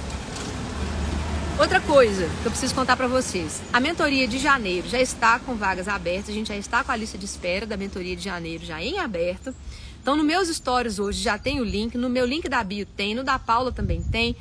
Outra 1.60 1.82
coisa 1.82 2.30
que 2.42 2.46
eu 2.46 2.50
preciso 2.50 2.74
contar 2.74 2.96
para 2.96 3.08
vocês: 3.10 3.62
a 3.74 3.80
mentoria 3.82 4.26
de 4.26 4.38
janeiro 4.38 4.88
já 4.88 5.02
está 5.02 5.38
com 5.38 5.54
vagas 5.54 5.90
abertas, 5.90 6.30
a 6.30 6.32
gente 6.32 6.48
já 6.48 6.56
está 6.56 6.82
com 6.82 6.94
a 6.94 6.96
lista 6.96 7.18
de 7.18 7.26
espera 7.26 7.66
da 7.66 7.76
mentoria 7.76 8.16
de 8.16 8.24
janeiro 8.24 8.66
já 8.66 8.82
em 8.82 9.00
aberto. 9.00 9.54
Então, 10.02 10.16
nos 10.16 10.26
meus 10.26 10.48
stories 10.48 10.98
hoje 10.98 11.22
já 11.22 11.38
tem 11.38 11.60
o 11.60 11.64
link, 11.66 11.98
no 11.98 12.08
meu 12.08 12.26
link 12.26 12.48
da 12.48 12.64
bio 12.64 12.86
tem, 12.86 13.14
no 13.14 13.22
da 13.22 13.38
Paula 13.38 13.74
também 13.74 14.02
tem. 14.02 14.34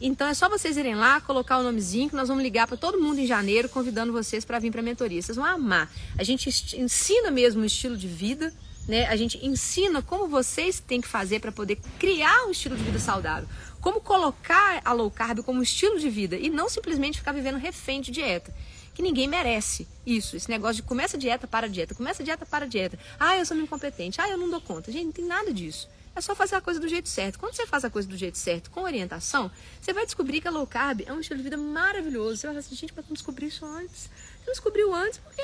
Então 0.00 0.26
é 0.26 0.32
só 0.32 0.48
vocês 0.48 0.78
irem 0.78 0.94
lá, 0.94 1.20
colocar 1.20 1.58
o 1.58 1.62
nomezinho 1.62 2.08
que 2.08 2.16
nós 2.16 2.28
vamos 2.28 2.42
ligar 2.42 2.66
para 2.66 2.78
todo 2.78 2.98
mundo 2.98 3.18
em 3.18 3.26
janeiro, 3.26 3.68
convidando 3.68 4.10
vocês 4.10 4.42
para 4.42 4.58
vir 4.58 4.72
para 4.72 4.80
a 4.80 4.84
mentoria. 4.84 5.20
Vocês 5.20 5.36
vão 5.36 5.44
amar. 5.44 5.92
A 6.16 6.24
gente 6.24 6.48
ensina 6.78 7.30
mesmo 7.30 7.60
o 7.60 7.64
estilo 7.66 7.94
de 7.94 8.08
vida, 8.08 8.54
né? 8.86 9.06
A 9.06 9.16
gente 9.16 9.44
ensina 9.44 10.02
como 10.02 10.28
vocês 10.28 10.80
têm 10.80 11.00
que 11.00 11.08
fazer 11.08 11.40
para 11.40 11.52
poder 11.52 11.78
criar 11.98 12.46
um 12.46 12.50
estilo 12.50 12.76
de 12.76 12.82
vida 12.82 12.98
saudável 12.98 13.48
como 13.82 14.00
colocar 14.00 14.80
a 14.84 14.92
low 14.92 15.10
carb 15.10 15.42
como 15.42 15.60
estilo 15.60 15.98
de 15.98 16.08
vida 16.08 16.36
e 16.36 16.48
não 16.48 16.68
simplesmente 16.68 17.18
ficar 17.18 17.32
vivendo 17.32 17.58
refém 17.58 18.00
de 18.00 18.12
dieta. 18.12 18.54
Que 18.94 19.02
ninguém 19.02 19.26
merece 19.26 19.88
isso. 20.06 20.36
Esse 20.36 20.48
negócio 20.48 20.76
de 20.76 20.82
começa 20.82 21.18
dieta, 21.18 21.48
para 21.48 21.68
dieta, 21.68 21.94
começa 21.94 22.22
dieta, 22.22 22.46
para 22.46 22.66
dieta. 22.66 22.96
Ah, 23.18 23.36
eu 23.36 23.44
sou 23.44 23.56
incompetente. 23.56 24.20
Ah, 24.20 24.28
eu 24.28 24.38
não 24.38 24.48
dou 24.48 24.60
conta. 24.60 24.92
Gente, 24.92 25.06
não 25.06 25.12
tem 25.12 25.24
nada 25.24 25.52
disso. 25.52 25.88
É 26.14 26.20
só 26.20 26.34
fazer 26.34 26.54
a 26.54 26.60
coisa 26.60 26.78
do 26.78 26.86
jeito 26.86 27.08
certo. 27.08 27.40
Quando 27.40 27.54
você 27.54 27.66
faz 27.66 27.84
a 27.84 27.90
coisa 27.90 28.06
do 28.06 28.16
jeito 28.16 28.38
certo, 28.38 28.70
com 28.70 28.82
orientação, 28.82 29.50
você 29.80 29.92
vai 29.92 30.04
descobrir 30.04 30.40
que 30.40 30.46
a 30.46 30.50
low 30.50 30.66
carb 30.66 31.02
é 31.04 31.12
um 31.12 31.18
estilo 31.18 31.38
de 31.38 31.42
vida 31.42 31.56
maravilhoso. 31.56 32.36
Você 32.36 32.46
vai 32.46 32.54
falar 32.54 32.60
assim, 32.60 32.76
gente, 32.76 32.92
mas 32.94 33.04
não 33.06 33.14
descobri 33.14 33.46
isso 33.46 33.64
antes. 33.64 34.02
Você 34.02 34.46
não 34.46 34.52
descobriu 34.52 34.94
antes 34.94 35.18
porque 35.18 35.42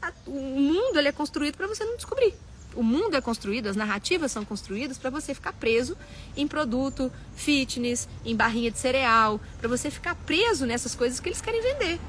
a, 0.00 0.12
o 0.26 0.40
mundo 0.40 0.98
ele 0.98 1.08
é 1.08 1.12
construído 1.12 1.56
para 1.56 1.66
você 1.66 1.84
não 1.84 1.96
descobrir 1.96 2.34
o 2.74 2.82
mundo 2.82 3.16
é 3.16 3.20
construído, 3.20 3.68
as 3.68 3.76
narrativas 3.76 4.30
são 4.30 4.44
construídas 4.44 4.98
para 4.98 5.10
você 5.10 5.34
ficar 5.34 5.52
preso 5.52 5.96
em 6.36 6.46
produto 6.46 7.10
fitness, 7.34 8.08
em 8.24 8.36
barrinha 8.36 8.70
de 8.70 8.78
cereal, 8.78 9.40
para 9.58 9.68
você 9.68 9.90
ficar 9.90 10.14
preso 10.14 10.66
nessas 10.66 10.94
coisas 10.94 11.18
que 11.18 11.28
eles 11.28 11.40
querem 11.40 11.62
vender. 11.62 12.00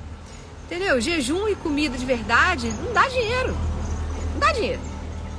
Entendeu? 0.66 1.02
Jejum 1.02 1.48
e 1.48 1.56
comida 1.56 1.98
de 1.98 2.06
verdade 2.06 2.70
não 2.84 2.94
dá 2.94 3.08
dinheiro. 3.08 3.54
Não 4.34 4.40
dá 4.40 4.52
dinheiro. 4.54 4.82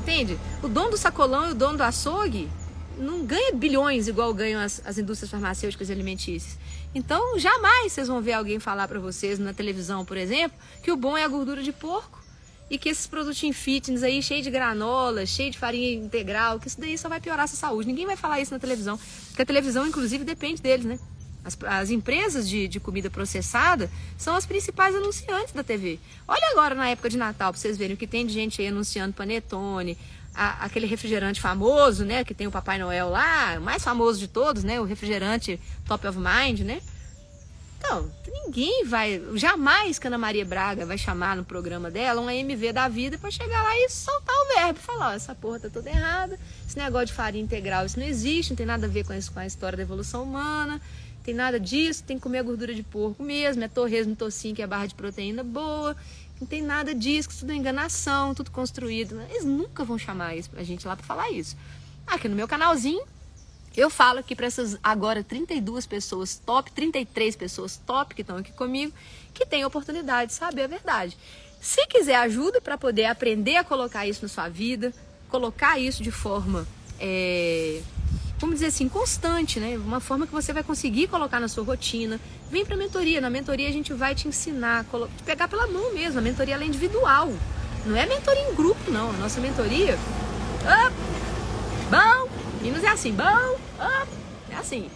Entende? 0.00 0.38
O 0.62 0.68
dono 0.68 0.90
do 0.90 0.96
sacolão 0.96 1.48
e 1.48 1.52
o 1.52 1.54
dono 1.54 1.78
do 1.78 1.82
açougue 1.82 2.50
não 2.98 3.24
ganha 3.24 3.52
bilhões 3.52 4.08
igual 4.08 4.34
ganham 4.34 4.60
as, 4.60 4.82
as 4.84 4.98
indústrias 4.98 5.30
farmacêuticas 5.30 5.88
e 5.88 5.92
alimentícias. 5.92 6.58
Então, 6.94 7.38
jamais 7.38 7.92
vocês 7.92 8.08
vão 8.08 8.20
ver 8.20 8.34
alguém 8.34 8.58
falar 8.58 8.86
para 8.86 9.00
vocês 9.00 9.38
na 9.38 9.54
televisão, 9.54 10.04
por 10.04 10.16
exemplo, 10.16 10.58
que 10.82 10.92
o 10.92 10.96
bom 10.96 11.16
é 11.16 11.24
a 11.24 11.28
gordura 11.28 11.62
de 11.62 11.72
porco 11.72 12.21
e 12.70 12.78
que 12.78 12.88
esses 12.88 13.06
produtinhos 13.06 13.56
fitness 13.56 14.02
aí, 14.02 14.22
cheio 14.22 14.42
de 14.42 14.50
granola, 14.50 15.26
cheio 15.26 15.50
de 15.50 15.58
farinha 15.58 15.92
integral, 15.92 16.58
que 16.58 16.68
isso 16.68 16.80
daí 16.80 16.96
só 16.96 17.08
vai 17.08 17.20
piorar 17.20 17.44
a 17.44 17.46
sua 17.46 17.58
saúde. 17.58 17.86
Ninguém 17.86 18.06
vai 18.06 18.16
falar 18.16 18.40
isso 18.40 18.52
na 18.52 18.58
televisão, 18.58 18.98
porque 19.28 19.42
a 19.42 19.46
televisão, 19.46 19.86
inclusive, 19.86 20.24
depende 20.24 20.62
deles, 20.62 20.84
né? 20.84 20.98
As, 21.44 21.58
as 21.64 21.90
empresas 21.90 22.48
de, 22.48 22.68
de, 22.68 22.78
comida 22.78 23.10
processada 23.10 23.90
são 24.16 24.36
as 24.36 24.46
principais 24.46 24.94
anunciantes 24.94 25.52
da 25.52 25.64
TV. 25.64 25.98
Olha 26.26 26.50
agora 26.52 26.74
na 26.74 26.88
época 26.88 27.10
de 27.10 27.16
Natal, 27.16 27.52
para 27.52 27.60
vocês 27.60 27.76
verem 27.76 27.94
o 27.94 27.96
que 27.96 28.06
tem 28.06 28.24
de 28.24 28.32
gente 28.32 28.62
aí 28.62 28.68
anunciando 28.68 29.12
panetone, 29.12 29.98
a, 30.34 30.64
aquele 30.64 30.86
refrigerante 30.86 31.40
famoso, 31.40 32.04
né? 32.04 32.24
Que 32.24 32.32
tem 32.32 32.46
o 32.46 32.50
Papai 32.50 32.78
Noel 32.78 33.10
lá, 33.10 33.56
o 33.58 33.62
mais 33.62 33.82
famoso 33.82 34.20
de 34.20 34.28
todos, 34.28 34.62
né? 34.62 34.80
O 34.80 34.84
refrigerante 34.84 35.58
Top 35.86 36.06
of 36.06 36.18
Mind, 36.18 36.60
né? 36.60 36.80
Então, 37.84 38.08
ninguém 38.28 38.84
vai, 38.84 39.20
jamais 39.34 39.98
que 39.98 40.06
Ana 40.06 40.16
Maria 40.16 40.44
Braga 40.44 40.86
vai 40.86 40.96
chamar 40.96 41.36
no 41.36 41.44
programa 41.44 41.90
dela 41.90 42.20
um 42.20 42.28
AMV 42.28 42.72
da 42.72 42.88
vida 42.88 43.18
para 43.18 43.30
chegar 43.30 43.60
lá 43.60 43.76
e 43.76 43.88
soltar 43.88 44.34
o 44.34 44.54
verbo, 44.54 44.78
falar, 44.78 45.10
ó, 45.10 45.12
essa 45.12 45.34
porra 45.34 45.58
tá 45.58 45.68
toda 45.68 45.90
errada, 45.90 46.38
esse 46.66 46.78
negócio 46.78 47.08
de 47.08 47.12
farinha 47.12 47.42
integral, 47.42 47.84
isso 47.84 47.98
não 47.98 48.06
existe, 48.06 48.50
não 48.50 48.56
tem 48.56 48.64
nada 48.64 48.86
a 48.86 48.88
ver 48.88 49.04
com, 49.04 49.12
isso, 49.12 49.32
com 49.32 49.40
a 49.40 49.46
história 49.46 49.76
da 49.76 49.82
evolução 49.82 50.22
humana, 50.22 50.80
tem 51.24 51.34
nada 51.34 51.58
disso, 51.58 52.04
tem 52.04 52.16
que 52.16 52.22
comer 52.22 52.44
gordura 52.44 52.72
de 52.72 52.84
porco 52.84 53.22
mesmo, 53.22 53.64
é 53.64 53.68
torresmo, 53.68 54.14
tocinho, 54.14 54.54
que 54.54 54.62
é 54.62 54.66
barra 54.66 54.86
de 54.86 54.94
proteína 54.94 55.42
boa, 55.42 55.96
não 56.40 56.46
tem 56.46 56.62
nada 56.62 56.94
disso, 56.94 57.28
que 57.28 57.36
tudo 57.36 57.52
é 57.52 57.56
enganação, 57.56 58.34
tudo 58.34 58.50
construído. 58.50 59.20
Eles 59.30 59.44
nunca 59.44 59.84
vão 59.84 59.98
chamar 59.98 60.34
a 60.56 60.62
gente 60.62 60.86
lá 60.86 60.96
para 60.96 61.06
falar 61.06 61.30
isso. 61.30 61.56
Aqui 62.06 62.28
no 62.28 62.34
meu 62.34 62.48
canalzinho, 62.48 63.04
eu 63.76 63.88
falo 63.88 64.18
aqui 64.18 64.34
para 64.34 64.46
essas 64.46 64.78
agora 64.82 65.22
32 65.22 65.86
pessoas 65.86 66.40
top, 66.44 66.70
33 66.72 67.36
pessoas 67.36 67.76
top 67.86 68.14
que 68.14 68.22
estão 68.22 68.36
aqui 68.36 68.52
comigo, 68.52 68.92
que 69.32 69.46
têm 69.46 69.64
oportunidade 69.64 70.30
de 70.30 70.34
saber 70.34 70.62
a 70.62 70.66
verdade. 70.66 71.16
Se 71.60 71.86
quiser 71.86 72.16
ajuda 72.16 72.60
para 72.60 72.76
poder 72.76 73.06
aprender 73.06 73.56
a 73.56 73.64
colocar 73.64 74.06
isso 74.06 74.22
na 74.22 74.28
sua 74.28 74.48
vida, 74.48 74.92
colocar 75.28 75.78
isso 75.78 76.02
de 76.02 76.10
forma 76.10 76.66
é, 76.98 77.82
vamos 78.42 78.56
dizer 78.56 78.66
assim, 78.66 78.88
constante, 78.88 79.60
né? 79.60 79.76
Uma 79.76 80.00
forma 80.00 80.26
que 80.26 80.32
você 80.32 80.52
vai 80.52 80.62
conseguir 80.62 81.06
colocar 81.06 81.38
na 81.38 81.48
sua 81.48 81.64
rotina. 81.64 82.20
Vem 82.50 82.64
para 82.64 82.74
a 82.74 82.78
mentoria. 82.78 83.20
Na 83.20 83.30
mentoria 83.30 83.68
a 83.68 83.72
gente 83.72 83.92
vai 83.92 84.14
te 84.14 84.28
ensinar, 84.28 84.84
te 84.84 85.22
pegar 85.24 85.48
pela 85.48 85.66
mão 85.68 85.94
mesmo. 85.94 86.18
A 86.18 86.22
mentoria 86.22 86.56
é 86.56 86.64
individual. 86.64 87.32
Não 87.86 87.96
é 87.96 88.04
mentoria 88.04 88.50
em 88.50 88.54
grupo, 88.54 88.90
não. 88.90 89.10
A 89.10 89.14
nossa 89.14 89.40
mentoria. 89.40 89.96
Up, 90.64 90.94
bom! 91.90 92.21
Minas 92.62 92.84
é 92.84 92.90
assim, 92.90 93.12
bom, 93.12 93.58
é 94.48 94.54
assim. 94.54 94.88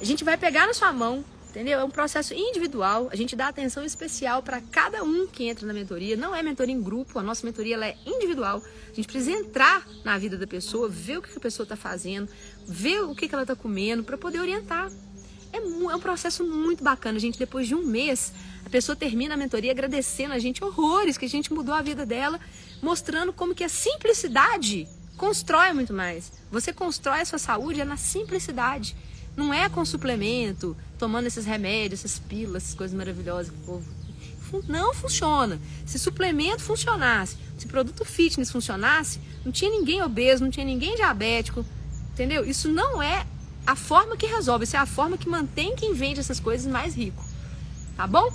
A 0.00 0.04
gente 0.04 0.22
vai 0.22 0.36
pegar 0.36 0.68
na 0.68 0.72
sua 0.72 0.92
mão, 0.92 1.24
entendeu? 1.50 1.80
É 1.80 1.84
um 1.84 1.90
processo 1.90 2.32
individual. 2.32 3.08
A 3.10 3.16
gente 3.16 3.34
dá 3.34 3.48
atenção 3.48 3.84
especial 3.84 4.40
para 4.40 4.60
cada 4.60 5.02
um 5.02 5.26
que 5.26 5.48
entra 5.48 5.66
na 5.66 5.72
mentoria. 5.72 6.16
Não 6.16 6.32
é 6.32 6.44
mentoria 6.44 6.72
em 6.72 6.80
grupo, 6.80 7.18
a 7.18 7.22
nossa 7.22 7.44
mentoria 7.44 7.74
ela 7.74 7.88
é 7.88 7.96
individual. 8.06 8.62
A 8.92 8.94
gente 8.94 9.08
precisa 9.08 9.32
entrar 9.32 9.84
na 10.04 10.16
vida 10.16 10.38
da 10.38 10.46
pessoa, 10.46 10.88
ver 10.88 11.18
o 11.18 11.22
que 11.22 11.36
a 11.36 11.40
pessoa 11.40 11.64
está 11.64 11.74
fazendo, 11.74 12.28
ver 12.68 13.02
o 13.02 13.16
que 13.16 13.28
ela 13.32 13.42
está 13.42 13.56
comendo 13.56 14.04
para 14.04 14.16
poder 14.16 14.38
orientar. 14.38 14.88
É, 15.52 15.56
é 15.56 15.60
um 15.60 15.98
processo 15.98 16.44
muito 16.44 16.84
bacana, 16.84 17.18
gente. 17.18 17.36
Depois 17.36 17.66
de 17.66 17.74
um 17.74 17.84
mês, 17.84 18.32
a 18.64 18.70
pessoa 18.70 18.94
termina 18.94 19.34
a 19.34 19.36
mentoria 19.36 19.72
agradecendo 19.72 20.34
a 20.34 20.38
gente 20.38 20.62
horrores 20.62 21.18
que 21.18 21.24
a 21.24 21.28
gente 21.28 21.52
mudou 21.52 21.74
a 21.74 21.82
vida 21.82 22.06
dela, 22.06 22.38
mostrando 22.80 23.32
como 23.32 23.56
que 23.56 23.64
a 23.64 23.68
simplicidade 23.68 24.86
constrói 25.16 25.72
muito 25.72 25.92
mais. 25.92 26.32
Você 26.50 26.72
constrói 26.72 27.20
a 27.20 27.24
sua 27.24 27.38
saúde 27.38 27.80
é 27.80 27.84
na 27.84 27.96
simplicidade. 27.96 28.96
Não 29.36 29.52
é 29.52 29.68
com 29.68 29.84
suplemento, 29.84 30.76
tomando 30.98 31.26
esses 31.26 31.46
remédios, 31.46 32.00
essas 32.00 32.18
pílulas, 32.18 32.64
essas 32.64 32.74
coisas 32.74 32.96
maravilhosas 32.96 33.50
que 33.50 33.58
o 33.58 33.64
povo. 33.64 34.02
Não 34.68 34.92
funciona. 34.92 35.58
Se 35.86 35.98
suplemento 35.98 36.62
funcionasse, 36.62 37.38
se 37.56 37.66
produto 37.66 38.04
fitness 38.04 38.50
funcionasse, 38.50 39.18
não 39.44 39.50
tinha 39.50 39.70
ninguém 39.70 40.02
obeso, 40.02 40.44
não 40.44 40.50
tinha 40.50 40.66
ninguém 40.66 40.94
diabético, 40.94 41.64
entendeu? 42.12 42.44
Isso 42.44 42.68
não 42.68 43.02
é 43.02 43.26
a 43.66 43.74
forma 43.74 44.16
que 44.16 44.26
resolve, 44.26 44.64
isso 44.64 44.76
é 44.76 44.78
a 44.78 44.86
forma 44.86 45.16
que 45.16 45.28
mantém 45.28 45.74
quem 45.74 45.94
vende 45.94 46.20
essas 46.20 46.38
coisas 46.38 46.70
mais 46.70 46.94
rico. 46.94 47.24
Tá 47.96 48.06
bom? 48.06 48.30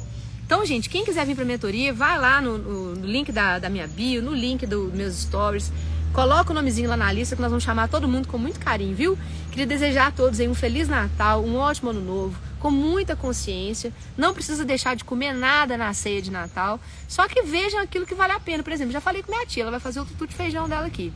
Então, 0.46 0.66
gente, 0.66 0.90
quem 0.90 1.04
quiser 1.04 1.26
vir 1.26 1.36
para 1.36 1.44
a 1.44 1.48
mentoria, 1.48 1.94
vai 1.94 2.18
lá 2.18 2.40
no, 2.42 2.58
no, 2.58 2.96
no 2.96 3.06
link 3.06 3.32
da, 3.34 3.60
da, 3.60 3.70
minha 3.70 3.86
bio, 3.86 4.22
no 4.22 4.34
link 4.34 4.66
dos 4.66 4.94
meus 4.94 5.16
stories. 5.16 5.72
Coloca 6.18 6.50
o 6.50 6.56
nomezinho 6.56 6.90
lá 6.90 6.98
na 6.98 7.12
lista 7.12 7.36
que 7.36 7.42
nós 7.44 7.52
vamos 7.52 7.64
chamar 7.64 7.90
todo 7.90 8.08
mundo 8.08 8.28
com 8.28 8.40
muito 8.40 8.60
carinho, 8.60 8.96
viu? 8.96 9.16
Queria 9.52 9.68
desejar 9.68 10.08
a 10.08 10.12
todos 10.12 10.40
um 10.40 10.56
feliz 10.56 10.88
Natal, 10.88 11.44
um 11.44 11.58
ótimo 11.58 11.92
ano 11.92 12.02
novo, 12.02 12.36
com 12.60 12.72
muita 12.72 13.16
consciência. 13.16 13.94
Não 14.18 14.34
precisa 14.34 14.66
deixar 14.66 14.96
de 14.96 15.04
comer 15.04 15.32
nada 15.32 15.78
na 15.78 15.94
ceia 15.94 16.20
de 16.20 16.32
Natal. 16.32 16.80
Só 17.08 17.28
que 17.28 17.44
vejam 17.44 17.80
aquilo 17.80 18.04
que 18.04 18.16
vale 18.16 18.34
a 18.34 18.40
pena. 18.40 18.64
Por 18.64 18.74
exemplo, 18.74 18.92
já 18.92 19.00
falei 19.00 19.22
com 19.22 19.32
minha 19.32 19.46
tia, 19.46 19.62
ela 19.62 19.70
vai 19.70 19.80
fazer 19.80 20.00
o 20.00 20.06
tutu 20.06 20.26
de 20.26 20.34
feijão 20.34 20.68
dela 20.68 20.88
aqui. 20.88 21.14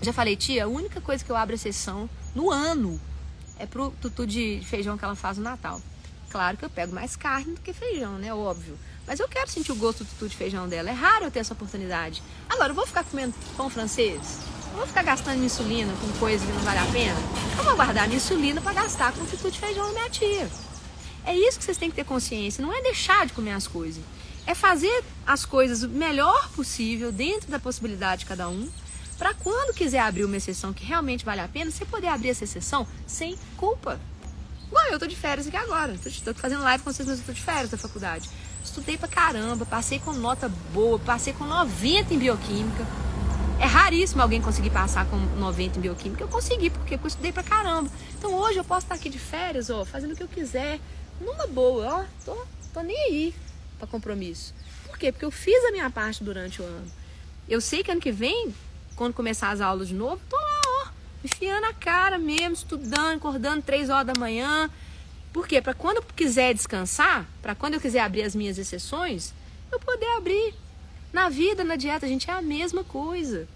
Já 0.00 0.12
falei, 0.12 0.34
tia, 0.34 0.64
a 0.64 0.66
única 0.66 1.00
coisa 1.00 1.24
que 1.24 1.30
eu 1.30 1.36
abro 1.36 1.54
exceção 1.54 2.10
no 2.34 2.50
ano 2.50 3.00
é 3.60 3.64
pro 3.64 3.92
tutu 4.00 4.26
de 4.26 4.60
feijão 4.64 4.98
que 4.98 5.04
ela 5.04 5.14
faz 5.14 5.38
no 5.38 5.44
Natal. 5.44 5.80
Claro 6.30 6.56
que 6.56 6.64
eu 6.64 6.70
pego 6.70 6.92
mais 6.92 7.14
carne 7.14 7.54
do 7.54 7.60
que 7.60 7.72
feijão, 7.72 8.18
né? 8.18 8.34
Óbvio. 8.34 8.76
Mas 9.06 9.20
eu 9.20 9.28
quero 9.28 9.50
sentir 9.50 9.72
o 9.72 9.76
gosto 9.76 10.04
do 10.04 10.10
tutu 10.10 10.28
de 10.28 10.36
feijão 10.36 10.68
dela. 10.68 10.90
É 10.90 10.92
raro 10.92 11.24
eu 11.24 11.30
ter 11.30 11.40
essa 11.40 11.54
oportunidade. 11.54 12.22
Agora, 12.48 12.70
eu 12.70 12.74
vou 12.74 12.86
ficar 12.86 13.04
comendo 13.04 13.34
pão 13.56 13.68
francês? 13.68 14.38
Eu 14.70 14.78
vou 14.78 14.86
ficar 14.86 15.02
gastando 15.02 15.42
insulina 15.44 15.92
com 16.00 16.18
coisa 16.18 16.44
que 16.46 16.52
não 16.52 16.60
vale 16.60 16.78
a 16.78 16.86
pena? 16.86 17.20
Eu 17.58 17.64
vou 17.64 17.76
guardar 17.76 18.06
minha 18.06 18.16
insulina 18.16 18.60
para 18.60 18.72
gastar 18.72 19.12
com 19.12 19.22
o 19.22 19.26
tutu 19.26 19.50
de 19.50 19.58
feijão 19.58 19.86
da 19.88 19.92
minha 19.92 20.08
tia. 20.08 20.48
É 21.24 21.36
isso 21.36 21.58
que 21.58 21.64
vocês 21.64 21.76
têm 21.76 21.90
que 21.90 21.96
ter 21.96 22.04
consciência. 22.04 22.64
Não 22.64 22.72
é 22.72 22.80
deixar 22.82 23.26
de 23.26 23.32
comer 23.32 23.52
as 23.52 23.66
coisas. 23.66 24.02
É 24.46 24.54
fazer 24.54 25.04
as 25.26 25.44
coisas 25.44 25.82
o 25.82 25.88
melhor 25.88 26.48
possível, 26.50 27.12
dentro 27.12 27.50
da 27.50 27.58
possibilidade 27.58 28.20
de 28.20 28.26
cada 28.26 28.48
um, 28.48 28.68
para 29.18 29.34
quando 29.34 29.74
quiser 29.74 30.00
abrir 30.00 30.24
uma 30.24 30.36
exceção 30.36 30.72
que 30.72 30.84
realmente 30.84 31.24
vale 31.24 31.40
a 31.40 31.46
pena, 31.46 31.70
você 31.70 31.84
poder 31.84 32.08
abrir 32.08 32.30
essa 32.30 32.42
exceção 32.42 32.86
sem 33.06 33.38
culpa. 33.56 34.00
Igual 34.66 34.86
eu 34.86 34.98
tô 34.98 35.06
de 35.06 35.14
férias 35.14 35.46
aqui 35.46 35.56
agora. 35.56 35.96
Tô 36.24 36.34
fazendo 36.34 36.62
live 36.62 36.82
com 36.82 36.92
vocês, 36.92 37.06
mas 37.06 37.18
eu 37.20 37.26
tô 37.26 37.32
de 37.32 37.40
férias 37.40 37.70
da 37.70 37.76
faculdade. 37.76 38.28
Estudei 38.64 38.96
pra 38.96 39.08
caramba, 39.08 39.66
passei 39.66 39.98
com 39.98 40.12
nota 40.12 40.48
boa, 40.72 40.98
passei 40.98 41.32
com 41.32 41.44
90 41.44 42.14
em 42.14 42.18
bioquímica. 42.18 42.86
É 43.60 43.64
raríssimo 43.64 44.22
alguém 44.22 44.40
conseguir 44.40 44.70
passar 44.70 45.06
com 45.06 45.16
90 45.16 45.78
em 45.78 45.82
bioquímica. 45.82 46.24
Eu 46.24 46.28
consegui, 46.28 46.70
porque 46.70 46.94
eu 46.94 47.00
estudei 47.06 47.32
pra 47.32 47.42
caramba. 47.42 47.90
Então 48.18 48.34
hoje 48.34 48.58
eu 48.58 48.64
posso 48.64 48.86
estar 48.86 48.94
aqui 48.94 49.08
de 49.08 49.18
férias, 49.18 49.70
ó, 49.70 49.84
fazendo 49.84 50.12
o 50.12 50.16
que 50.16 50.22
eu 50.22 50.28
quiser, 50.28 50.80
numa 51.20 51.46
boa, 51.46 52.00
ó. 52.00 52.04
Tô, 52.24 52.46
tô 52.72 52.80
nem 52.82 52.96
aí 53.06 53.34
pra 53.78 53.86
compromisso. 53.86 54.54
Por 54.86 54.98
quê? 54.98 55.12
Porque 55.12 55.24
eu 55.24 55.30
fiz 55.30 55.64
a 55.64 55.70
minha 55.70 55.90
parte 55.90 56.22
durante 56.24 56.60
o 56.60 56.64
ano. 56.64 56.86
Eu 57.48 57.60
sei 57.60 57.82
que 57.82 57.90
ano 57.90 58.00
que 58.00 58.12
vem, 58.12 58.54
quando 58.96 59.14
começar 59.14 59.50
as 59.50 59.60
aulas 59.60 59.88
de 59.88 59.94
novo, 59.94 60.20
tô 60.28 60.36
lá, 60.36 60.60
ó, 60.66 60.88
enfiando 61.24 61.64
a 61.64 61.74
cara 61.74 62.18
mesmo, 62.18 62.54
estudando, 62.54 63.16
acordando 63.16 63.62
três 63.62 63.90
horas 63.90 64.06
da 64.06 64.14
manhã, 64.18 64.70
por 65.32 65.48
quê? 65.48 65.62
Para 65.62 65.74
quando 65.74 65.96
eu 65.96 66.02
quiser 66.02 66.52
descansar, 66.52 67.26
para 67.40 67.54
quando 67.54 67.74
eu 67.74 67.80
quiser 67.80 68.00
abrir 68.00 68.22
as 68.22 68.34
minhas 68.34 68.58
exceções, 68.58 69.32
eu 69.70 69.80
poder 69.80 70.06
abrir. 70.16 70.54
Na 71.12 71.28
vida, 71.28 71.64
na 71.64 71.76
dieta, 71.76 72.06
a 72.06 72.08
gente 72.08 72.28
é 72.30 72.32
a 72.32 72.42
mesma 72.42 72.84
coisa. 72.84 73.48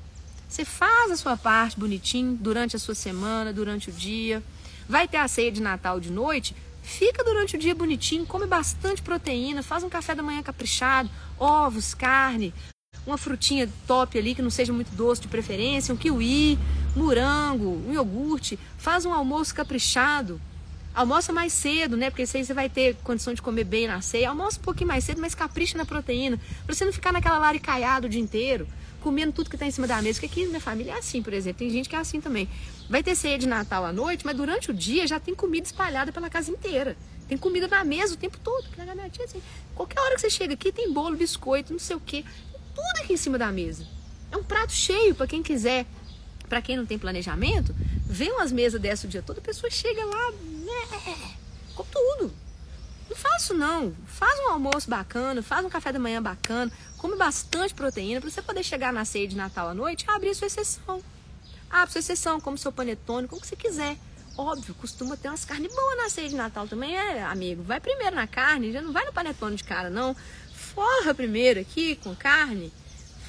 Você 0.48 0.64
faz 0.64 1.10
a 1.10 1.16
sua 1.16 1.36
parte 1.36 1.78
bonitinho 1.78 2.36
durante 2.40 2.76
a 2.76 2.78
sua 2.78 2.94
semana, 2.94 3.52
durante 3.52 3.90
o 3.90 3.92
dia. 3.92 4.42
Vai 4.88 5.06
ter 5.08 5.18
a 5.18 5.28
ceia 5.28 5.50
de 5.50 5.60
Natal 5.60 5.98
de 5.98 6.10
noite, 6.10 6.54
fica 6.82 7.24
durante 7.24 7.56
o 7.56 7.58
dia 7.58 7.74
bonitinho, 7.74 8.24
come 8.24 8.46
bastante 8.46 9.02
proteína, 9.02 9.62
faz 9.62 9.82
um 9.82 9.88
café 9.88 10.14
da 10.14 10.22
manhã 10.22 10.42
caprichado, 10.42 11.10
ovos, 11.38 11.92
carne, 11.92 12.54
uma 13.04 13.18
frutinha 13.18 13.68
top 13.86 14.18
ali 14.18 14.34
que 14.34 14.42
não 14.42 14.50
seja 14.50 14.72
muito 14.72 14.94
doce 14.94 15.22
de 15.22 15.28
preferência, 15.28 15.92
um 15.92 15.96
kiwi, 15.96 16.58
morango, 16.94 17.82
um 17.86 17.92
iogurte, 17.92 18.58
faz 18.78 19.04
um 19.04 19.12
almoço 19.12 19.54
caprichado. 19.54 20.40
Almoça 20.96 21.30
mais 21.30 21.52
cedo, 21.52 21.94
né? 21.94 22.08
Porque 22.08 22.22
aí 22.22 22.26
você 22.26 22.54
vai 22.54 22.70
ter 22.70 22.96
condição 23.04 23.34
de 23.34 23.42
comer 23.42 23.64
bem 23.64 23.86
na 23.86 24.00
ceia. 24.00 24.30
Almoça 24.30 24.58
um 24.58 24.62
pouquinho 24.62 24.88
mais 24.88 25.04
cedo, 25.04 25.20
mas 25.20 25.34
capricha 25.34 25.76
na 25.76 25.84
proteína. 25.84 26.40
Pra 26.64 26.74
você 26.74 26.86
não 26.86 26.92
ficar 26.92 27.12
naquela 27.12 27.36
laricaiada 27.36 28.06
o 28.06 28.08
dia 28.08 28.18
inteiro, 28.18 28.66
comendo 29.02 29.30
tudo 29.30 29.50
que 29.50 29.58
tá 29.58 29.66
em 29.66 29.70
cima 29.70 29.86
da 29.86 30.00
mesa. 30.00 30.18
Porque 30.18 30.32
aqui 30.32 30.44
na 30.44 30.52
minha 30.52 30.60
família 30.60 30.92
é 30.92 30.98
assim, 30.98 31.22
por 31.22 31.34
exemplo. 31.34 31.58
Tem 31.58 31.68
gente 31.68 31.86
que 31.86 31.94
é 31.94 31.98
assim 31.98 32.18
também. 32.18 32.48
Vai 32.88 33.02
ter 33.02 33.14
ceia 33.14 33.38
de 33.38 33.46
Natal 33.46 33.84
à 33.84 33.92
noite, 33.92 34.24
mas 34.24 34.34
durante 34.34 34.70
o 34.70 34.74
dia 34.74 35.06
já 35.06 35.20
tem 35.20 35.34
comida 35.34 35.66
espalhada 35.66 36.12
pela 36.12 36.30
casa 36.30 36.50
inteira. 36.50 36.96
Tem 37.28 37.36
comida 37.36 37.68
na 37.68 37.84
mesa 37.84 38.14
o 38.14 38.16
tempo 38.16 38.38
todo. 38.38 38.64
Porque 38.64 38.80
minha 38.80 39.10
tia, 39.10 39.26
assim, 39.26 39.42
qualquer 39.74 40.00
hora 40.00 40.14
que 40.14 40.22
você 40.22 40.30
chega 40.30 40.54
aqui, 40.54 40.72
tem 40.72 40.90
bolo, 40.90 41.14
biscoito, 41.14 41.74
não 41.74 41.78
sei 41.78 41.96
o 41.96 42.00
quê. 42.00 42.24
Tudo 42.74 43.04
aqui 43.04 43.12
em 43.12 43.18
cima 43.18 43.36
da 43.36 43.52
mesa. 43.52 43.86
É 44.32 44.36
um 44.38 44.42
prato 44.42 44.72
cheio 44.72 45.14
para 45.14 45.26
quem 45.26 45.42
quiser. 45.42 45.84
Para 46.48 46.62
quem 46.62 46.74
não 46.74 46.86
tem 46.86 46.96
planejamento, 46.96 47.74
vê 48.08 48.30
umas 48.30 48.52
mesas 48.52 48.80
dessa 48.80 49.06
o 49.06 49.10
dia 49.10 49.22
todo, 49.22 49.38
a 49.38 49.42
pessoa 49.42 49.70
chega 49.70 50.04
lá, 50.04 50.30
né, 50.30 51.36
com 51.74 51.84
tudo. 51.84 52.32
Não 53.08 53.16
faço 53.16 53.54
não. 53.54 53.94
Faz 54.06 54.38
um 54.40 54.50
almoço 54.50 54.88
bacana, 54.88 55.42
faz 55.42 55.64
um 55.64 55.68
café 55.68 55.92
da 55.92 55.98
manhã 55.98 56.22
bacana, 56.22 56.72
come 56.96 57.16
bastante 57.16 57.74
proteína 57.74 58.20
para 58.20 58.30
você 58.30 58.42
poder 58.42 58.62
chegar 58.62 58.92
na 58.92 59.04
ceia 59.04 59.28
de 59.28 59.36
Natal 59.36 59.68
à 59.68 59.74
noite 59.74 60.04
e 60.06 60.10
abrir 60.10 60.34
sua 60.34 60.46
exceção. 60.46 61.02
Abre 61.70 61.92
sua 61.92 61.98
exceção, 62.00 62.40
come 62.40 62.58
seu 62.58 62.72
panetone, 62.72 63.28
como 63.28 63.44
você 63.44 63.56
quiser. 63.56 63.96
Óbvio, 64.36 64.74
costuma 64.74 65.16
ter 65.16 65.28
umas 65.28 65.44
carnes 65.44 65.74
boas 65.74 65.96
na 65.96 66.10
ceia 66.10 66.28
de 66.28 66.34
Natal 66.34 66.66
também, 66.68 66.96
é, 66.96 67.22
amigo. 67.22 67.62
Vai 67.62 67.80
primeiro 67.80 68.14
na 68.14 68.26
carne, 68.26 68.72
já 68.72 68.82
não 68.82 68.92
vai 68.92 69.04
no 69.04 69.12
panetone 69.12 69.56
de 69.56 69.64
cara, 69.64 69.88
não. 69.88 70.14
Forra 70.54 71.14
primeiro 71.14 71.60
aqui 71.60 71.96
com 71.96 72.14
carne. 72.14 72.72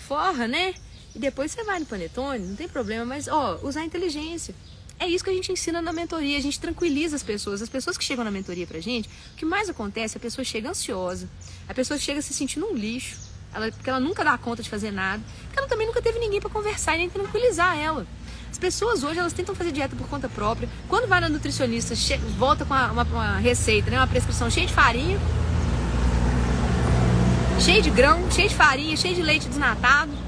Forra, 0.08 0.48
né? 0.48 0.74
E 1.18 1.20
depois 1.20 1.52
você 1.52 1.64
vai 1.64 1.80
no 1.80 1.86
panetone, 1.88 2.46
não 2.46 2.56
tem 2.56 2.68
problema, 2.68 3.04
mas 3.04 3.28
ó, 3.28 3.60
usar 3.64 3.84
inteligência. 3.84 4.54
É 5.00 5.08
isso 5.08 5.24
que 5.24 5.32
a 5.32 5.34
gente 5.34 5.52
ensina 5.52 5.82
na 5.82 5.92
mentoria, 5.92 6.38
a 6.38 6.42
gente 6.42 6.60
tranquiliza 6.60 7.16
as 7.16 7.24
pessoas. 7.24 7.60
As 7.60 7.70
pessoas 7.70 7.98
que 7.98 8.04
chegam 8.04 8.24
na 8.24 8.30
mentoria 8.30 8.68
pra 8.68 8.80
gente, 8.80 9.10
o 9.34 9.36
que 9.36 9.44
mais 9.44 9.68
acontece, 9.68 10.16
a 10.16 10.20
pessoa 10.20 10.46
chega 10.46 10.70
ansiosa, 10.70 11.28
a 11.68 11.74
pessoa 11.74 11.98
chega 11.98 12.22
se 12.22 12.36
sentindo 12.36 12.68
um 12.68 12.76
lixo, 12.76 13.18
ela, 13.52 13.72
porque 13.72 13.90
ela 13.90 14.00
nunca 14.00 14.24
dá 14.24 14.38
conta 14.38 14.62
de 14.62 14.70
fazer 14.70 14.92
nada, 14.92 15.24
porque 15.46 15.58
ela 15.58 15.68
também 15.68 15.88
nunca 15.88 16.04
teve 16.04 16.20
ninguém 16.20 16.40
para 16.40 16.52
conversar 16.52 16.94
e 16.94 17.00
nem 17.00 17.10
tranquilizar 17.10 17.76
ela. 17.76 18.06
As 18.52 18.60
pessoas 18.60 19.04
hoje 19.04 19.18
elas 19.18 19.34
tentam 19.34 19.56
fazer 19.56 19.72
dieta 19.72 19.96
por 19.96 20.08
conta 20.08 20.30
própria. 20.30 20.70
Quando 20.88 21.08
vai 21.08 21.20
na 21.20 21.30
nutricionista, 21.30 21.96
volta 22.38 22.64
com 22.64 22.76
uma, 22.76 22.92
uma, 22.92 23.04
uma 23.06 23.38
receita, 23.38 23.90
né, 23.90 23.98
uma 23.98 24.06
prescrição 24.06 24.52
cheia 24.52 24.68
de 24.68 24.74
farinha, 24.74 25.20
cheia 27.60 27.82
de 27.82 27.90
grão, 27.90 28.30
cheia 28.30 28.48
de 28.48 28.56
farinha, 28.56 28.96
cheia 28.96 29.16
de 29.16 29.24
leite 29.24 29.48
desnatado, 29.48 30.27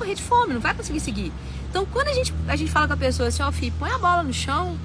morrer 0.00 0.14
de 0.14 0.22
fome, 0.22 0.54
não 0.54 0.60
vai 0.60 0.74
conseguir 0.74 1.00
seguir. 1.00 1.32
Então, 1.68 1.86
quando 1.86 2.08
a 2.08 2.12
gente, 2.12 2.34
a 2.48 2.56
gente 2.56 2.70
fala 2.70 2.88
com 2.88 2.94
a 2.94 2.96
pessoa 2.96 3.28
assim, 3.28 3.42
ó, 3.42 3.48
oh, 3.48 3.52
filho, 3.52 3.72
põe 3.78 3.90
a 3.90 3.98
bola 3.98 4.22
no 4.22 4.32
chão, 4.32 4.76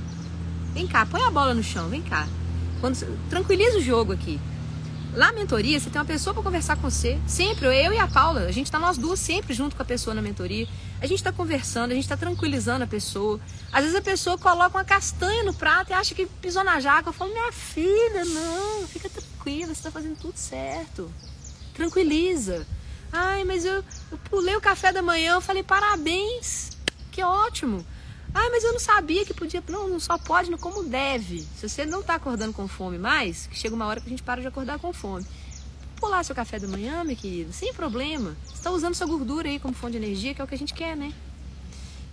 vem 0.73 0.85
cá, 0.85 1.05
põe 1.05 1.23
a 1.23 1.31
bola 1.31 1.53
no 1.53 1.63
chão, 1.63 1.89
vem 1.89 2.01
cá. 2.01 2.27
Quando, 2.79 2.95
tranquiliza 3.29 3.77
o 3.77 3.81
jogo 3.81 4.13
aqui. 4.13 4.39
Lá 5.15 5.27
na 5.27 5.33
mentoria, 5.33 5.79
você 5.79 5.89
tem 5.89 5.99
uma 5.99 6.05
pessoa 6.05 6.33
para 6.33 6.43
conversar 6.43 6.75
com 6.75 6.89
você. 6.89 7.17
Sempre, 7.25 7.67
eu 7.67 7.93
e 7.93 7.97
a 7.97 8.05
Paula, 8.05 8.41
a 8.41 8.51
gente 8.51 8.69
tá 8.69 8.77
nós 8.77 8.97
duas 8.97 9.17
sempre 9.17 9.53
junto 9.53 9.73
com 9.73 9.81
a 9.81 9.85
pessoa 9.85 10.13
na 10.13 10.21
mentoria. 10.21 10.67
A 10.99 11.07
gente 11.07 11.19
está 11.19 11.31
conversando, 11.31 11.91
a 11.91 11.93
gente 11.93 12.03
está 12.03 12.17
tranquilizando 12.17 12.83
a 12.83 12.87
pessoa. 12.87 13.39
Às 13.71 13.83
vezes 13.85 13.97
a 13.97 14.01
pessoa 14.01 14.37
coloca 14.37 14.77
uma 14.77 14.83
castanha 14.83 15.43
no 15.43 15.53
prato 15.53 15.91
e 15.91 15.93
acha 15.93 16.13
que 16.13 16.25
pisou 16.25 16.65
na 16.65 16.81
jaca. 16.81 17.09
Eu 17.09 17.13
falo, 17.13 17.31
minha 17.31 17.49
filha, 17.53 18.25
não, 18.25 18.85
fica 18.87 19.09
tranquila, 19.09 19.67
você 19.67 19.71
está 19.71 19.91
fazendo 19.91 20.17
tudo 20.17 20.35
certo. 20.35 21.09
Tranquiliza. 21.73 22.67
Ai, 23.11 23.43
mas 23.43 23.65
eu, 23.65 23.83
eu 24.11 24.17
pulei 24.29 24.55
o 24.55 24.61
café 24.61 24.91
da 24.91 25.01
manhã, 25.01 25.33
eu 25.33 25.41
falei, 25.41 25.63
parabéns 25.63 26.75
que 27.15 27.23
ótimo. 27.23 27.85
Ah, 28.33 28.49
mas 28.51 28.65
eu 28.65 28.73
não 28.73 28.79
sabia 28.79 29.25
que 29.25 29.33
podia. 29.33 29.63
Não, 29.69 29.87
não 29.87 29.99
só 30.01 30.17
pode, 30.17 30.51
não 30.51 30.57
como 30.57 30.83
deve. 30.83 31.47
Se 31.55 31.69
você 31.69 31.85
não 31.85 32.01
está 32.01 32.15
acordando 32.15 32.51
com 32.51 32.67
fome 32.67 32.97
mais, 32.97 33.47
chega 33.53 33.73
uma 33.73 33.85
hora 33.85 34.01
que 34.01 34.07
a 34.07 34.09
gente 34.09 34.21
para 34.21 34.41
de 34.41 34.47
acordar 34.47 34.77
com 34.77 34.91
fome. 34.91 35.25
Pular 35.95 36.25
seu 36.25 36.35
café 36.35 36.59
da 36.59 36.67
manhã, 36.67 37.05
meu 37.05 37.15
querido, 37.15 37.53
sem 37.53 37.73
problema. 37.73 38.35
Você 38.45 38.55
está 38.55 38.69
usando 38.69 38.93
sua 38.93 39.07
gordura 39.07 39.47
aí 39.47 39.57
como 39.57 39.73
fonte 39.73 39.93
de 39.93 40.05
energia, 40.05 40.33
que 40.33 40.41
é 40.41 40.43
o 40.43 40.47
que 40.47 40.55
a 40.55 40.57
gente 40.57 40.73
quer, 40.73 40.97
né? 40.97 41.13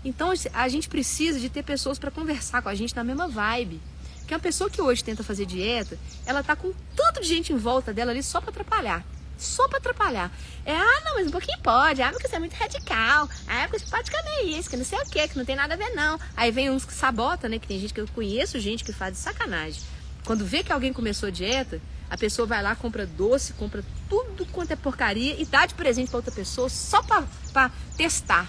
Então 0.05 0.33
a 0.53 0.69
gente 0.69 0.89
precisa 0.89 1.41
de 1.41 1.51
ter 1.51 1.65
pessoas 1.65 1.99
para 1.99 2.13
conversar 2.13 2.63
com 2.63 2.69
a 2.69 2.75
gente 2.77 2.95
na 2.95 3.03
mesma 3.03 3.27
vibe. 3.27 3.81
Porque 4.19 4.33
uma 4.33 4.41
pessoa 4.41 4.71
que 4.71 4.81
hoje 4.81 5.03
tenta 5.03 5.25
fazer 5.25 5.47
dieta, 5.47 5.99
ela 6.25 6.45
tá 6.45 6.55
com 6.55 6.73
tanto 6.95 7.21
de 7.21 7.27
gente 7.27 7.53
em 7.53 7.57
volta 7.57 7.93
dela 7.93 8.13
ali 8.13 8.23
só 8.23 8.41
para 8.41 8.51
atrapalhar 8.51 9.05
só 9.43 9.69
para 9.69 9.79
atrapalhar. 9.79 10.31
É, 10.65 10.77
ah, 10.77 11.03
não, 11.05 11.17
mas 11.17 11.27
um 11.27 11.31
pouquinho 11.31 11.59
pode. 11.61 12.01
Ah, 12.01 12.11
porque 12.11 12.29
você 12.29 12.37
é 12.37 12.39
muito 12.39 12.55
radical. 12.55 13.29
Ah, 13.47 13.67
porque 13.69 13.81
você 13.81 13.91
pode 13.91 14.11
comer 14.11 14.43
isso, 14.45 14.71
que 14.71 14.77
não 14.77 14.85
sei 14.85 14.99
o 14.99 15.05
que, 15.07 15.29
que 15.29 15.37
não 15.37 15.45
tem 15.45 15.57
nada 15.57 15.75
a 15.75 15.77
ver, 15.77 15.91
não. 15.91 16.19
Aí 16.37 16.51
vem 16.51 16.71
uns 16.71 16.85
que 16.85 16.95
sabota, 16.95 17.49
né? 17.49 17.59
Que 17.59 17.67
tem 17.67 17.81
gente 17.81 17.93
que 17.93 18.01
eu 18.01 18.09
conheço, 18.09 18.59
gente 18.61 18.85
que 18.85 18.93
faz 18.93 19.13
de 19.15 19.19
sacanagem. 19.19 19.83
Quando 20.25 20.47
vê 20.47 20.63
que 20.63 20.73
alguém 20.73 20.93
começou 20.93 21.31
dieta, 21.31 21.81
a 22.09 22.17
pessoa 22.17 22.47
vai 22.47 22.63
lá, 22.63 22.77
compra 22.77 23.07
doce, 23.07 23.55
compra 23.55 23.83
tudo 24.09 24.47
quanto 24.47 24.71
é 24.71 24.77
porcaria 24.77 25.35
e 25.41 25.45
dá 25.45 25.67
de 25.67 25.75
presente 25.75 26.11
para 26.11 26.19
outra 26.19 26.33
pessoa 26.33 26.69
só 26.69 27.03
para 27.03 27.71
testar. 27.97 28.49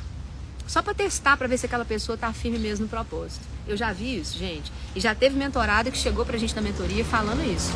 Só 0.67 0.81
para 0.81 0.93
testar, 0.93 1.35
para 1.35 1.47
ver 1.47 1.57
se 1.57 1.65
aquela 1.65 1.85
pessoa 1.85 2.17
tá 2.17 2.31
firme 2.31 2.59
mesmo 2.59 2.85
no 2.85 2.89
propósito. 2.89 3.41
Eu 3.67 3.75
já 3.75 3.91
vi 3.91 4.19
isso, 4.19 4.37
gente. 4.37 4.71
E 4.95 4.99
já 4.99 5.15
teve 5.15 5.35
mentorada 5.35 5.89
que 5.89 5.97
chegou 5.97 6.25
pra 6.25 6.37
gente 6.37 6.55
na 6.55 6.61
mentoria 6.61 7.03
falando 7.03 7.43
isso. 7.43 7.71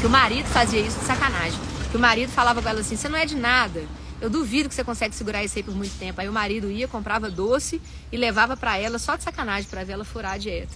Que 0.00 0.06
o 0.06 0.10
marido 0.10 0.46
fazia 0.48 0.80
isso 0.80 0.98
de 0.98 1.04
sacanagem 1.04 1.77
que 1.90 1.96
o 1.96 2.00
marido 2.00 2.30
falava 2.30 2.62
com 2.62 2.68
ela 2.68 2.80
assim: 2.80 2.96
você 2.96 3.08
não 3.08 3.18
é 3.18 3.26
de 3.26 3.34
nada. 3.34 3.84
Eu 4.20 4.28
duvido 4.28 4.68
que 4.68 4.74
você 4.74 4.82
consegue 4.82 5.14
segurar 5.14 5.44
isso 5.44 5.56
aí 5.56 5.62
por 5.62 5.74
muito 5.74 5.96
tempo. 5.96 6.20
Aí 6.20 6.28
o 6.28 6.32
marido 6.32 6.70
ia, 6.70 6.88
comprava 6.88 7.30
doce 7.30 7.80
e 8.10 8.16
levava 8.16 8.56
para 8.56 8.76
ela 8.76 8.98
só 8.98 9.16
de 9.16 9.22
sacanagem 9.22 9.70
para 9.70 9.84
ver 9.84 9.92
ela 9.92 10.04
furar 10.04 10.32
a 10.32 10.38
dieta. 10.38 10.74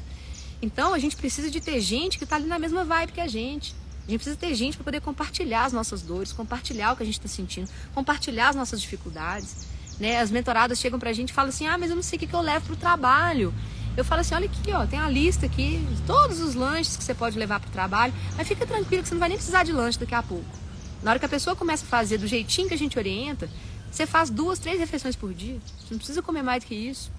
Então 0.60 0.94
a 0.94 0.98
gente 0.98 1.16
precisa 1.16 1.50
de 1.50 1.60
ter 1.60 1.80
gente 1.80 2.18
que 2.18 2.24
está 2.24 2.36
ali 2.36 2.46
na 2.46 2.58
mesma 2.58 2.84
vibe 2.84 3.12
que 3.12 3.20
a 3.20 3.26
gente. 3.26 3.74
A 4.06 4.10
gente 4.10 4.20
precisa 4.20 4.36
ter 4.36 4.54
gente 4.54 4.76
para 4.76 4.84
poder 4.84 5.00
compartilhar 5.00 5.64
as 5.64 5.72
nossas 5.72 6.02
dores, 6.02 6.32
compartilhar 6.32 6.92
o 6.92 6.96
que 6.96 7.02
a 7.02 7.06
gente 7.06 7.18
está 7.18 7.28
sentindo, 7.28 7.68
compartilhar 7.94 8.48
as 8.48 8.56
nossas 8.56 8.80
dificuldades. 8.80 9.66
Né? 9.98 10.20
As 10.20 10.30
mentoradas 10.30 10.78
chegam 10.78 10.98
para 10.98 11.10
a 11.10 11.12
gente 11.12 11.30
e 11.30 11.32
falam 11.32 11.48
assim: 11.48 11.66
ah, 11.66 11.76
mas 11.76 11.90
eu 11.90 11.96
não 11.96 12.02
sei 12.02 12.16
o 12.16 12.20
que, 12.20 12.26
que 12.28 12.34
eu 12.34 12.40
levo 12.40 12.66
para 12.66 12.74
o 12.74 12.76
trabalho. 12.76 13.52
Eu 13.96 14.04
falo 14.04 14.20
assim: 14.20 14.34
olha 14.36 14.46
aqui, 14.46 14.72
ó, 14.72 14.86
tem 14.86 15.00
a 15.00 15.08
lista 15.08 15.46
aqui, 15.46 15.84
todos 16.06 16.40
os 16.40 16.54
lanches 16.54 16.96
que 16.96 17.02
você 17.02 17.14
pode 17.14 17.36
levar 17.36 17.58
para 17.58 17.68
o 17.68 17.72
trabalho. 17.72 18.14
Mas 18.36 18.46
fica 18.46 18.64
tranquilo 18.64 19.02
que 19.02 19.08
você 19.08 19.14
não 19.14 19.20
vai 19.20 19.28
nem 19.28 19.38
precisar 19.38 19.64
de 19.64 19.72
lanche 19.72 19.98
daqui 19.98 20.14
a 20.14 20.22
pouco. 20.22 20.62
Na 21.02 21.10
hora 21.10 21.18
que 21.18 21.26
a 21.26 21.28
pessoa 21.28 21.56
começa 21.56 21.84
a 21.84 21.88
fazer 21.88 22.18
do 22.18 22.26
jeitinho 22.26 22.68
que 22.68 22.74
a 22.74 22.78
gente 22.78 22.98
orienta, 22.98 23.48
você 23.90 24.06
faz 24.06 24.30
duas, 24.30 24.58
três 24.58 24.78
refeições 24.78 25.16
por 25.16 25.34
dia. 25.34 25.58
Você 25.78 25.92
não 25.92 25.98
precisa 25.98 26.22
comer 26.22 26.42
mais 26.42 26.62
do 26.62 26.68
que 26.68 26.74
isso. 26.74 27.10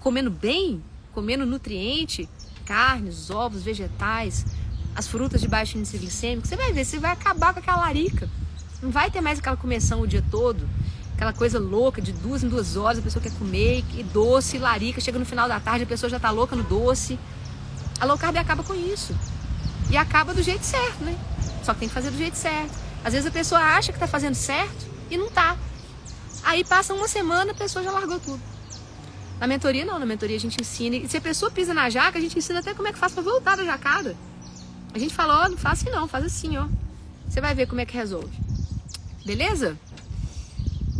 Comendo 0.00 0.30
bem, 0.30 0.82
comendo 1.12 1.44
nutriente, 1.44 2.28
carnes, 2.64 3.30
ovos, 3.30 3.62
vegetais, 3.62 4.44
as 4.94 5.06
frutas 5.06 5.40
de 5.40 5.48
baixo 5.48 5.76
índice 5.76 5.98
glicêmico, 5.98 6.48
você 6.48 6.56
vai 6.56 6.72
ver, 6.72 6.84
você 6.84 6.98
vai 6.98 7.12
acabar 7.12 7.52
com 7.52 7.60
aquela 7.60 7.78
larica. 7.78 8.28
Não 8.82 8.90
vai 8.90 9.10
ter 9.10 9.20
mais 9.20 9.38
aquela 9.38 9.56
começão 9.56 10.00
o 10.00 10.06
dia 10.06 10.24
todo, 10.30 10.66
aquela 11.14 11.32
coisa 11.32 11.58
louca 11.58 12.00
de 12.00 12.12
duas 12.12 12.42
em 12.42 12.48
duas 12.48 12.76
horas, 12.76 12.98
a 12.98 13.02
pessoa 13.02 13.22
quer 13.22 13.32
comer, 13.32 13.84
e 13.94 14.02
doce, 14.02 14.58
larica, 14.58 15.00
chega 15.00 15.18
no 15.18 15.26
final 15.26 15.48
da 15.48 15.60
tarde, 15.60 15.84
a 15.84 15.86
pessoa 15.86 16.08
já 16.08 16.18
tá 16.18 16.30
louca 16.30 16.56
no 16.56 16.62
doce. 16.62 17.18
A 18.00 18.04
low 18.04 18.18
carb 18.18 18.36
acaba 18.36 18.62
com 18.62 18.74
isso. 18.74 19.14
E 19.90 19.96
acaba 19.96 20.34
do 20.34 20.42
jeito 20.42 20.64
certo, 20.64 21.04
né? 21.04 21.16
Só 21.62 21.72
que 21.72 21.80
tem 21.80 21.88
que 21.88 21.94
fazer 21.94 22.10
do 22.10 22.18
jeito 22.18 22.36
certo. 22.36 22.85
Às 23.04 23.12
vezes 23.12 23.26
a 23.26 23.30
pessoa 23.30 23.60
acha 23.60 23.92
que 23.92 23.96
está 23.96 24.06
fazendo 24.06 24.34
certo 24.34 24.86
e 25.10 25.16
não 25.16 25.26
está. 25.26 25.56
Aí 26.42 26.64
passa 26.64 26.94
uma 26.94 27.08
semana, 27.08 27.52
a 27.52 27.54
pessoa 27.54 27.84
já 27.84 27.90
largou 27.90 28.18
tudo. 28.20 28.40
Na 29.38 29.46
mentoria 29.46 29.84
não, 29.84 29.98
na 29.98 30.06
mentoria 30.06 30.36
a 30.36 30.40
gente 30.40 30.60
ensina. 30.60 30.96
E 30.96 31.08
se 31.08 31.16
a 31.16 31.20
pessoa 31.20 31.50
pisa 31.50 31.74
na 31.74 31.90
jaca, 31.90 32.18
a 32.18 32.20
gente 32.20 32.38
ensina 32.38 32.60
até 32.60 32.72
como 32.72 32.88
é 32.88 32.92
que 32.92 32.98
faz 32.98 33.12
para 33.12 33.22
voltar 33.22 33.56
da 33.56 33.64
jacada. 33.64 34.16
A 34.94 34.98
gente 34.98 35.14
fala, 35.14 35.42
ó, 35.42 35.44
oh, 35.44 35.48
não 35.50 35.58
faz 35.58 35.80
assim 35.80 35.90
não, 35.90 36.08
faz 36.08 36.24
assim, 36.24 36.56
ó. 36.56 36.66
Você 37.28 37.40
vai 37.40 37.54
ver 37.54 37.66
como 37.66 37.80
é 37.80 37.86
que 37.86 37.96
resolve. 37.96 38.32
Beleza? 39.24 39.78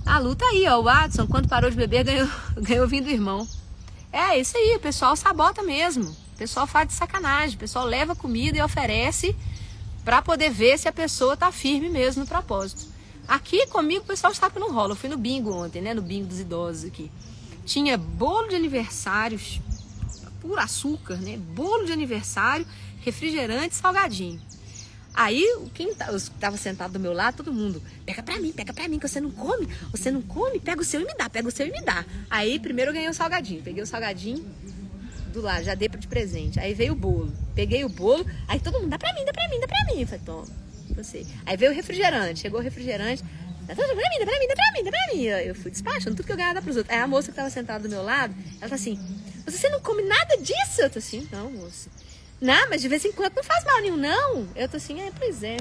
A 0.04 0.18
luta 0.18 0.44
aí, 0.44 0.66
ó. 0.66 0.78
O 0.78 0.82
Watson, 0.82 1.26
quando 1.26 1.48
parou 1.48 1.70
de 1.70 1.76
beber, 1.76 2.04
ganhou, 2.04 2.28
ganhou 2.56 2.86
vindo 2.86 3.04
do 3.04 3.10
irmão. 3.10 3.48
É, 4.12 4.38
isso 4.38 4.56
aí, 4.56 4.76
o 4.76 4.80
pessoal 4.80 5.16
sabota 5.16 5.62
mesmo. 5.62 6.04
O 6.04 6.36
pessoal 6.36 6.66
faz 6.66 6.88
de 6.88 6.94
sacanagem. 6.94 7.56
O 7.56 7.58
pessoal 7.58 7.86
leva 7.86 8.14
comida 8.14 8.58
e 8.58 8.62
oferece 8.62 9.34
para 10.06 10.22
poder 10.22 10.50
ver 10.50 10.78
se 10.78 10.86
a 10.86 10.92
pessoa 10.92 11.34
está 11.34 11.50
firme 11.50 11.88
mesmo 11.88 12.20
no 12.20 12.28
propósito. 12.28 12.86
Aqui 13.26 13.66
comigo 13.66 14.04
o 14.04 14.06
pessoal 14.06 14.32
está 14.32 14.48
que 14.48 14.56
não 14.56 14.72
rola. 14.72 14.92
Eu 14.92 14.96
fui 14.96 15.10
no 15.10 15.16
bingo 15.16 15.52
ontem, 15.52 15.82
né? 15.82 15.92
No 15.92 16.00
bingo 16.00 16.28
dos 16.28 16.38
idosos 16.38 16.84
aqui. 16.84 17.10
Tinha 17.64 17.98
bolo 17.98 18.46
de 18.46 18.54
aniversários, 18.54 19.60
por 20.40 20.60
açúcar, 20.60 21.16
né? 21.16 21.36
Bolo 21.36 21.86
de 21.86 21.92
aniversário, 21.92 22.64
refrigerante, 23.00 23.74
salgadinho. 23.74 24.40
Aí, 25.12 25.44
quem 25.74 25.88
estava 25.88 26.56
sentado 26.56 26.92
do 26.92 27.00
meu 27.00 27.12
lado, 27.12 27.38
todo 27.38 27.52
mundo, 27.52 27.82
pega 28.04 28.22
pra 28.22 28.38
mim, 28.38 28.52
pega 28.52 28.72
pra 28.72 28.86
mim, 28.86 29.00
que 29.00 29.08
você 29.08 29.20
não 29.20 29.32
come, 29.32 29.66
você 29.90 30.12
não 30.12 30.22
come, 30.22 30.60
pega 30.60 30.82
o 30.82 30.84
seu 30.84 31.00
e 31.00 31.04
me 31.04 31.14
dá, 31.14 31.28
pega 31.28 31.48
o 31.48 31.50
seu 31.50 31.66
e 31.66 31.72
me 31.72 31.82
dá. 31.82 32.04
Aí, 32.30 32.60
primeiro 32.60 32.90
eu 32.90 32.94
ganhei 32.94 33.08
o 33.08 33.14
salgadinho, 33.14 33.60
peguei 33.60 33.82
o 33.82 33.86
salgadinho, 33.86 34.46
do 35.36 35.42
lado, 35.42 35.64
já 35.64 35.74
dei 35.74 35.88
de 35.88 36.06
presente. 36.06 36.58
Aí 36.58 36.74
veio 36.74 36.92
o 36.92 36.96
bolo. 36.96 37.32
Peguei 37.54 37.84
o 37.84 37.88
bolo, 37.88 38.26
aí 38.48 38.58
todo 38.58 38.80
mundo, 38.80 38.90
dá 38.90 38.98
pra 38.98 39.12
mim, 39.14 39.24
dá 39.24 39.32
pra 39.32 39.48
mim, 39.48 39.60
dá 39.60 39.66
pra 39.66 39.94
mim. 39.94 40.00
Eu 40.00 40.06
falei, 40.06 40.22
toma, 40.24 40.46
você. 40.94 41.26
Aí 41.44 41.56
veio 41.56 41.72
o 41.72 41.74
refrigerante, 41.74 42.40
chegou 42.40 42.60
o 42.60 42.62
refrigerante, 42.62 43.22
dá 43.62 43.74
pra 43.74 43.86
mim, 43.86 43.94
dá 43.94 44.26
pra 44.26 44.38
mim, 44.38 44.48
dá 44.48 44.54
pra 44.54 44.72
mim, 44.72 44.84
dá 44.84 44.90
pra 44.90 45.14
mim. 45.14 45.22
Eu 45.22 45.54
fui 45.54 45.70
despachando 45.70 46.16
tudo 46.16 46.26
que 46.26 46.32
eu 46.32 46.36
ganhava 46.36 46.60
pros 46.60 46.76
outros. 46.76 46.94
Aí 46.94 47.02
a 47.02 47.06
moça 47.06 47.30
que 47.30 47.36
tava 47.36 47.50
sentada 47.50 47.82
do 47.82 47.88
meu 47.88 48.02
lado, 48.02 48.34
ela 48.60 48.68
tá 48.68 48.74
assim, 48.74 48.98
você 49.46 49.68
não 49.68 49.80
come 49.80 50.02
nada 50.02 50.36
disso? 50.38 50.80
Eu 50.80 50.90
tô 50.90 50.98
assim, 50.98 51.26
não, 51.30 51.50
moça. 51.50 51.88
Não, 52.40 52.68
mas 52.68 52.82
de 52.82 52.88
vez 52.88 53.04
em 53.04 53.12
quando 53.12 53.34
não 53.34 53.44
faz 53.44 53.64
mal 53.64 53.80
nenhum, 53.80 53.96
não. 53.96 54.48
Eu 54.54 54.68
tô 54.68 54.76
assim, 54.76 55.00
é, 55.00 55.10
pois 55.18 55.42
é. 55.42 55.56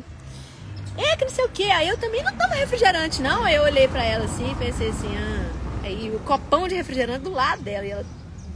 É 0.97 1.15
que 1.17 1.25
não 1.25 1.31
sei 1.31 1.45
o 1.45 1.49
que. 1.49 1.63
Aí 1.71 1.87
eu 1.87 1.97
também 1.97 2.23
não 2.23 2.35
tomo 2.35 2.53
refrigerante, 2.53 3.21
não. 3.21 3.43
Aí 3.43 3.55
eu 3.55 3.63
olhei 3.63 3.87
pra 3.87 4.03
ela 4.03 4.25
assim 4.25 4.55
pensei 4.55 4.89
assim, 4.89 5.15
ah. 5.17 5.51
Aí 5.83 6.09
o 6.15 6.19
copão 6.19 6.67
de 6.67 6.75
refrigerante 6.75 7.23
do 7.23 7.31
lado 7.31 7.61
dela. 7.61 7.85
E 7.85 7.91
ela 7.91 8.05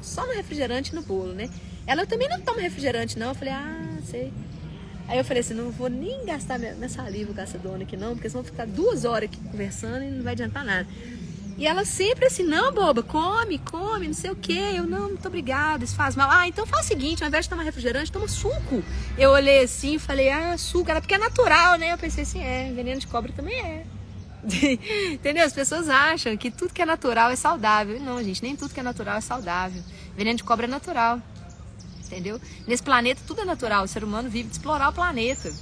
só 0.10 0.26
no 0.26 0.34
refrigerante 0.34 0.91
e 0.91 0.95
no 0.95 1.01
bolo, 1.01 1.34
né? 1.34 1.49
Ela 1.88 2.05
também 2.05 2.28
não 2.28 2.41
toma 2.41 2.62
refrigerante, 2.62 3.18
não. 3.18 3.30
Eu 3.30 3.36
falei, 3.36 3.53
ah, 3.53 3.97
sei. 4.03 4.34
Aí 5.07 5.18
eu 5.18 5.26
falei 5.26 5.41
assim, 5.41 5.55
não 5.55 5.72
vou 5.72 5.89
nem 5.89 6.24
gastar 6.26 6.60
minha, 6.60 6.88
saliva 6.88 7.34
com 7.34 7.41
essa 7.41 7.57
dona 7.57 7.84
aqui 7.84 7.97
não, 7.97 8.14
porque 8.14 8.30
senão 8.30 8.43
vou 8.43 8.51
ficar 8.51 8.68
duas 8.68 9.05
horas 9.05 9.28
aqui 9.28 9.39
conversando 9.49 10.03
e 10.03 10.12
não 10.12 10.24
vai 10.24 10.34
adiantar 10.34 10.64
nada. 10.64 10.88
E 11.57 11.68
ela 11.68 11.84
sempre 11.84 12.26
assim, 12.26 12.43
não, 12.43 12.72
boba, 12.72 13.01
come, 13.03 13.57
come, 13.57 14.07
não 14.07 14.14
sei 14.14 14.30
o 14.32 14.36
quê. 14.36 14.76
Eu, 14.78 14.86
não, 14.86 15.10
muito 15.10 15.28
obrigada, 15.28 15.84
isso 15.84 15.95
faz 15.95 16.16
mal. 16.16 16.30
Ah, 16.32 16.47
então 16.47 16.66
faz 16.66 16.86
o 16.86 16.88
seguinte, 16.88 17.24
ao 17.24 17.28
invés 17.28 17.45
de 17.45 17.49
tomar 17.49 17.64
refrigerante, 17.64 18.12
toma 18.12 18.28
suco. 18.28 18.84
Eu 19.18 19.32
olhei 19.32 19.64
assim 19.64 19.95
e 19.95 19.99
falei, 19.99 20.30
ah, 20.30 20.57
suco, 20.57 20.89
era 20.89 21.01
porque 21.01 21.16
é 21.16 21.18
natural, 21.18 21.78
né? 21.78 21.91
Eu 21.91 21.97
pensei 21.97 22.24
assim, 22.24 22.41
é, 22.41 22.72
veneno 22.72 22.99
de 22.99 23.07
cobra 23.07 23.32
também 23.34 23.60
é. 23.60 23.84
Entendeu? 25.12 25.46
As 25.46 25.54
pessoas 25.54 25.90
acham 25.90 26.36
que 26.38 26.50
tudo 26.50 26.74
que 26.74 26.82
é 26.82 26.86
natural 26.86 27.30
é 27.32 27.36
saudável. 27.36 28.00
Não, 28.00 28.24
gente, 28.24 28.42
nem 28.42 28.56
tudo 28.56 28.74
que 28.74 28.80
é 28.80 28.84
natural 28.84 29.18
é 29.18 29.22
saudável. 29.22 29.84
Veneno 30.16 30.38
de 30.38 30.44
cobra 30.44 30.66
é 30.66 30.70
natural. 30.70 31.22
Entendeu? 32.06 32.40
Nesse 32.66 32.82
planeta 32.82 33.22
tudo 33.28 33.42
é 33.42 33.46
natural. 33.46 33.84
O 33.84 33.88
ser 33.88 34.04
humano 34.04 34.30
vive 34.30 34.50
de 34.50 34.56
explorar 34.56 34.90
o 34.90 34.94
planeta. 34.94 35.54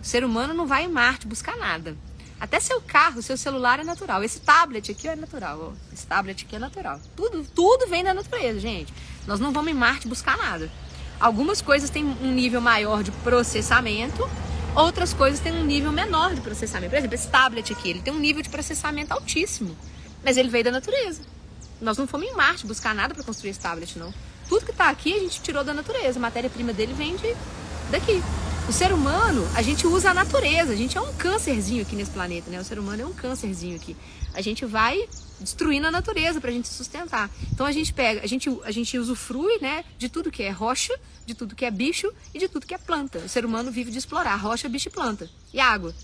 O 0.00 0.04
ser 0.04 0.24
humano 0.24 0.52
não 0.54 0.66
vai 0.66 0.84
em 0.84 0.88
Marte 0.88 1.26
buscar 1.26 1.56
nada. 1.56 1.96
Até 2.40 2.58
seu 2.60 2.80
carro, 2.80 3.22
seu 3.22 3.36
celular 3.36 3.78
é 3.78 3.84
natural. 3.84 4.22
Esse 4.24 4.40
tablet 4.40 4.90
aqui 4.90 5.06
é 5.08 5.16
natural. 5.16 5.72
Ó. 5.72 5.92
Esse 5.92 6.06
tablet 6.06 6.44
aqui 6.44 6.56
é 6.56 6.58
natural. 6.58 7.00
Tudo, 7.16 7.44
tudo 7.54 7.86
vem 7.88 8.02
da 8.02 8.12
natureza, 8.12 8.58
gente. 8.58 8.92
Nós 9.26 9.38
não 9.38 9.52
vamos 9.52 9.70
em 9.70 9.74
Marte 9.74 10.08
buscar 10.08 10.36
nada. 10.36 10.70
Algumas 11.20 11.62
coisas 11.62 11.90
têm 11.90 12.04
um 12.04 12.32
nível 12.32 12.60
maior 12.60 13.02
de 13.02 13.10
processamento 13.12 14.28
Outras 14.74 15.14
coisas 15.14 15.38
têm 15.38 15.52
um 15.52 15.64
nível 15.64 15.92
menor 15.92 16.34
de 16.34 16.40
processamento. 16.40 16.90
Por 16.90 16.98
exemplo, 16.98 17.14
esse 17.14 17.28
tablet 17.28 17.72
aqui, 17.72 17.90
ele 17.90 18.02
tem 18.02 18.12
um 18.12 18.18
nível 18.18 18.42
de 18.42 18.48
processamento 18.48 19.12
altíssimo, 19.12 19.76
mas 20.24 20.36
ele 20.36 20.48
veio 20.48 20.64
da 20.64 20.72
natureza. 20.72 21.22
Nós 21.80 21.96
não 21.96 22.08
fomos 22.08 22.26
em 22.26 22.34
Marte 22.34 22.66
buscar 22.66 22.94
nada 22.94 23.14
para 23.14 23.22
construir 23.22 23.50
esse 23.50 23.60
tablet, 23.60 23.96
não. 23.98 24.12
Tudo 24.48 24.64
que 24.64 24.72
está 24.72 24.88
aqui 24.90 25.14
a 25.14 25.20
gente 25.20 25.40
tirou 25.40 25.62
da 25.62 25.72
natureza. 25.72 26.18
A 26.18 26.22
matéria-prima 26.22 26.72
dele 26.72 26.92
vem 26.92 27.14
de, 27.16 27.36
daqui. 27.90 28.20
O 28.68 28.72
ser 28.72 28.92
humano, 28.92 29.46
a 29.54 29.62
gente 29.62 29.86
usa 29.86 30.10
a 30.10 30.14
natureza. 30.14 30.72
A 30.72 30.76
gente 30.76 30.98
é 30.98 31.00
um 31.00 31.12
câncerzinho 31.14 31.82
aqui 31.82 31.94
nesse 31.94 32.10
planeta, 32.10 32.50
né? 32.50 32.58
O 32.58 32.64
ser 32.64 32.78
humano 32.78 33.02
é 33.02 33.06
um 33.06 33.12
câncerzinho 33.12 33.76
aqui. 33.76 33.96
A 34.32 34.40
gente 34.40 34.64
vai 34.64 35.08
destruindo 35.40 35.86
a 35.86 35.90
natureza 35.90 36.40
para 36.40 36.50
a 36.50 36.52
gente 36.52 36.68
se 36.68 36.74
sustentar. 36.74 37.30
Então 37.52 37.66
a 37.66 37.72
gente 37.72 37.92
pega, 37.92 38.22
a 38.22 38.26
gente, 38.26 38.48
a 38.64 38.70
gente 38.70 38.98
usufrui, 38.98 39.58
né, 39.60 39.84
de 39.98 40.08
tudo 40.08 40.30
que 40.30 40.42
é 40.42 40.50
rocha, 40.50 40.94
de 41.26 41.34
tudo 41.34 41.54
que 41.54 41.64
é 41.64 41.70
bicho 41.70 42.12
e 42.32 42.38
de 42.38 42.48
tudo 42.48 42.66
que 42.66 42.74
é 42.74 42.78
planta. 42.78 43.18
O 43.18 43.28
ser 43.28 43.44
humano 43.44 43.70
vive 43.70 43.90
de 43.90 43.98
explorar 43.98 44.36
rocha, 44.36 44.68
bicho 44.68 44.88
e 44.88 44.92
planta 44.92 45.28
e 45.52 45.60
água. 45.60 45.94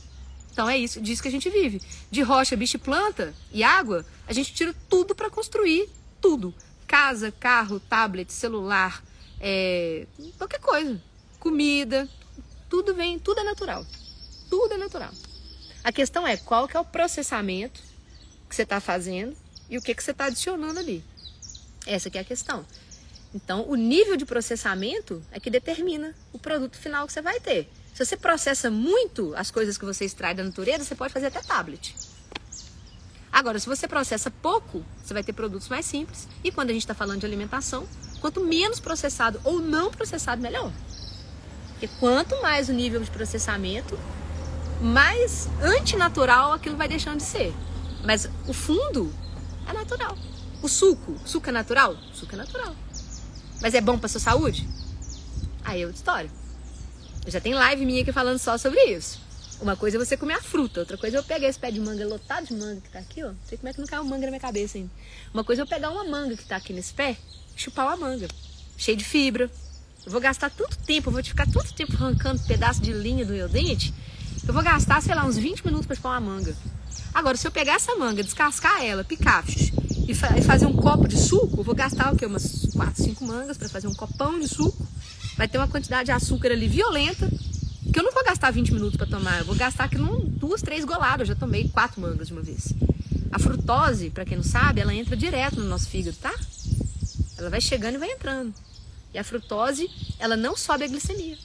Então 0.53 0.69
é 0.69 0.77
isso, 0.77 1.01
disso 1.01 1.23
que 1.23 1.29
a 1.29 1.31
gente 1.31 1.49
vive. 1.49 1.81
De 2.11 2.23
rocha, 2.23 2.57
bicho 2.57 2.77
e 2.77 2.81
planta 2.81 3.35
e 3.53 3.63
água, 3.63 4.05
a 4.27 4.33
gente 4.33 4.53
tira 4.53 4.75
tudo 4.89 5.15
para 5.15 5.31
construir 5.31 5.89
tudo. 6.21 6.55
Casa, 6.87 7.33
carro, 7.33 7.79
tablet, 7.79 8.33
celular, 8.33 9.03
é, 9.41 10.07
qualquer 10.37 10.61
coisa. 10.61 11.01
Comida, 11.39 12.09
tudo 12.69 12.95
vem, 12.95 13.19
tudo 13.19 13.41
é 13.41 13.45
natural. 13.45 13.87
Tudo 14.51 14.75
é 14.75 14.77
natural. 14.77 15.11
A 15.83 15.93
questão 15.93 16.27
é 16.27 16.37
qual 16.37 16.69
que 16.69 16.77
é 16.77 16.81
o 16.81 16.85
processamento 16.85 17.90
que 18.51 18.57
você 18.57 18.65
está 18.65 18.81
fazendo 18.81 19.35
e 19.71 19.79
o 19.79 19.81
que, 19.81 19.95
que 19.95 20.03
você 20.03 20.11
está 20.11 20.27
adicionando 20.27 20.79
ali. 20.79 21.03
Essa 21.87 22.11
que 22.11 22.19
é 22.19 22.21
a 22.21 22.25
questão. 22.25 22.67
Então, 23.35 23.65
o 23.69 23.77
nível 23.77 24.17
de 24.17 24.27
processamento 24.27 25.23
é 25.31 25.39
que 25.39 25.49
determina 25.49 26.15
o 26.33 26.39
produto 26.39 26.77
final 26.77 27.07
que 27.07 27.13
você 27.13 27.23
vai 27.23 27.39
ter. 27.41 27.71
Se 27.95 28.05
você 28.05 28.17
processa 28.17 28.71
muito 28.71 29.33
as 29.37 29.51
coisas 29.51 29.79
que 29.79 29.85
você 29.85 30.05
extrai 30.05 30.35
da 30.35 30.43
natureza, 30.43 30.85
você 30.85 30.95
pode 30.95 31.13
fazer 31.13 31.27
até 31.27 31.41
tablet. 31.41 31.95
Agora, 33.33 33.59
se 33.61 33.67
você 33.67 33.87
processa 33.87 34.31
pouco, 34.31 34.85
você 35.03 35.15
vai 35.15 35.23
ter 35.23 35.33
produtos 35.33 35.69
mais 35.69 35.87
simples. 35.87 36.27
E 36.43 36.51
quando 36.51 36.71
a 36.71 36.73
gente 36.73 36.83
está 36.83 36.95
falando 36.95 37.21
de 37.21 37.27
alimentação, 37.27 37.87
quanto 38.21 38.45
menos 38.45 38.81
processado 38.81 39.41
ou 39.45 39.61
não 39.61 39.91
processado, 39.93 40.43
melhor. 40.43 40.73
Porque 41.71 41.89
quanto 42.01 42.43
mais 42.43 42.69
o 42.69 42.73
nível 42.73 43.01
de 43.01 43.11
processamento, 43.11 43.97
mais 44.81 45.49
antinatural 45.63 46.53
aquilo 46.53 46.77
vai 46.77 46.89
deixando 46.89 47.19
de 47.19 47.23
ser. 47.23 47.55
Mas 48.05 48.29
o 48.47 48.53
fundo 48.53 49.13
é 49.69 49.73
natural. 49.73 50.17
O 50.63 50.69
suco, 50.69 51.17
suco 51.25 51.49
é 51.49 51.53
natural? 51.53 51.97
Suco 52.13 52.35
é 52.35 52.39
natural. 52.39 52.75
Mas 53.61 53.75
é 53.75 53.81
bom 53.81 53.99
para 53.99 54.09
sua 54.09 54.21
saúde? 54.21 54.69
Aí 55.65 55.83
é 55.83 55.87
outra 55.87 55.99
história. 55.99 56.31
Já 57.27 57.41
tem 57.41 57.55
live 57.55 57.85
minha 57.85 58.03
aqui 58.03 58.13
falando 58.13 58.39
só 58.39 58.57
sobre 58.57 58.81
isso. 58.85 59.21
Uma 59.61 59.77
coisa 59.77 59.99
é 59.99 60.01
você 60.01 60.17
comer 60.17 60.35
a 60.35 60.43
fruta, 60.43 60.81
outra 60.81 60.97
coisa 60.97 61.19
é 61.19 61.21
eu 61.21 61.25
pegar 61.25 61.47
esse 61.47 61.59
pé 61.59 61.71
de 61.71 61.79
manga 61.79 62.07
lotado 62.07 62.47
de 62.47 62.55
manga 62.55 62.81
que 62.81 62.89
tá 62.89 62.99
aqui, 62.99 63.23
ó. 63.23 63.29
Não 63.29 63.37
sei 63.45 63.59
como 63.59 63.69
é 63.69 63.73
que 63.75 63.81
não 63.81 63.87
caiu 63.87 64.05
manga 64.05 64.25
na 64.25 64.29
minha 64.29 64.41
cabeça 64.41 64.79
ainda. 64.79 64.91
Uma 65.35 65.45
coisa 65.45 65.61
é 65.61 65.65
eu 65.65 65.67
pegar 65.67 65.91
uma 65.91 66.05
manga 66.05 66.35
que 66.35 66.45
tá 66.47 66.57
aqui 66.57 66.73
nesse 66.73 66.95
pé, 66.95 67.19
chupar 67.55 67.87
uma 67.87 67.97
manga, 67.97 68.27
cheio 68.79 68.97
de 68.97 69.05
fibra. 69.05 69.51
Eu 70.07 70.11
vou 70.11 70.21
gastar 70.21 70.49
tanto 70.49 70.79
tempo, 70.79 71.11
eu 71.11 71.13
vou 71.13 71.23
ficar 71.23 71.47
tanto 71.47 71.75
tempo 71.75 71.93
arrancando 71.93 72.43
pedaço 72.45 72.81
de 72.81 72.91
linha 72.91 73.27
do 73.27 73.35
meu 73.35 73.51
dente, 73.51 73.93
eu 74.49 74.55
vou 74.55 74.63
gastar, 74.63 75.03
sei 75.03 75.15
lá, 75.15 75.27
uns 75.27 75.37
20 75.37 75.67
minutos 75.67 75.87
para 75.87 75.95
chupar 75.95 76.13
uma 76.13 76.21
manga. 76.21 76.57
Agora, 77.13 77.37
se 77.37 77.47
eu 77.47 77.51
pegar 77.51 77.75
essa 77.75 77.95
manga, 77.97 78.23
descascar 78.23 78.83
ela, 78.85 79.03
picar 79.03 79.45
e, 80.09 80.15
fa 80.15 80.39
e 80.39 80.43
fazer 80.43 80.67
um 80.67 80.73
copo 80.73 81.07
de 81.09 81.19
suco, 81.19 81.63
vou 81.63 81.75
gastar 81.75 82.13
o 82.13 82.17
quê? 82.17 82.27
Umas 82.27 82.67
4, 82.73 83.03
5 83.03 83.25
mangas 83.25 83.59
para 83.59 83.69
fazer 83.69 83.89
um 83.89 83.95
copão 83.95 84.39
de 84.39 84.49
suco. 84.49 84.87
Vai 85.37 85.49
ter 85.49 85.59
uma 85.59 85.69
quantidade 85.69 86.07
de 86.07 86.13
açúcar 86.13 86.53
ali 86.53 86.69
violenta, 86.69 87.29
que 87.93 87.99
eu 87.99 88.03
não 88.03 88.13
vou 88.13 88.25
gastar 88.25 88.51
20 88.51 88.75
minutos 88.75 88.97
para 88.97 89.07
tomar, 89.07 89.39
eu 89.39 89.45
vou 89.45 89.55
gastar 89.57 89.85
aqui 89.85 89.99
num, 89.99 90.21
duas, 90.21 90.63
três 90.63 90.85
goladas. 90.85 91.29
Eu 91.29 91.35
já 91.35 91.41
tomei 91.41 91.69
quatro 91.69 92.01
mangas 92.01 92.29
de 92.29 92.33
uma 92.33 92.43
vez. 92.43 92.73
A 93.33 93.39
frutose, 93.39 94.11
para 94.11 94.25
quem 94.25 94.37
não 94.37 94.45
sabe, 94.45 94.81
ela 94.81 94.95
entra 94.95 95.17
direto 95.17 95.61
no 95.61 95.67
nosso 95.67 95.89
fígado, 95.89 96.17
tá? 96.17 96.35
Ela 97.39 97.49
vai 97.49 97.61
chegando 97.61 97.95
e 97.95 97.99
vai 97.99 98.11
entrando. 98.11 98.53
E 99.15 99.19
a 99.19 99.25
frutose, 99.25 99.89
ela 100.19 100.37
não 100.37 100.57
sobe 100.57 100.85
a 100.85 100.89
glicemia, 100.89 101.37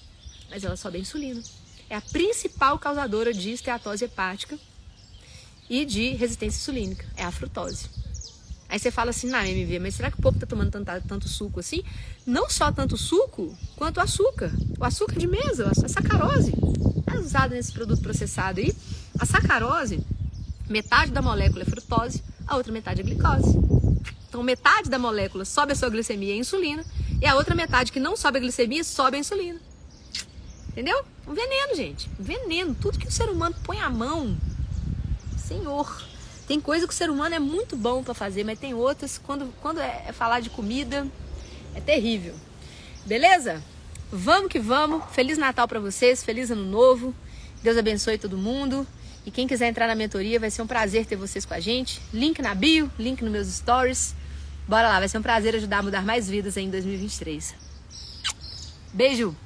mas 0.49 0.63
ela 0.63 0.75
sobe 0.75 0.97
a 0.97 1.01
insulina. 1.01 1.41
É 1.89 1.95
a 1.95 2.01
principal 2.01 2.77
causadora 2.79 3.33
de 3.33 3.51
esteatose 3.51 4.05
hepática 4.05 4.57
e 5.69 5.85
de 5.85 6.09
resistência 6.13 6.57
insulínica. 6.57 7.05
É 7.15 7.23
a 7.23 7.31
frutose. 7.31 7.89
Aí 8.67 8.79
você 8.79 8.89
fala 8.89 9.11
assim, 9.11 9.29
na 9.29 9.47
MV, 9.47 9.79
mas 9.79 9.95
será 9.95 10.09
que 10.09 10.17
o 10.17 10.21
povo 10.21 10.39
tá 10.39 10.45
tomando 10.45 10.71
tanto, 10.71 11.07
tanto 11.07 11.29
suco 11.29 11.59
assim? 11.59 11.83
Não 12.25 12.49
só 12.49 12.71
tanto 12.71 12.97
suco, 12.97 13.55
quanto 13.75 13.99
açúcar. 13.99 14.51
O 14.79 14.83
açúcar 14.83 15.17
de 15.17 15.27
mesa, 15.27 15.71
a 15.71 15.87
sacarose, 15.87 16.51
é 17.07 17.17
usado 17.17 17.51
nesse 17.51 17.71
produto 17.71 18.01
processado 18.01 18.59
aí. 18.59 18.75
A 19.19 19.25
sacarose, 19.25 19.99
metade 20.67 21.11
da 21.11 21.21
molécula 21.21 21.61
é 21.61 21.65
frutose, 21.65 22.23
a 22.47 22.57
outra 22.57 22.73
metade 22.73 23.01
é 23.01 23.03
glicose. 23.03 23.57
Então, 24.27 24.41
metade 24.43 24.89
da 24.89 24.99
molécula 24.99 25.45
sobe 25.45 25.71
a 25.71 25.75
sua 25.75 25.89
glicemia 25.89 26.33
e 26.33 26.37
a 26.37 26.39
insulina, 26.39 26.83
e 27.21 27.25
a 27.25 27.35
outra 27.35 27.55
metade 27.55 27.91
que 27.91 27.99
não 27.99 28.17
sobe 28.17 28.39
a 28.39 28.41
glicemia 28.41 28.83
sobe 28.83 29.15
a 29.17 29.19
insulina. 29.19 29.61
Entendeu? 30.69 31.05
Um 31.27 31.33
veneno, 31.33 31.75
gente. 31.75 32.09
Um 32.19 32.23
veneno. 32.23 32.75
Tudo 32.75 32.99
que 32.99 33.07
o 33.07 33.11
ser 33.11 33.29
humano 33.29 33.55
põe 33.63 33.79
a 33.79 33.89
mão, 33.89 34.35
Senhor. 35.45 36.03
Tem 36.47 36.59
coisa 36.59 36.87
que 36.87 36.93
o 36.93 36.95
ser 36.95 37.09
humano 37.09 37.35
é 37.35 37.39
muito 37.39 37.75
bom 37.75 38.03
para 38.03 38.13
fazer, 38.13 38.43
mas 38.43 38.59
tem 38.59 38.73
outras, 38.73 39.17
quando, 39.17 39.51
quando 39.61 39.79
é, 39.79 40.05
é 40.07 40.11
falar 40.11 40.39
de 40.39 40.49
comida, 40.49 41.07
é 41.73 41.79
terrível. 41.79 42.35
Beleza? 43.05 43.63
Vamos 44.11 44.51
que 44.51 44.59
vamos. 44.59 45.03
Feliz 45.11 45.37
Natal 45.37 45.67
para 45.67 45.79
vocês, 45.79 46.23
feliz 46.23 46.51
Ano 46.51 46.65
Novo. 46.65 47.13
Deus 47.63 47.77
abençoe 47.77 48.17
todo 48.17 48.37
mundo. 48.37 48.85
E 49.25 49.31
quem 49.31 49.47
quiser 49.47 49.67
entrar 49.67 49.87
na 49.87 49.95
mentoria, 49.95 50.39
vai 50.39 50.51
ser 50.51 50.61
um 50.61 50.67
prazer 50.67 51.05
ter 51.05 51.15
vocês 51.15 51.45
com 51.45 51.53
a 51.55 51.59
gente. 51.59 51.99
Link 52.13 52.41
na 52.41 52.53
bio, 52.53 52.91
link 52.97 53.23
nos 53.23 53.31
meus 53.31 53.47
stories. 53.47 54.15
Bora 54.67 54.87
lá, 54.87 54.99
vai 54.99 55.07
ser 55.07 55.17
um 55.17 55.23
prazer 55.23 55.55
ajudar 55.55 55.79
a 55.79 55.83
mudar 55.83 56.03
mais 56.03 56.29
vidas 56.29 56.57
em 56.57 56.69
2023. 56.69 57.55
Beijo! 58.93 59.44